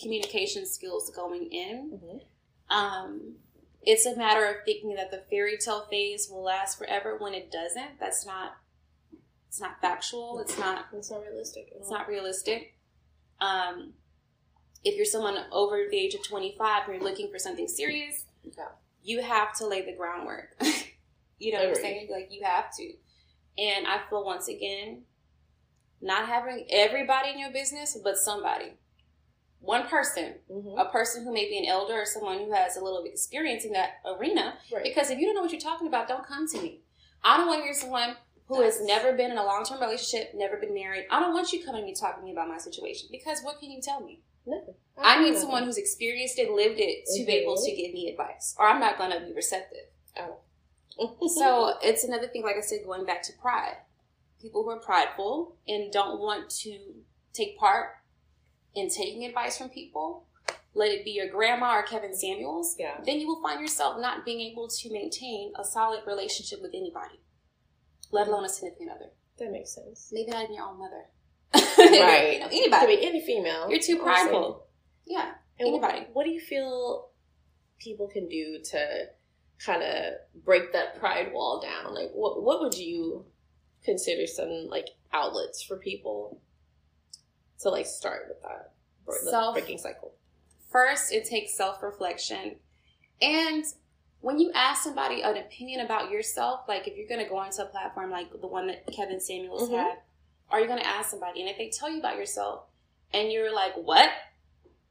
communication 0.00 0.66
skills 0.66 1.10
going 1.14 1.46
in. 1.50 1.92
Mm-hmm. 1.92 2.76
Um, 2.76 3.36
it's 3.82 4.06
a 4.06 4.16
matter 4.16 4.44
of 4.44 4.56
thinking 4.64 4.94
that 4.96 5.10
the 5.10 5.22
fairy 5.30 5.56
tale 5.56 5.86
phase 5.90 6.28
will 6.30 6.42
last 6.42 6.78
forever 6.78 7.16
when 7.18 7.32
it 7.34 7.50
doesn't. 7.50 7.98
That's 7.98 8.26
not. 8.26 8.52
It's 9.48 9.60
not 9.60 9.80
factual. 9.80 10.38
It's 10.40 10.58
not. 10.58 10.86
It's 10.92 11.10
not 11.10 11.22
realistic. 11.22 11.72
It's 11.74 11.90
not 11.90 12.06
realistic. 12.06 12.74
Um, 13.40 13.94
if 14.84 14.96
you're 14.96 15.06
someone 15.06 15.36
over 15.50 15.86
the 15.90 15.96
age 15.96 16.14
of 16.14 16.22
25 16.22 16.84
and 16.84 16.94
you're 16.94 17.04
looking 17.04 17.30
for 17.30 17.38
something 17.38 17.66
serious, 17.66 18.26
Yeah. 18.44 18.68
you 19.02 19.22
have 19.22 19.54
to 19.56 19.66
lay 19.66 19.84
the 19.84 19.94
groundwork. 19.96 20.54
you 21.38 21.52
know 21.52 21.60
what 21.60 21.68
I'm 21.68 21.74
saying? 21.74 22.08
Like 22.10 22.28
you 22.30 22.44
have 22.44 22.74
to. 22.76 22.92
And 23.60 23.86
I 23.86 24.00
feel 24.08 24.24
once 24.24 24.48
again, 24.48 25.02
not 26.00 26.26
having 26.26 26.66
everybody 26.70 27.30
in 27.30 27.38
your 27.38 27.52
business, 27.52 27.98
but 28.02 28.16
somebody. 28.16 28.72
One 29.60 29.86
person, 29.86 30.40
Mhm. 30.50 30.80
a 30.80 30.90
person 30.90 31.24
who 31.24 31.32
may 31.32 31.46
be 31.46 31.58
an 31.58 31.66
elder 31.66 32.00
or 32.00 32.06
someone 32.06 32.38
who 32.38 32.52
has 32.52 32.76
a 32.78 32.82
little 32.82 33.04
experience 33.04 33.66
in 33.66 33.72
that 33.72 34.00
arena. 34.06 34.58
Right. 34.72 34.82
Because 34.82 35.10
if 35.10 35.18
you 35.18 35.26
don't 35.26 35.34
know 35.34 35.42
what 35.42 35.52
you're 35.52 35.60
talking 35.60 35.86
about, 35.86 36.08
don't 36.08 36.24
come 36.24 36.48
to 36.48 36.62
me. 36.62 36.80
I 37.22 37.36
don't 37.36 37.46
want 37.46 37.60
to 37.60 37.64
hear 37.64 37.74
someone 37.74 38.16
who 38.46 38.62
has 38.62 38.80
never 38.80 39.12
been 39.12 39.30
in 39.30 39.36
a 39.36 39.44
long 39.44 39.64
term 39.64 39.80
relationship, 39.80 40.32
never 40.34 40.56
been 40.56 40.72
married. 40.72 41.06
I 41.10 41.20
don't 41.20 41.34
want 41.34 41.52
you 41.52 41.62
coming 41.62 41.82
to 41.82 41.86
me 41.86 41.94
talking 41.94 42.22
to 42.22 42.24
me 42.24 42.32
about 42.32 42.48
my 42.48 42.56
situation 42.56 43.08
because 43.12 43.42
what 43.42 43.60
can 43.60 43.70
you 43.70 43.82
tell 43.82 44.00
me? 44.00 44.22
Never. 44.46 44.74
I 44.96 45.22
need 45.22 45.36
someone 45.36 45.64
who's 45.64 45.76
experienced 45.76 46.38
it, 46.38 46.50
lived 46.50 46.80
it, 46.80 47.04
to 47.14 47.24
be 47.26 47.32
able 47.32 47.56
to 47.56 47.70
give 47.70 47.92
me 47.92 48.08
advice, 48.10 48.54
or 48.58 48.66
I'm 48.66 48.80
not 48.80 48.96
going 48.96 49.10
to 49.10 49.20
be 49.20 49.32
receptive. 49.34 49.86
Oh. 50.18 50.38
So 51.28 51.74
it's 51.82 52.04
another 52.04 52.28
thing, 52.28 52.42
like 52.42 52.56
I 52.56 52.60
said, 52.60 52.80
going 52.84 53.04
back 53.06 53.22
to 53.24 53.32
pride. 53.40 53.76
People 54.40 54.62
who 54.64 54.70
are 54.70 54.80
prideful 54.80 55.56
and 55.68 55.92
don't 55.92 56.18
want 56.20 56.48
to 56.62 56.78
take 57.32 57.58
part 57.58 57.90
in 58.74 58.88
taking 58.88 59.24
advice 59.24 59.58
from 59.58 59.68
people, 59.68 60.26
let 60.74 60.90
it 60.90 61.04
be 61.04 61.10
your 61.10 61.28
grandma 61.28 61.74
or 61.76 61.82
Kevin 61.82 62.14
Samuels, 62.14 62.76
Yeah. 62.78 63.00
then 63.04 63.18
you 63.20 63.26
will 63.26 63.42
find 63.42 63.60
yourself 63.60 64.00
not 64.00 64.24
being 64.24 64.40
able 64.40 64.68
to 64.68 64.92
maintain 64.92 65.52
a 65.58 65.64
solid 65.64 66.00
relationship 66.06 66.62
with 66.62 66.70
anybody, 66.74 67.20
let 68.12 68.28
alone 68.28 68.44
a 68.44 68.48
significant 68.48 68.90
other. 68.90 69.10
That 69.38 69.50
makes 69.52 69.74
sense. 69.74 70.10
Maybe 70.12 70.30
not 70.30 70.44
even 70.44 70.54
your 70.54 70.66
own 70.66 70.78
mother. 70.78 71.04
Right. 71.54 71.68
you 71.78 72.40
know, 72.40 72.48
Could 72.48 72.52
anybody. 72.56 72.96
be 72.96 73.06
any 73.06 73.24
female. 73.26 73.68
You're 73.70 73.80
too 73.80 73.98
prideful. 73.98 74.66
Yeah. 75.06 75.32
And 75.58 75.72
what- 75.72 75.82
Anybody. 75.84 76.06
What, 76.12 76.24
do 76.24 76.30
you 76.30 76.40
feel 76.40 77.08
people 77.78 78.06
can 78.08 78.28
do 78.28 78.60
to 78.70 79.06
kind 79.64 79.82
of 79.82 80.14
break 80.44 80.72
that 80.72 80.98
pride 80.98 81.32
wall 81.32 81.60
down? 81.60 81.94
Like, 81.94 82.10
what 82.12 82.42
what 82.42 82.60
would 82.60 82.74
you 82.76 83.24
consider 83.84 84.26
some 84.26 84.66
like 84.68 84.88
outlets 85.12 85.62
for 85.62 85.76
people 85.76 86.40
to 87.60 87.68
like 87.70 87.86
start 87.86 88.26
with 88.28 88.42
that 88.42 88.72
Self- 89.30 89.54
breaking 89.54 89.78
cycle? 89.78 90.12
First, 90.70 91.12
it 91.12 91.24
takes 91.24 91.56
self 91.56 91.82
reflection. 91.82 92.56
And 93.20 93.64
when 94.20 94.38
you 94.38 94.52
ask 94.54 94.82
somebody 94.84 95.22
an 95.22 95.36
opinion 95.36 95.80
about 95.80 96.10
yourself, 96.10 96.60
like 96.68 96.86
if 96.86 96.96
you're 96.96 97.08
going 97.08 97.22
to 97.22 97.28
go 97.28 97.38
onto 97.38 97.62
a 97.62 97.66
platform 97.66 98.10
like 98.10 98.30
the 98.40 98.46
one 98.46 98.66
that 98.68 98.86
Kevin 98.94 99.20
Samuels 99.20 99.68
Mhm. 99.68 99.78
had, 99.78 99.98
are 100.50 100.60
you 100.60 100.66
going 100.66 100.78
to 100.78 100.86
ask 100.86 101.10
somebody? 101.10 101.40
And 101.40 101.48
if 101.50 101.56
they 101.58 101.70
tell 101.70 101.90
you 101.90 101.98
about 101.98 102.16
yourself 102.16 102.64
and 103.12 103.32
you're 103.32 103.52
like, 103.54 103.74
what? 103.76 104.10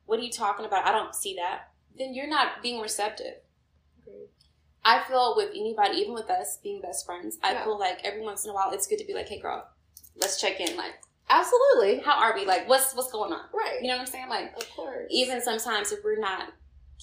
What 0.05 0.19
are 0.19 0.23
you 0.23 0.31
talking 0.31 0.65
about? 0.65 0.85
I 0.85 0.91
don't 0.91 1.13
see 1.13 1.35
that. 1.35 1.71
Then 1.97 2.13
you're 2.13 2.27
not 2.27 2.61
being 2.63 2.81
receptive. 2.81 3.35
I 4.83 5.03
feel 5.03 5.33
with 5.35 5.49
anybody, 5.51 5.97
even 5.97 6.13
with 6.13 6.29
us 6.29 6.57
being 6.63 6.81
best 6.81 7.05
friends, 7.05 7.37
I 7.43 7.53
Yeah. 7.53 7.63
feel 7.63 7.77
like 7.77 7.99
every 8.03 8.21
once 8.21 8.45
in 8.45 8.51
a 8.51 8.53
while 8.53 8.71
it's 8.71 8.87
good 8.87 8.99
to 8.99 9.05
be 9.05 9.13
like, 9.13 9.27
hey 9.27 9.39
girl, 9.39 9.67
let's 10.15 10.39
check 10.39 10.59
in. 10.59 10.75
Like, 10.77 11.01
Absolutely. 11.29 11.99
how 11.99 12.13
are 12.13 12.33
we? 12.33 12.45
Like, 12.45 12.67
what's 12.67 12.95
what's 12.95 13.11
going 13.11 13.33
on? 13.33 13.45
Right. 13.53 13.81
You 13.81 13.87
know 13.87 13.95
what 13.95 14.01
I'm 14.01 14.07
saying? 14.07 14.29
Like, 14.29 14.55
Of 14.55 14.69
course. 14.71 15.07
even 15.09 15.41
sometimes 15.41 15.91
if 15.91 16.03
we're 16.03 16.19
not 16.19 16.53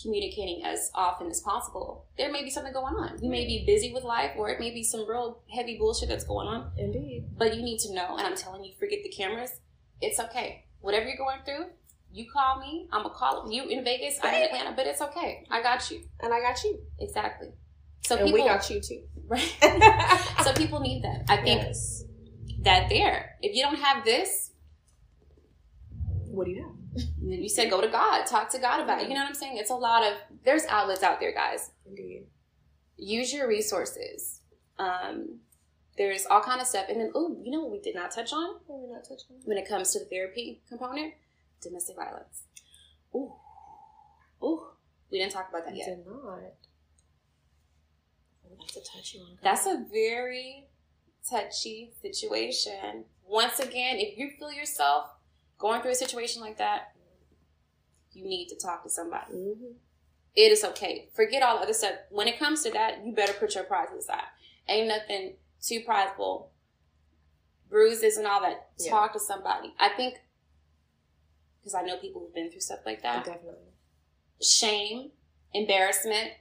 communicating 0.03 0.63
as 0.65 0.91
often 0.95 1.29
as 1.29 1.41
possible, 1.41 2.07
there 2.19 2.31
may 2.31 2.43
be 2.43 2.51
something 2.51 2.73
going 2.73 2.95
on. 2.97 3.19
You 3.23 3.31
may 3.31 3.47
be 3.47 3.59
mm-hmm. 3.59 3.67
busy 3.67 3.93
with 3.93 4.05
life, 4.05 4.33
or 4.37 4.51
it 4.51 4.61
may 4.61 4.71
be 4.71 4.83
some 4.83 5.09
real 5.09 5.41
heavy 5.51 5.79
bullshit 5.79 6.09
that's 6.09 6.25
going 6.25 6.47
on. 6.49 6.71
Indeed. 6.77 7.25
But 7.37 7.57
you 7.57 7.63
need 7.63 7.79
to 7.81 7.95
know, 7.95 8.17
and 8.17 8.27
I'm 8.27 8.37
telling 8.37 8.65
you, 8.65 8.73
forget 8.79 8.99
the 9.03 9.09
cameras. 9.09 9.53
It's 10.01 10.21
okay. 10.21 10.65
Whatever 10.81 11.07
you're 11.07 11.17
going 11.17 11.39
through, 11.45 11.67
you 12.13 12.27
call 12.31 12.61
me. 12.61 12.89
I'm 12.93 13.03
gonna 13.03 13.15
call 13.15 13.51
you 13.51 13.65
in 13.69 13.85
Vegas. 13.85 14.19
I'm 14.23 14.35
in 14.35 14.43
Atlanta, 14.43 14.73
but 14.77 14.87
it's 14.87 15.01
okay. 15.01 15.45
I 15.51 15.63
got 15.63 15.91
you. 15.91 16.03
And 16.21 16.33
I 16.33 16.41
got 16.41 16.63
you. 16.65 16.79
Exactly. 16.99 17.49
So 18.03 18.17
and 18.17 18.27
people, 18.27 18.41
we 18.41 18.49
got 18.49 18.69
you 18.71 18.81
too. 18.81 19.03
right? 19.29 19.57
so 20.45 20.53
people 20.53 20.81
need 20.81 21.03
that. 21.03 21.25
I 21.29 21.37
think 21.39 21.63
yes. 21.63 22.05
that 22.61 22.89
there. 22.89 23.37
If 23.43 23.55
you 23.57 23.63
don't 23.63 23.79
have 23.79 24.05
this, 24.05 24.53
What 26.29 26.47
do 26.47 26.53
you 26.53 26.63
have? 26.63 26.73
then 27.21 27.43
you 27.43 27.49
said 27.49 27.69
go 27.71 27.81
to 27.81 27.89
God, 27.89 28.25
talk 28.27 28.49
to 28.51 28.59
God 28.59 28.81
about 28.81 29.03
it. 29.03 29.09
You 29.09 29.15
know 29.15 29.21
what 29.21 29.29
I'm 29.29 29.35
saying? 29.35 29.59
It's 29.59 29.71
a 29.71 29.75
lot 29.75 30.03
of 30.05 30.15
there's 30.45 30.65
outlets 30.67 31.03
out 31.03 31.21
there, 31.21 31.33
guys. 31.35 31.71
Indeed. 31.87 32.27
use 32.97 33.33
your 33.33 33.49
resources. 33.49 34.41
Um, 34.79 35.41
there's 35.99 36.27
all 36.27 36.41
kind 36.43 36.61
of 36.61 36.67
stuff, 36.67 36.87
and 36.89 37.01
then 37.01 37.11
oh, 37.15 37.37
you 37.43 37.51
know 37.51 37.61
what 37.63 37.73
we 37.73 37.81
did 37.81 37.95
not 37.95 38.11
touch 38.13 38.33
on 38.33 38.57
What 38.67 38.81
we 38.89 38.95
not 38.95 39.03
touching? 39.05 39.37
when 39.45 39.59
it 39.59 39.69
comes 39.69 39.93
to 39.93 39.99
the 39.99 40.05
therapy 40.07 40.61
component: 40.69 41.15
domestic 41.63 41.97
violence. 41.97 42.45
Ooh. 43.15 43.33
Ooh, 44.43 44.63
we 45.11 45.19
didn't 45.19 45.33
talk 45.33 45.49
about 45.49 45.65
that 45.65 45.73
I 45.73 45.77
yet. 45.79 45.87
did 45.87 46.07
not. 46.07 46.41
That's 48.59 48.77
a 48.77 48.81
touchy 48.97 49.19
one. 49.21 49.39
That's 49.43 49.67
a 49.67 49.85
very 49.91 50.69
touchy 51.29 51.93
situation. 52.03 53.05
Once 53.27 53.59
again, 53.59 53.97
if 53.99 54.17
you 54.17 54.31
feel 54.39 54.53
yourself 54.53 55.11
going 55.59 55.83
through 55.83 55.93
a 55.93 55.97
situation 55.97 56.41
like 56.43 56.59
that, 56.59 56.95
you 58.13 58.25
need 58.25 58.49
to 58.49 58.57
talk 58.57 58.83
to 58.85 58.91
somebody. 58.91 59.33
Mhm. 59.35 59.75
It 60.35 60.53
is 60.53 60.65
okay. 60.65 61.09
Forget 61.15 61.43
all 61.43 61.57
the 61.57 61.63
other 61.65 61.73
stuff. 61.73 61.99
When 62.11 62.29
it 62.29 62.39
comes 62.39 62.63
to 62.63 62.71
that, 62.71 63.05
you 63.05 63.13
better 63.13 63.33
put 63.33 63.55
your 63.55 63.65
pride 63.65 63.89
aside. 63.97 64.29
Ain't 64.69 64.89
nothing 64.89 65.39
too 65.61 65.83
prideful. 65.85 66.53
Bruises 67.69 68.17
and 68.17 68.27
all 68.27 68.41
that. 68.43 68.71
Yeah. 68.79 68.91
Talk 68.91 69.13
to 69.15 69.21
somebody. 69.21 69.75
I 69.79 69.89
think 69.91 70.21
because 71.59 71.75
I 71.75 71.83
know 71.83 71.97
people 71.97 72.21
who've 72.21 72.35
been 72.35 72.51
through 72.51 72.61
stuff 72.61 72.81
like 72.87 73.03
that. 73.03 73.25
Definitely. 73.25 73.73
Shame, 74.41 75.11
embarrassment. 75.53 76.33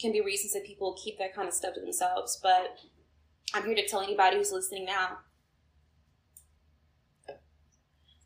Can 0.00 0.12
be 0.12 0.20
reasons 0.20 0.52
that 0.52 0.64
people 0.64 0.98
keep 1.02 1.18
that 1.18 1.34
kind 1.34 1.48
of 1.48 1.54
stuff 1.54 1.74
to 1.74 1.80
themselves. 1.80 2.38
But 2.42 2.78
I'm 3.54 3.64
here 3.64 3.74
to 3.76 3.86
tell 3.86 4.00
anybody 4.00 4.36
who's 4.36 4.52
listening 4.52 4.84
now. 4.84 5.18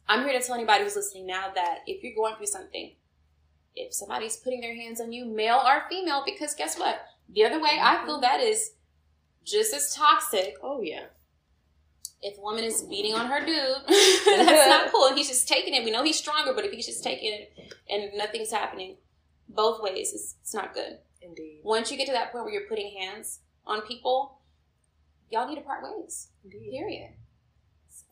I'm 0.08 0.24
here 0.24 0.38
to 0.38 0.44
tell 0.44 0.56
anybody 0.56 0.82
who's 0.82 0.96
listening 0.96 1.26
now 1.26 1.52
that 1.54 1.78
if 1.86 2.02
you're 2.02 2.14
going 2.14 2.34
through 2.34 2.46
something, 2.46 2.96
if 3.76 3.94
somebody's 3.94 4.36
putting 4.36 4.60
their 4.60 4.74
hands 4.74 5.00
on 5.00 5.12
you, 5.12 5.24
male 5.24 5.62
or 5.64 5.84
female, 5.88 6.24
because 6.26 6.54
guess 6.54 6.76
what? 6.76 7.00
The 7.32 7.44
other 7.44 7.60
way, 7.60 7.78
I 7.80 8.04
feel 8.04 8.20
that 8.20 8.40
is 8.40 8.72
just 9.44 9.72
as 9.72 9.94
toxic. 9.94 10.56
Oh 10.62 10.82
yeah. 10.82 11.04
If 12.22 12.38
a 12.38 12.40
woman 12.40 12.64
is 12.64 12.82
beating 12.82 13.14
on 13.14 13.26
her 13.26 13.40
dude, 13.46 13.56
that's 13.86 14.68
not 14.68 14.90
cool. 14.90 15.06
And 15.06 15.16
he's 15.16 15.28
just 15.28 15.48
taking 15.48 15.74
it. 15.74 15.84
We 15.84 15.92
know 15.92 16.02
he's 16.02 16.18
stronger, 16.18 16.52
but 16.54 16.64
if 16.64 16.72
he's 16.72 16.86
just 16.86 17.04
taking 17.04 17.32
it 17.32 17.74
and 17.88 18.10
nothing's 18.16 18.50
happening, 18.50 18.96
both 19.48 19.80
ways, 19.80 20.12
it's, 20.12 20.36
it's 20.42 20.54
not 20.54 20.74
good. 20.74 20.98
Indeed. 21.22 21.60
Once 21.64 21.90
you 21.90 21.96
get 21.96 22.06
to 22.06 22.12
that 22.12 22.32
point 22.32 22.44
where 22.44 22.52
you're 22.54 22.68
putting 22.68 22.96
hands 22.98 23.40
on 23.66 23.82
people, 23.82 24.38
y'all 25.30 25.48
need 25.48 25.56
to 25.56 25.60
part 25.62 25.82
ways. 25.82 26.28
Indeed. 26.44 26.70
Period. 26.72 27.10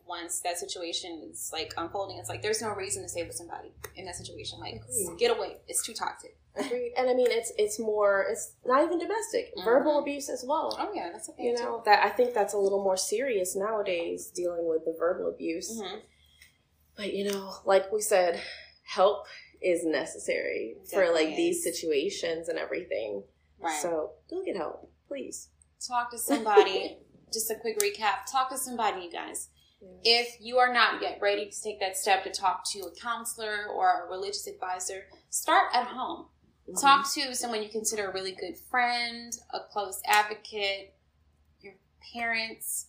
Once 0.07 0.41
that 0.41 0.59
situation 0.59 1.29
is 1.31 1.51
like 1.53 1.75
unfolding, 1.77 2.19
it's 2.19 2.29
like 2.31 2.41
there's 2.43 2.63
no 2.63 2.71
reason 2.75 3.03
to 3.03 3.09
stay 3.09 3.23
with 3.25 3.35
somebody 3.35 3.73
in 3.95 4.07
that 4.07 4.17
situation. 4.17 4.59
Like, 4.59 4.77
Agreed. 4.77 5.19
get 5.19 5.37
away. 5.37 5.57
It's 5.69 5.85
too 5.85 5.93
toxic. 5.93 6.37
Agreed. 6.57 6.93
And 6.97 7.09
I 7.11 7.15
mean, 7.15 7.27
it's 7.31 7.53
it's 7.59 7.79
more. 7.79 8.27
It's 8.31 8.53
not 8.65 8.83
even 8.83 8.99
domestic. 8.99 9.55
Mhm. 9.57 9.65
Verbal 9.65 9.99
abuse 9.99 10.29
as 10.31 10.45
well. 10.47 10.77
Oh 10.81 10.93
yeah, 10.95 11.11
that's 11.13 11.29
okay. 11.29 11.45
You 11.45 11.55
know 11.55 11.83
that 11.85 12.03
I 12.05 12.09
think 12.09 12.33
that's 12.35 12.55
a 12.55 12.59
little 12.59 12.83
more 12.83 12.97
serious 12.97 13.55
nowadays, 13.55 14.29
dealing 14.35 14.67
with 14.67 14.85
the 14.87 14.95
verbal 14.99 15.29
abuse. 15.29 15.79
hmm 15.79 15.99
But 16.97 17.13
you 17.13 17.31
know, 17.31 17.53
like 17.65 17.93
we 17.93 18.01
said, 18.01 18.41
help 18.85 19.27
is 19.63 19.85
necessary 19.85 20.77
for 20.85 21.01
Definitely 21.01 21.25
like 21.27 21.37
these 21.37 21.63
situations 21.63 22.49
and 22.49 22.59
everything. 22.59 23.23
Right. 23.61 23.81
So 23.81 24.13
go 24.31 24.45
get 24.45 24.57
help, 24.57 24.91
please. 25.07 25.49
talk 25.87 26.11
to 26.13 26.19
somebody. 26.19 26.99
Just 27.33 27.51
a 27.51 27.57
quick 27.57 27.79
recap. 27.81 28.25
Talk 28.31 28.49
to 28.51 28.57
somebody, 28.59 29.03
you 29.05 29.11
guys. 29.13 29.51
If 30.03 30.37
you 30.41 30.59
are 30.59 30.73
not 30.73 31.03
yet 31.03 31.19
ready 31.21 31.49
to 31.51 31.63
take 31.63 31.79
that 31.81 31.97
step 31.97 32.25
to 32.25 32.31
talk 32.31 32.65
to 32.73 32.81
a 32.81 32.91
counselor 33.01 33.67
or 33.67 34.07
a 34.07 34.11
religious 34.11 34.47
advisor, 34.47 35.05
start 35.31 35.67
at 35.75 35.87
home. 35.87 36.27
Mhm. 36.69 36.81
Talk 36.81 37.13
to 37.15 37.35
someone 37.35 37.63
you 37.63 37.69
consider 37.69 38.11
a 38.11 38.13
really 38.13 38.33
good 38.33 38.59
friend, 38.59 39.33
a 39.53 39.61
close 39.61 40.01
advocate, 40.07 40.95
your 41.61 41.75
parents. 42.13 42.87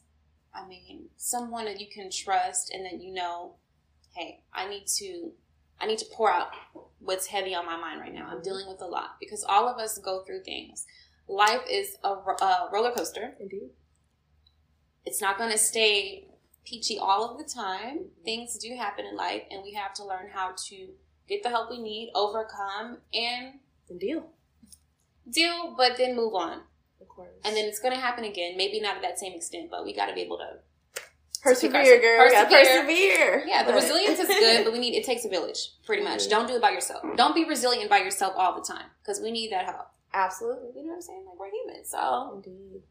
I 0.54 0.66
mean, 0.68 1.10
someone 1.16 1.66
that 1.66 1.80
you 1.80 1.88
can 1.88 2.10
trust 2.10 2.72
and 2.74 2.84
that 2.86 3.02
you 3.02 3.14
know, 3.14 3.56
hey, 4.16 4.44
I 4.52 4.68
need 4.68 4.88
to 4.98 5.32
I 5.82 5.86
need 5.86 6.00
to 6.00 6.06
pour 6.14 6.32
out 6.32 6.50
what's 7.00 7.28
heavy 7.28 7.56
on 7.56 7.66
my 7.66 7.78
mind 7.78 8.02
right 8.02 8.14
now. 8.14 8.28
I'm 8.30 8.42
dealing 8.42 8.68
with 8.68 8.82
a 8.82 8.86
lot 8.86 9.18
because 9.20 9.44
all 9.48 9.68
of 9.68 9.80
us 9.80 9.98
go 9.98 10.24
through 10.24 10.44
things. 10.44 10.86
Life 11.28 11.62
is 11.70 11.96
a, 12.04 12.10
a 12.10 12.70
roller 12.72 12.92
coaster. 12.92 13.36
Indeed. 13.40 13.70
It's 15.06 15.22
not 15.22 15.38
going 15.38 15.52
to 15.52 15.58
stay 15.58 16.28
peachy 16.66 16.98
all 17.00 17.32
of 17.32 17.38
the 17.38 17.44
time. 17.52 18.06
Things 18.24 18.58
do 18.58 18.76
happen 18.76 19.06
in 19.06 19.16
life, 19.16 19.44
and 19.50 19.64
we 19.64 19.74
have 19.74 19.94
to 19.96 20.06
learn 20.06 20.30
how 20.32 20.54
to 20.68 20.90
get 21.28 21.42
the 21.44 21.50
help 21.50 21.70
we 21.70 21.82
need, 21.82 22.12
overcome, 22.14 22.98
and 23.14 23.60
And 23.90 24.00
deal. 24.00 24.30
deal, 25.30 25.74
but 25.78 25.98
then 25.98 26.16
move 26.16 26.34
on. 26.36 26.62
Of 27.02 27.08
course. 27.08 27.30
And 27.44 27.56
then 27.56 27.66
it's 27.66 27.80
going 27.80 27.94
to 27.94 28.00
happen 28.00 28.24
again. 28.24 28.58
Maybe 28.58 28.80
not 28.80 28.98
at 28.98 29.02
that 29.02 29.20
same 29.20 29.34
extent, 29.34 29.72
but 29.72 29.86
we 29.86 29.96
got 29.96 30.08
to 30.08 30.14
be 30.14 30.22
able 30.22 30.38
to. 30.38 30.60
Persevere, 31.42 32.00
girl. 32.02 32.28
Persevere. 32.30 32.50
Persevere. 32.64 33.44
Yeah, 33.48 33.64
the 33.64 33.74
But- 33.74 33.82
resilience 33.84 34.20
is 34.20 34.28
good, 34.28 34.64
but 34.64 34.74
we 34.74 34.80
need 34.80 34.96
it 34.96 35.04
takes 35.06 35.26
a 35.26 35.30
village, 35.30 35.72
pretty 35.86 36.04
much. 36.04 36.26
Mhm. 36.26 36.30
Don't 36.30 36.48
do 36.48 36.56
it 36.56 36.62
by 36.62 36.72
yourself. 36.72 37.04
Don't 37.16 37.36
be 37.36 37.46
resilient 37.46 37.90
by 37.90 38.00
yourself 38.00 38.34
all 38.38 38.54
the 38.54 38.62
time 38.66 38.90
because 39.02 39.20
we 39.22 39.32
need 39.32 39.52
that 39.52 39.66
help. 39.66 39.88
Absolutely. 40.14 40.70
You 40.76 40.84
know 40.84 40.90
what 40.90 40.96
I'm 40.96 41.02
saying? 41.02 41.26
Like 41.26 41.40
we're 41.40 41.50
human, 41.52 41.86
so 41.86 42.32
Indeed. 42.36 42.84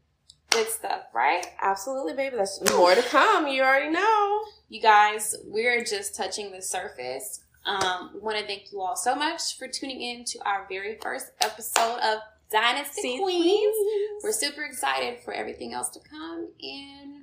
good 0.51 0.67
stuff, 0.69 1.03
right? 1.13 1.45
Absolutely, 1.61 2.13
baby. 2.13 2.37
That's 2.37 2.61
more 2.71 2.95
to 2.95 3.01
come. 3.03 3.47
You 3.47 3.61
already 3.63 3.89
know. 3.89 4.41
You 4.69 4.81
guys, 4.81 5.35
we're 5.45 5.83
just 5.83 6.15
touching 6.15 6.51
the 6.51 6.61
surface. 6.61 7.41
Um, 7.65 8.11
we 8.13 8.19
want 8.21 8.37
to 8.37 8.45
thank 8.47 8.71
you 8.71 8.81
all 8.81 8.95
so 8.95 9.15
much 9.15 9.57
for 9.57 9.67
tuning 9.67 10.01
in 10.01 10.23
to 10.25 10.39
our 10.45 10.65
very 10.69 10.97
first 11.01 11.27
episode 11.41 11.99
of 11.99 12.19
Dynasty 12.49 13.01
See, 13.01 13.19
Queens. 13.19 13.75
We're 14.23 14.31
super 14.31 14.63
excited 14.63 15.19
for 15.23 15.33
everything 15.33 15.73
else 15.73 15.89
to 15.89 15.99
come, 15.99 16.47
and 16.61 17.18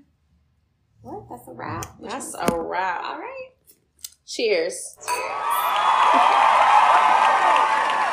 What? 1.06 1.28
That's 1.28 1.46
a 1.46 1.52
wrap. 1.52 1.86
That's 2.00 2.34
a 2.34 2.60
wrap. 2.60 3.04
All 3.04 3.20
right. 3.20 3.50
Cheers. 4.26 4.96
Cheers. 5.06 5.16